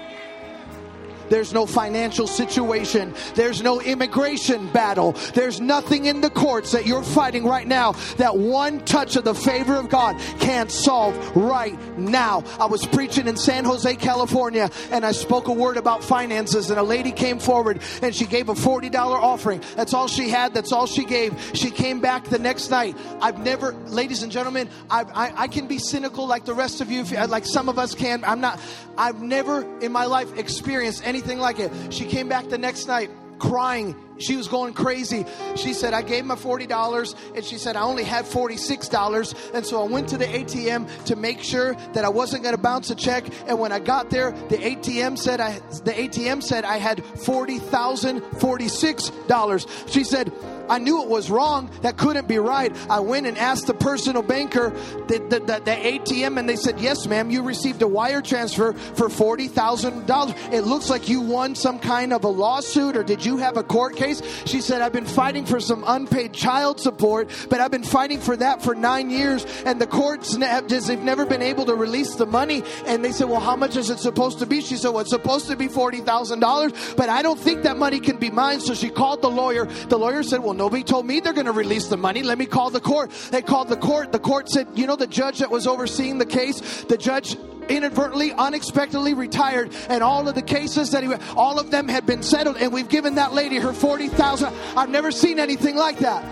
There's 1.29 1.53
no 1.53 1.67
financial 1.67 2.27
situation. 2.27 3.15
There's 3.35 3.63
no 3.63 3.81
immigration 3.81 4.71
battle. 4.73 5.13
There's 5.35 5.61
nothing 5.61 6.07
in 6.07 6.21
the 6.21 6.31
courts 6.31 6.73
that 6.73 6.87
you're 6.87 7.03
fighting 7.03 7.45
right 7.45 7.67
now 7.67 7.93
that 8.17 8.37
one 8.37 8.85
touch 8.85 9.17
of 9.17 9.25
the 9.25 9.35
favor 9.35 9.77
of 9.77 9.89
God 9.89 10.19
can't 10.41 10.71
solve 10.71 11.37
right 11.37 11.79
now. 11.99 12.45
I 12.59 12.67
was 12.67 12.87
preaching 12.87 13.27
in 13.27 13.37
San 13.37 13.65
Jose, 13.65 13.97
California, 13.97 14.71
and 14.91 15.05
I 15.05 15.13
spoke 15.13 15.49
a 15.49 15.53
word 15.53 15.77
about 15.77 16.03
finances, 16.03 16.71
and 16.71 16.79
a 16.79 16.83
lady 16.83 17.13
came 17.13 17.39
forward 17.39 17.81
and 18.03 18.15
she 18.15 18.27
gave 18.27 18.49
a 18.49 18.55
$40 18.55 18.95
offering. 18.95 19.63
That's 19.77 19.95
all 19.95 20.09
she 20.09 20.29
had. 20.29 20.55
That's 20.55 20.73
all 20.73 20.87
she 20.87 21.05
gave. 21.05 21.35
She 21.55 21.71
came 21.71 22.01
back 22.01 22.25
the 22.25 22.39
next 22.39 22.71
night. 22.71 22.97
I've 23.21 23.39
never, 23.39 23.73
ladies 23.87 24.23
and 24.23 24.33
gentlemen, 24.33 24.69
I, 24.91 25.03
I, 25.03 25.43
I 25.45 25.49
can 25.49 25.67
be 25.67 25.79
cynical 25.79 26.27
like 26.27 26.45
the 26.45 26.55
rest 26.55 26.81
of 26.81 26.91
you, 26.91 27.05
like 27.05 27.45
some 27.45 27.69
of 27.69 27.79
us 27.79 27.95
can. 27.95 28.25
I'm 28.25 28.41
not, 28.41 28.61
I've 28.97 29.23
never 29.23 29.67
in 29.81 29.93
my 29.93 30.07
life 30.07 30.37
experienced 30.39 31.07
anything 31.19 31.39
like 31.39 31.59
it. 31.59 31.73
She 31.93 32.05
came 32.05 32.29
back 32.29 32.49
the 32.49 32.59
next 32.59 32.87
night 32.87 33.11
crying. 33.41 33.97
She 34.19 34.37
was 34.37 34.47
going 34.49 34.75
crazy. 34.75 35.25
She 35.57 35.73
said, 35.73 35.95
I 35.95 36.03
gave 36.03 36.25
my 36.25 36.37
$40 36.37 37.15
and 37.35 37.45
she 37.45 37.59
said, 37.59 37.75
I 37.77 37.83
only 37.83 38.05
had 38.05 38.25
$46. 38.25 39.55
And 39.55 39.67
so 39.67 39.85
I 39.85 39.89
went 39.89 40.09
to 40.11 40.17
the 40.17 40.27
ATM 40.27 41.05
to 41.05 41.17
make 41.17 41.43
sure 41.43 41.75
that 41.93 42.05
I 42.05 42.09
wasn't 42.09 42.45
going 42.45 42.55
to 42.55 42.61
bounce 42.61 42.91
a 42.91 42.95
check. 42.95 43.25
And 43.49 43.59
when 43.59 43.73
I 43.73 43.81
got 43.81 44.11
there, 44.11 44.31
the 44.49 44.59
ATM 44.59 45.19
said 45.19 45.41
I, 45.41 45.59
the 45.85 45.93
ATM 45.93 46.41
said 46.43 46.65
I 46.65 46.79
had 46.79 46.99
$40,046. 46.99 49.93
She 49.93 50.05
said, 50.05 50.33
I 50.69 50.79
knew 50.79 51.03
it 51.03 51.09
was 51.09 51.31
wrong. 51.31 51.71
That 51.83 51.97
couldn't 51.97 52.29
be 52.29 52.39
right. 52.39 52.75
I 52.91 53.01
went 53.01 53.27
and 53.27 53.37
asked 53.39 53.67
the 53.67 53.75
personal 53.75 54.23
banker, 54.23 54.71
the, 55.07 55.19
the, 55.29 55.41
the, 55.41 55.61
the 55.65 55.71
ATM, 55.71 56.39
and 56.39 56.49
they 56.49 56.57
said, 56.57 56.81
Yes, 56.81 57.07
ma'am, 57.07 57.31
you 57.31 57.43
received 57.43 57.83
a 57.83 57.89
wire 57.89 58.23
transfer 58.23 58.73
for 58.73 59.09
$40,000. 59.09 60.53
It 60.53 60.63
looks 60.63 60.91
like 60.91 61.09
you 61.09 61.21
won 61.21 61.55
some 61.55 61.79
kind 61.79 62.13
of 62.13 62.25
a 62.25 62.29
lawsuit, 62.29 62.97
or 62.97 63.03
did 63.03 63.25
you 63.25 63.39
have 63.39 63.57
a 63.57 63.63
court 63.63 63.97
case? 63.97 64.23
She 64.47 64.61
said, 64.61 64.83
I've 64.83 64.93
been 64.93 65.07
fighting 65.07 65.45
for 65.47 65.61
some 65.61 65.85
unpaid 65.87 66.33
child 66.33 66.81
support, 66.81 67.31
but 67.49 67.61
I've 67.61 67.71
been 67.71 67.83
fighting 67.83 68.21
for 68.21 68.37
that 68.37 68.63
for 68.63 68.75
nine 68.75 69.11
years, 69.11 69.45
and 69.65 69.81
the 69.81 69.87
courts 69.87 70.37
have 70.37 70.67
just, 70.67 70.89
they've 70.89 70.99
never 70.99 71.27
been 71.27 71.43
able 71.43 71.65
to 71.67 71.75
release 71.75 72.15
the 72.15 72.27
money. 72.27 72.63
And 72.87 73.05
they 73.05 73.13
said, 73.13 73.29
Well, 73.29 73.41
how 73.41 73.57
much 73.57 73.77
is 73.77 73.91
it 73.91 73.99
supposed 73.99 74.39
to 74.41 74.47
be? 74.47 74.61
She 74.61 74.77
said, 74.77 74.91
Well, 74.91 75.01
it's 75.01 75.11
supposed 75.11 75.47
to 75.49 75.57
be 75.57 75.69
$40,000, 75.69 76.97
but 76.97 77.09
I 77.09 77.23
don't 77.23 77.39
think 77.39 77.63
that 77.63 77.77
money 77.77 78.01
can 78.01 78.19
be 78.19 78.31
mine. 78.31 78.61
So 78.61 78.75
she 78.75 78.91
called 78.91 79.23
the 79.23 79.31
lawyer. 79.31 79.65
The 79.65 79.99
lawyer 79.99 80.23
said, 80.23 80.43
Well, 80.43 80.55
nobody 80.59 80.83
told 80.83 81.07
me 81.07 81.21
they're 81.21 81.33
going 81.33 81.47
to 81.47 81.53
release 81.53 81.87
the 81.87 81.97
money. 81.97 82.23
Let 82.23 82.37
me 82.37 82.47
call 82.47 82.71
the 82.71 82.81
court. 82.81 83.11
They 83.31 83.41
called 83.41 83.69
the 83.69 83.77
court. 83.77 84.13
The 84.13 84.19
court 84.19 84.51
said, 84.51 84.67
You 84.75 84.87
know, 84.87 84.97
the 84.97 85.07
judge 85.07 85.39
that 85.39 85.51
was 85.51 85.67
overseeing 85.67 86.19
the 86.19 86.27
case, 86.27 86.83
the 86.85 86.99
judge 86.99 87.37
inadvertently 87.69 88.33
unexpectedly 88.33 89.15
retired 89.15 89.73
and 89.89 90.03
all 90.03 90.29
of 90.29 90.35
the 90.35 90.43
cases 90.43 90.91
that 90.93 91.03
he 91.03 91.15
all 91.37 91.59
of 91.59 91.71
them 91.71 91.87
had 91.87 92.07
been 92.07 92.23
settled 92.23 92.57
and 92.57 92.73
we've 92.73 92.89
given 92.89 93.17
that 93.17 93.35
lady 93.35 93.59
her 93.59 93.75
40,000 93.75 94.55
I've 94.75 94.89
never 94.89 95.11
seen 95.11 95.39
anything 95.39 95.77
like 95.77 95.99
that 95.99 96.25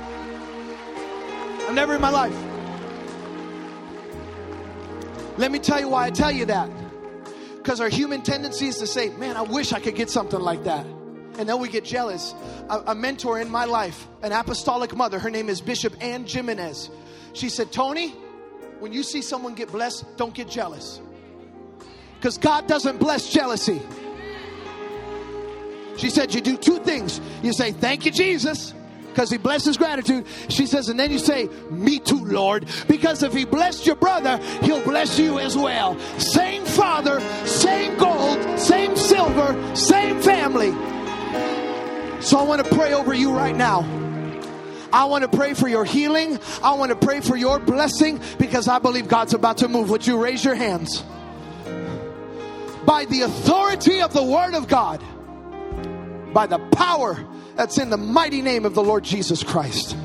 I've 1.69 1.75
never 1.75 1.95
in 1.97 2.01
my 2.01 2.09
life 2.09 2.35
let 5.37 5.53
me 5.53 5.59
tell 5.59 5.79
you 5.79 5.91
why 5.91 6.07
I 6.07 6.11
tell 6.11 6.33
you 6.33 6.47
that 6.47 6.71
because 7.59 7.83
our 7.83 7.91
human 7.91 8.23
tendency 8.23 8.69
is 8.69 8.79
to 8.79 8.87
say 8.87 9.11
man 9.11 9.37
I 9.37 9.43
wish 9.43 9.75
I 9.75 9.81
could 9.81 9.95
get 9.95 10.09
something 10.09 10.41
like 10.41 10.65
that 10.65 10.87
and 11.39 11.49
then 11.49 11.61
we 11.61 11.69
get 11.69 11.85
jealous. 11.85 12.35
A, 12.69 12.85
a 12.89 12.95
mentor 12.95 13.41
in 13.41 13.51
my 13.51 13.65
life, 13.65 14.07
an 14.23 14.33
apostolic 14.33 14.95
mother, 14.97 15.19
her 15.19 15.31
name 15.31 15.49
is 15.49 15.61
Bishop 15.61 15.95
Anne 16.01 16.27
Gimenez. 16.27 16.91
She 17.33 17.49
said, 17.49 17.73
Tony, 17.73 18.11
when 18.79 18.93
you 18.93 19.03
see 19.03 19.23
someone 19.23 19.55
get 19.55 19.71
blessed, 19.71 20.05
don't 20.17 20.35
get 20.35 20.49
jealous. 20.49 21.01
Because 22.17 22.39
God 22.39 22.67
doesn't 22.67 22.99
bless 22.99 23.31
jealousy. 23.31 23.81
She 25.97 26.11
said, 26.11 26.35
You 26.35 26.41
do 26.41 26.57
two 26.57 26.79
things. 26.79 27.21
You 27.43 27.53
say, 27.53 27.73
Thank 27.73 28.05
you, 28.05 28.13
Jesus, 28.13 28.75
because 29.09 29.31
he 29.31 29.39
blesses 29.39 29.77
gratitude. 29.77 30.27
She 30.49 30.67
says, 30.67 30.89
And 30.89 30.99
then 30.99 31.11
you 31.11 31.19
say, 31.19 31.49
Me 31.71 31.99
too, 31.99 32.25
Lord, 32.25 32.69
because 32.89 33.23
if 33.23 33.33
he 33.33 33.45
blessed 33.45 33.87
your 33.87 33.97
brother, 33.97 34.39
he'll 34.63 34.85
bless 34.85 35.19
you 35.19 35.39
as 35.39 35.57
well. 35.57 35.99
Same 36.19 36.65
father, 36.65 37.21
same 37.47 37.97
gold, 37.99 38.59
same 38.59 38.97
silver, 38.97 39.77
same 39.77 40.21
family. 40.21 40.75
So 42.21 42.39
I 42.39 42.43
want 42.43 42.65
to 42.65 42.75
pray 42.75 42.93
over 42.93 43.15
you 43.15 43.33
right 43.33 43.55
now. 43.55 43.81
I 44.93 45.05
want 45.05 45.31
to 45.31 45.37
pray 45.37 45.55
for 45.55 45.69
your 45.69 45.85
healing. 45.85 46.39
I 46.63 46.75
want 46.75 46.91
to 46.91 46.97
pray 46.97 47.21
for 47.21 47.37
your 47.37 47.59
blessing 47.59 48.21
because 48.39 48.67
I 48.67 48.79
believe 48.79 49.09
God's 49.09 49.35
about 49.35 49.59
to 49.59 49.69
move. 49.69 49.91
Would 49.91 50.07
you 50.07 50.23
raise 50.23 50.45
your 50.45 50.55
hands? 50.55 51.03
By 52.85 53.05
the 53.05 53.23
authority 53.23 54.01
of 54.01 54.13
the 54.13 54.23
Word 54.23 54.55
of 54.55 54.69
God, 54.69 55.03
by 56.33 56.47
the 56.47 56.59
power 56.71 57.23
that's 57.57 57.79
in 57.79 57.91
the 57.91 57.97
mighty 57.97 58.43
name 58.43 58.65
of 58.65 58.75
the 58.75 58.83
Lord 58.83 59.05
Jesus 59.05 59.43
Christ. 59.43 59.97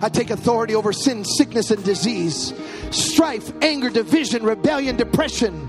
I 0.00 0.08
take 0.08 0.30
authority 0.30 0.74
over 0.74 0.92
sin, 0.92 1.24
sickness, 1.24 1.70
and 1.70 1.82
disease, 1.84 2.54
strife, 2.90 3.52
anger, 3.62 3.90
division, 3.90 4.44
rebellion, 4.44 4.96
depression. 4.96 5.68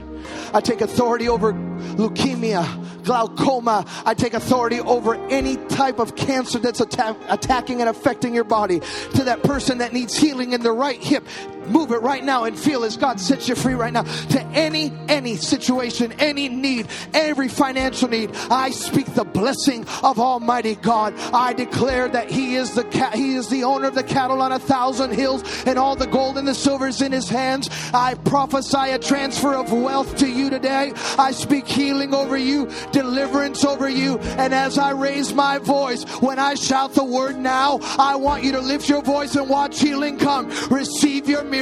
I 0.53 0.61
take 0.61 0.81
authority 0.81 1.29
over 1.29 1.53
leukemia, 1.53 3.03
glaucoma. 3.03 3.85
I 4.05 4.13
take 4.13 4.33
authority 4.33 4.79
over 4.79 5.15
any 5.29 5.57
type 5.67 5.99
of 5.99 6.15
cancer 6.15 6.59
that's 6.59 6.81
atta- 6.81 7.17
attacking 7.29 7.81
and 7.81 7.89
affecting 7.89 8.33
your 8.33 8.43
body. 8.43 8.79
To 9.15 9.23
that 9.25 9.43
person 9.43 9.79
that 9.79 9.93
needs 9.93 10.17
healing 10.17 10.53
in 10.53 10.61
the 10.61 10.71
right 10.71 11.01
hip, 11.01 11.25
move 11.69 11.91
it 11.91 12.01
right 12.01 12.23
now 12.23 12.43
and 12.45 12.57
feel 12.57 12.83
as 12.83 12.97
God 12.97 13.19
sets 13.19 13.47
you 13.47 13.55
free 13.55 13.73
right 13.73 13.93
now. 13.93 14.03
To 14.03 14.41
any 14.53 14.91
any 15.07 15.35
situation, 15.35 16.13
any 16.19 16.49
need, 16.49 16.87
every 17.13 17.47
financial 17.47 18.09
need, 18.09 18.31
I 18.49 18.71
speak 18.71 19.13
the 19.13 19.23
blessing 19.23 19.85
of 20.03 20.19
Almighty 20.19 20.75
God. 20.75 21.13
I 21.33 21.53
declare 21.53 22.07
that 22.09 22.29
He 22.29 22.55
is 22.55 22.73
the 22.75 22.83
ca- 22.83 23.11
He 23.11 23.35
is 23.35 23.49
the 23.49 23.63
owner 23.63 23.87
of 23.87 23.95
the 23.95 24.03
cattle 24.03 24.41
on 24.41 24.51
a 24.51 24.59
thousand 24.59 25.11
hills, 25.13 25.43
and 25.65 25.77
all 25.77 25.95
the 25.95 26.07
gold 26.07 26.37
and 26.37 26.47
the 26.47 26.55
silver 26.55 26.87
is 26.87 27.01
in 27.01 27.11
His 27.11 27.29
hands. 27.29 27.69
I 27.93 28.15
prophesy 28.15 28.91
a 28.91 28.99
transfer 28.99 29.53
of 29.55 29.71
wealth 29.71 30.17
to 30.17 30.27
you 30.27 30.49
today. 30.49 30.93
I 31.17 31.31
speak 31.31 31.67
healing 31.67 32.13
over 32.13 32.37
you, 32.37 32.69
deliverance 32.91 33.63
over 33.65 33.89
you, 33.89 34.17
and 34.19 34.53
as 34.53 34.77
I 34.77 34.91
raise 34.91 35.33
my 35.33 35.57
voice, 35.59 36.03
when 36.21 36.39
I 36.39 36.55
shout 36.55 36.93
the 36.93 37.03
word 37.03 37.37
now, 37.37 37.79
I 37.97 38.15
want 38.15 38.43
you 38.43 38.51
to 38.53 38.61
lift 38.61 38.89
your 38.89 39.01
voice 39.01 39.35
and 39.35 39.49
watch 39.49 39.79
healing 39.79 40.17
come. 40.17 40.49
Receive 40.69 41.27
your 41.27 41.43
miracle, 41.43 41.58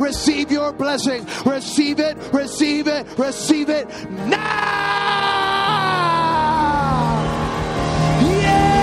receive 0.00 0.50
your 0.50 0.72
blessing, 0.72 1.26
receive 1.44 2.00
it, 2.00 2.16
receive 2.32 2.88
it, 2.88 3.06
receive 3.18 3.68
it 3.68 3.88
now. 4.10 4.38
Yeah! 8.20 8.78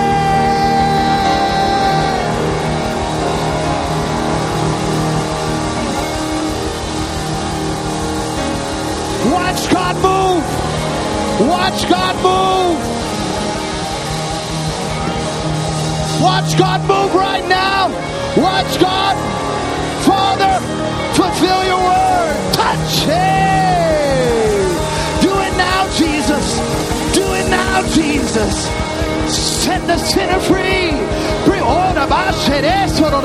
Watch 9.32 9.70
God 9.70 9.96
move. 9.96 10.44
Watch 11.48 11.88
God 11.88 12.16
move. 12.16 12.96
Watch 16.22 16.56
God 16.58 16.80
move 16.88 17.14
right 17.14 17.46
now. 17.46 17.88
Watch 18.36 18.80
God, 18.80 19.16
Father, 20.06 20.54
fulfill 21.18 21.60
your 21.70 21.82
word. 21.90 22.36
Touch 22.54 23.06
it. 23.10 24.70
Do 25.20 25.32
it 25.46 25.54
now, 25.58 25.80
Jesus. 26.00 26.46
Do 27.12 27.24
it 27.34 27.48
now, 27.50 27.82
Jesus. 27.92 28.54
Set 29.28 29.84
the 29.86 29.98
sinner 29.98 30.40
free. 30.40 30.94
Bring, 31.44 31.62
oh, 31.62 31.86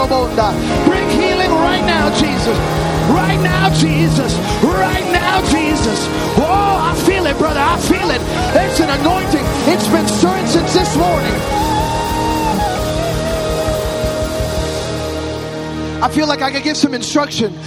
bonda. 0.07 0.51
Eh, 0.51 0.85
bring 0.85 1.07
healing 1.09 1.51
right 1.51 1.85
now, 1.85 2.09
Jesus. 2.15 2.57
Right 3.09 3.39
now, 3.41 3.69
Jesus. 3.73 4.33
Right 4.63 5.07
now, 5.11 5.41
Jesus. 5.49 5.99
Oh, 6.37 6.91
I 6.91 6.95
feel 7.05 7.25
it, 7.25 7.37
brother. 7.37 7.59
I 7.59 7.77
feel 7.77 8.09
it. 8.09 8.21
There's 8.53 8.79
an 8.79 8.89
anointing. 8.89 9.45
It's 9.71 9.87
been 9.87 10.07
stirring 10.07 10.47
since 10.47 10.73
this 10.73 10.95
morning. 10.97 11.70
I 16.01 16.09
feel 16.09 16.27
like 16.27 16.41
I 16.41 16.51
could 16.51 16.63
give 16.63 16.77
some 16.77 16.93
instruction. 16.93 17.57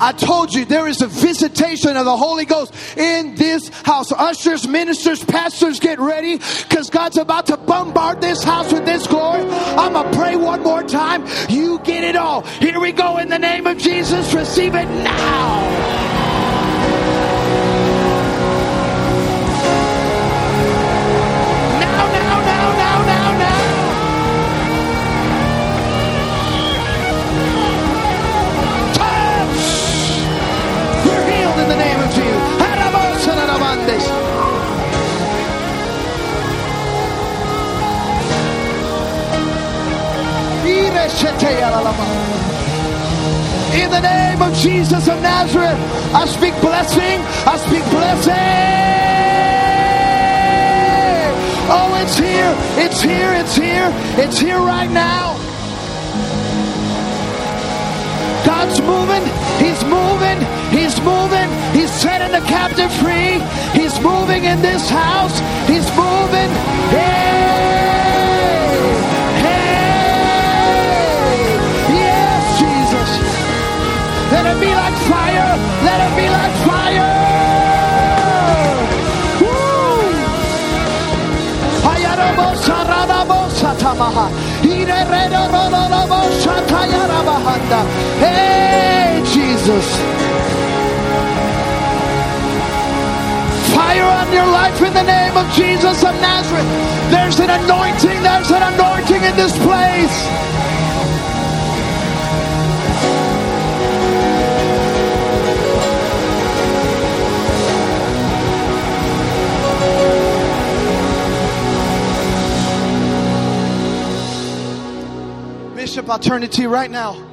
I 0.00 0.12
told 0.12 0.54
you 0.54 0.64
there 0.64 0.88
is 0.88 1.02
a 1.02 1.06
visitation 1.06 1.96
of 1.96 2.06
the 2.06 2.16
Holy 2.16 2.46
Ghost 2.46 2.72
in 2.96 3.34
this 3.34 3.68
house. 3.84 4.10
Ushers, 4.12 4.66
ministers, 4.66 5.22
pastors, 5.22 5.78
get 5.78 5.98
ready 5.98 6.38
because 6.38 6.88
God's 6.88 7.18
about 7.18 7.46
to 7.46 7.58
bombard 7.58 8.22
this 8.22 8.42
house 8.42 8.72
with 8.72 8.86
this 8.86 9.06
glory. 9.06 9.42
I'm 9.42 9.92
going 9.92 10.10
to 10.10 10.18
pray 10.18 10.36
one 10.36 10.62
more 10.62 10.82
time. 10.82 11.26
You 11.50 11.80
get 11.80 12.02
it 12.02 12.16
all. 12.16 12.42
Here 12.42 12.80
we 12.80 12.92
go 12.92 13.18
in 13.18 13.28
the 13.28 13.38
name 13.38 13.66
of 13.66 13.76
Jesus. 13.76 14.32
Receive 14.32 14.74
it 14.74 14.86
now. 14.86 15.10
Now, 15.10 15.99
In 41.20 41.26
the 43.90 44.00
name 44.00 44.40
of 44.40 44.54
Jesus 44.54 45.06
of 45.06 45.20
Nazareth, 45.20 45.78
I 46.14 46.24
speak 46.24 46.58
blessing. 46.62 47.20
I 47.46 47.58
speak 47.58 47.84
blessing. 47.90 48.32
Oh, 51.68 51.94
it's 52.00 52.16
here. 52.16 52.54
It's 52.82 53.02
here. 53.02 53.32
It's 53.34 53.54
here. 53.54 53.92
It's 54.16 54.38
here 54.38 54.60
right 54.60 54.90
now. 54.90 55.36
God's 58.46 58.80
moving. 58.80 59.22
He's 59.60 59.84
moving. 59.84 60.40
He's 60.70 60.98
moving. 61.02 61.50
He's 61.78 61.90
setting 61.90 62.32
the 62.32 62.40
captive 62.46 62.90
free. 62.94 63.42
He's 63.78 64.00
moving 64.00 64.44
in 64.44 64.62
this 64.62 64.88
house. 64.88 65.38
He's 65.68 65.86
moving. 65.94 66.79
Let 75.86 75.98
it 76.06 76.12
be 76.16 76.26
like 76.28 76.54
fire. 76.66 77.40
Hey, 88.20 89.22
Jesus. 89.34 89.86
Fire 93.74 94.04
on 94.04 94.32
your 94.32 94.46
life 94.46 94.80
in 94.82 94.92
the 94.92 95.02
name 95.02 95.36
of 95.36 95.46
Jesus 95.52 96.02
of 96.04 96.14
Nazareth. 96.20 96.66
There's 97.10 97.40
an 97.40 97.50
anointing. 97.50 98.22
There's 98.22 98.50
an 98.50 98.62
anointing 98.74 99.22
in 99.24 99.36
this 99.36 99.56
place. 99.58 100.59
I'll 116.10 116.18
turn 116.18 116.42
it 116.42 116.52
to 116.52 116.62
you 116.62 116.68
right 116.68 116.90
now. 116.90 117.26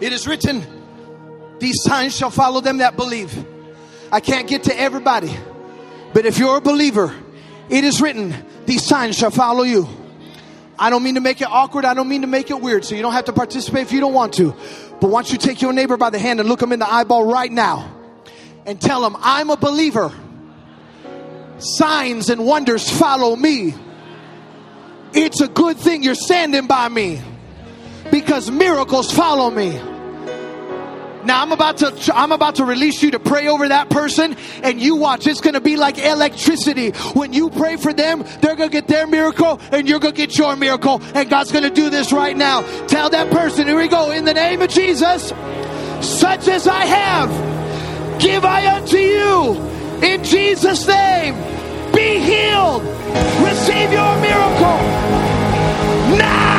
It 0.00 0.12
is 0.12 0.26
written, 0.26 0.66
These 1.58 1.82
signs 1.82 2.16
shall 2.16 2.30
follow 2.30 2.60
them 2.60 2.78
that 2.78 2.96
believe. 2.96 3.46
I 4.10 4.20
can't 4.20 4.48
get 4.48 4.64
to 4.64 4.78
everybody, 4.78 5.34
but 6.12 6.26
if 6.26 6.38
you're 6.38 6.58
a 6.58 6.60
believer, 6.60 7.14
it 7.68 7.84
is 7.84 8.02
written, 8.02 8.34
These 8.66 8.84
signs 8.84 9.16
shall 9.16 9.30
follow 9.30 9.62
you. 9.62 9.88
I 10.78 10.90
don't 10.90 11.02
mean 11.02 11.14
to 11.14 11.20
make 11.20 11.40
it 11.40 11.48
awkward. 11.48 11.84
I 11.84 11.94
don't 11.94 12.08
mean 12.08 12.22
to 12.22 12.26
make 12.26 12.50
it 12.50 12.60
weird. 12.60 12.84
So 12.84 12.94
you 12.94 13.02
don't 13.02 13.12
have 13.12 13.26
to 13.26 13.32
participate 13.32 13.82
if 13.82 13.92
you 13.92 14.00
don't 14.00 14.14
want 14.14 14.34
to. 14.34 14.54
But 15.00 15.10
once 15.10 15.30
you 15.30 15.38
take 15.38 15.62
your 15.62 15.72
neighbor 15.72 15.96
by 15.96 16.10
the 16.10 16.18
hand 16.18 16.40
and 16.40 16.48
look 16.48 16.60
him 16.60 16.72
in 16.72 16.80
the 16.80 16.92
eyeball 16.92 17.24
right 17.24 17.52
now 17.52 17.94
and 18.66 18.80
tell 18.80 19.06
him, 19.06 19.16
I'm 19.20 19.50
a 19.50 19.56
believer. 19.56 20.12
Signs 21.58 22.30
and 22.30 22.44
wonders 22.44 22.90
follow 22.90 23.36
me. 23.36 23.74
It's 25.14 25.40
a 25.40 25.48
good 25.48 25.78
thing 25.78 26.02
you're 26.02 26.14
standing 26.14 26.66
by 26.66 26.88
me 26.88 27.20
because 28.10 28.50
miracles 28.50 29.12
follow 29.12 29.50
me. 29.50 29.80
Now 31.24 31.40
I'm 31.40 31.52
about 31.52 31.76
to 31.78 32.12
I'm 32.14 32.32
about 32.32 32.56
to 32.56 32.64
release 32.64 33.02
you 33.02 33.12
to 33.12 33.20
pray 33.20 33.46
over 33.46 33.68
that 33.68 33.90
person 33.90 34.36
and 34.62 34.80
you 34.80 34.96
watch 34.96 35.26
it's 35.26 35.40
going 35.40 35.54
to 35.54 35.60
be 35.60 35.76
like 35.76 35.98
electricity. 35.98 36.90
When 37.14 37.32
you 37.32 37.50
pray 37.50 37.76
for 37.76 37.92
them, 37.92 38.24
they're 38.40 38.56
going 38.56 38.70
to 38.70 38.72
get 38.72 38.88
their 38.88 39.06
miracle 39.06 39.60
and 39.70 39.88
you're 39.88 40.00
going 40.00 40.14
to 40.14 40.18
get 40.18 40.36
your 40.36 40.56
miracle 40.56 41.00
and 41.14 41.30
God's 41.30 41.52
going 41.52 41.64
to 41.64 41.70
do 41.70 41.90
this 41.90 42.12
right 42.12 42.36
now. 42.36 42.62
Tell 42.86 43.08
that 43.10 43.30
person, 43.30 43.68
here 43.68 43.76
we 43.76 43.88
go 43.88 44.10
in 44.10 44.24
the 44.24 44.34
name 44.34 44.62
of 44.62 44.70
Jesus, 44.70 45.28
such 46.00 46.48
as 46.48 46.66
I 46.66 46.84
have 46.86 47.52
give 48.20 48.44
I 48.44 48.76
unto 48.76 48.96
you 48.96 49.54
in 50.02 50.24
Jesus 50.24 50.86
name. 50.86 51.51
Be 51.94 52.18
healed. 52.18 52.82
Receive 53.42 53.92
your 53.92 54.16
miracle 54.20 54.78
now. 56.18 56.51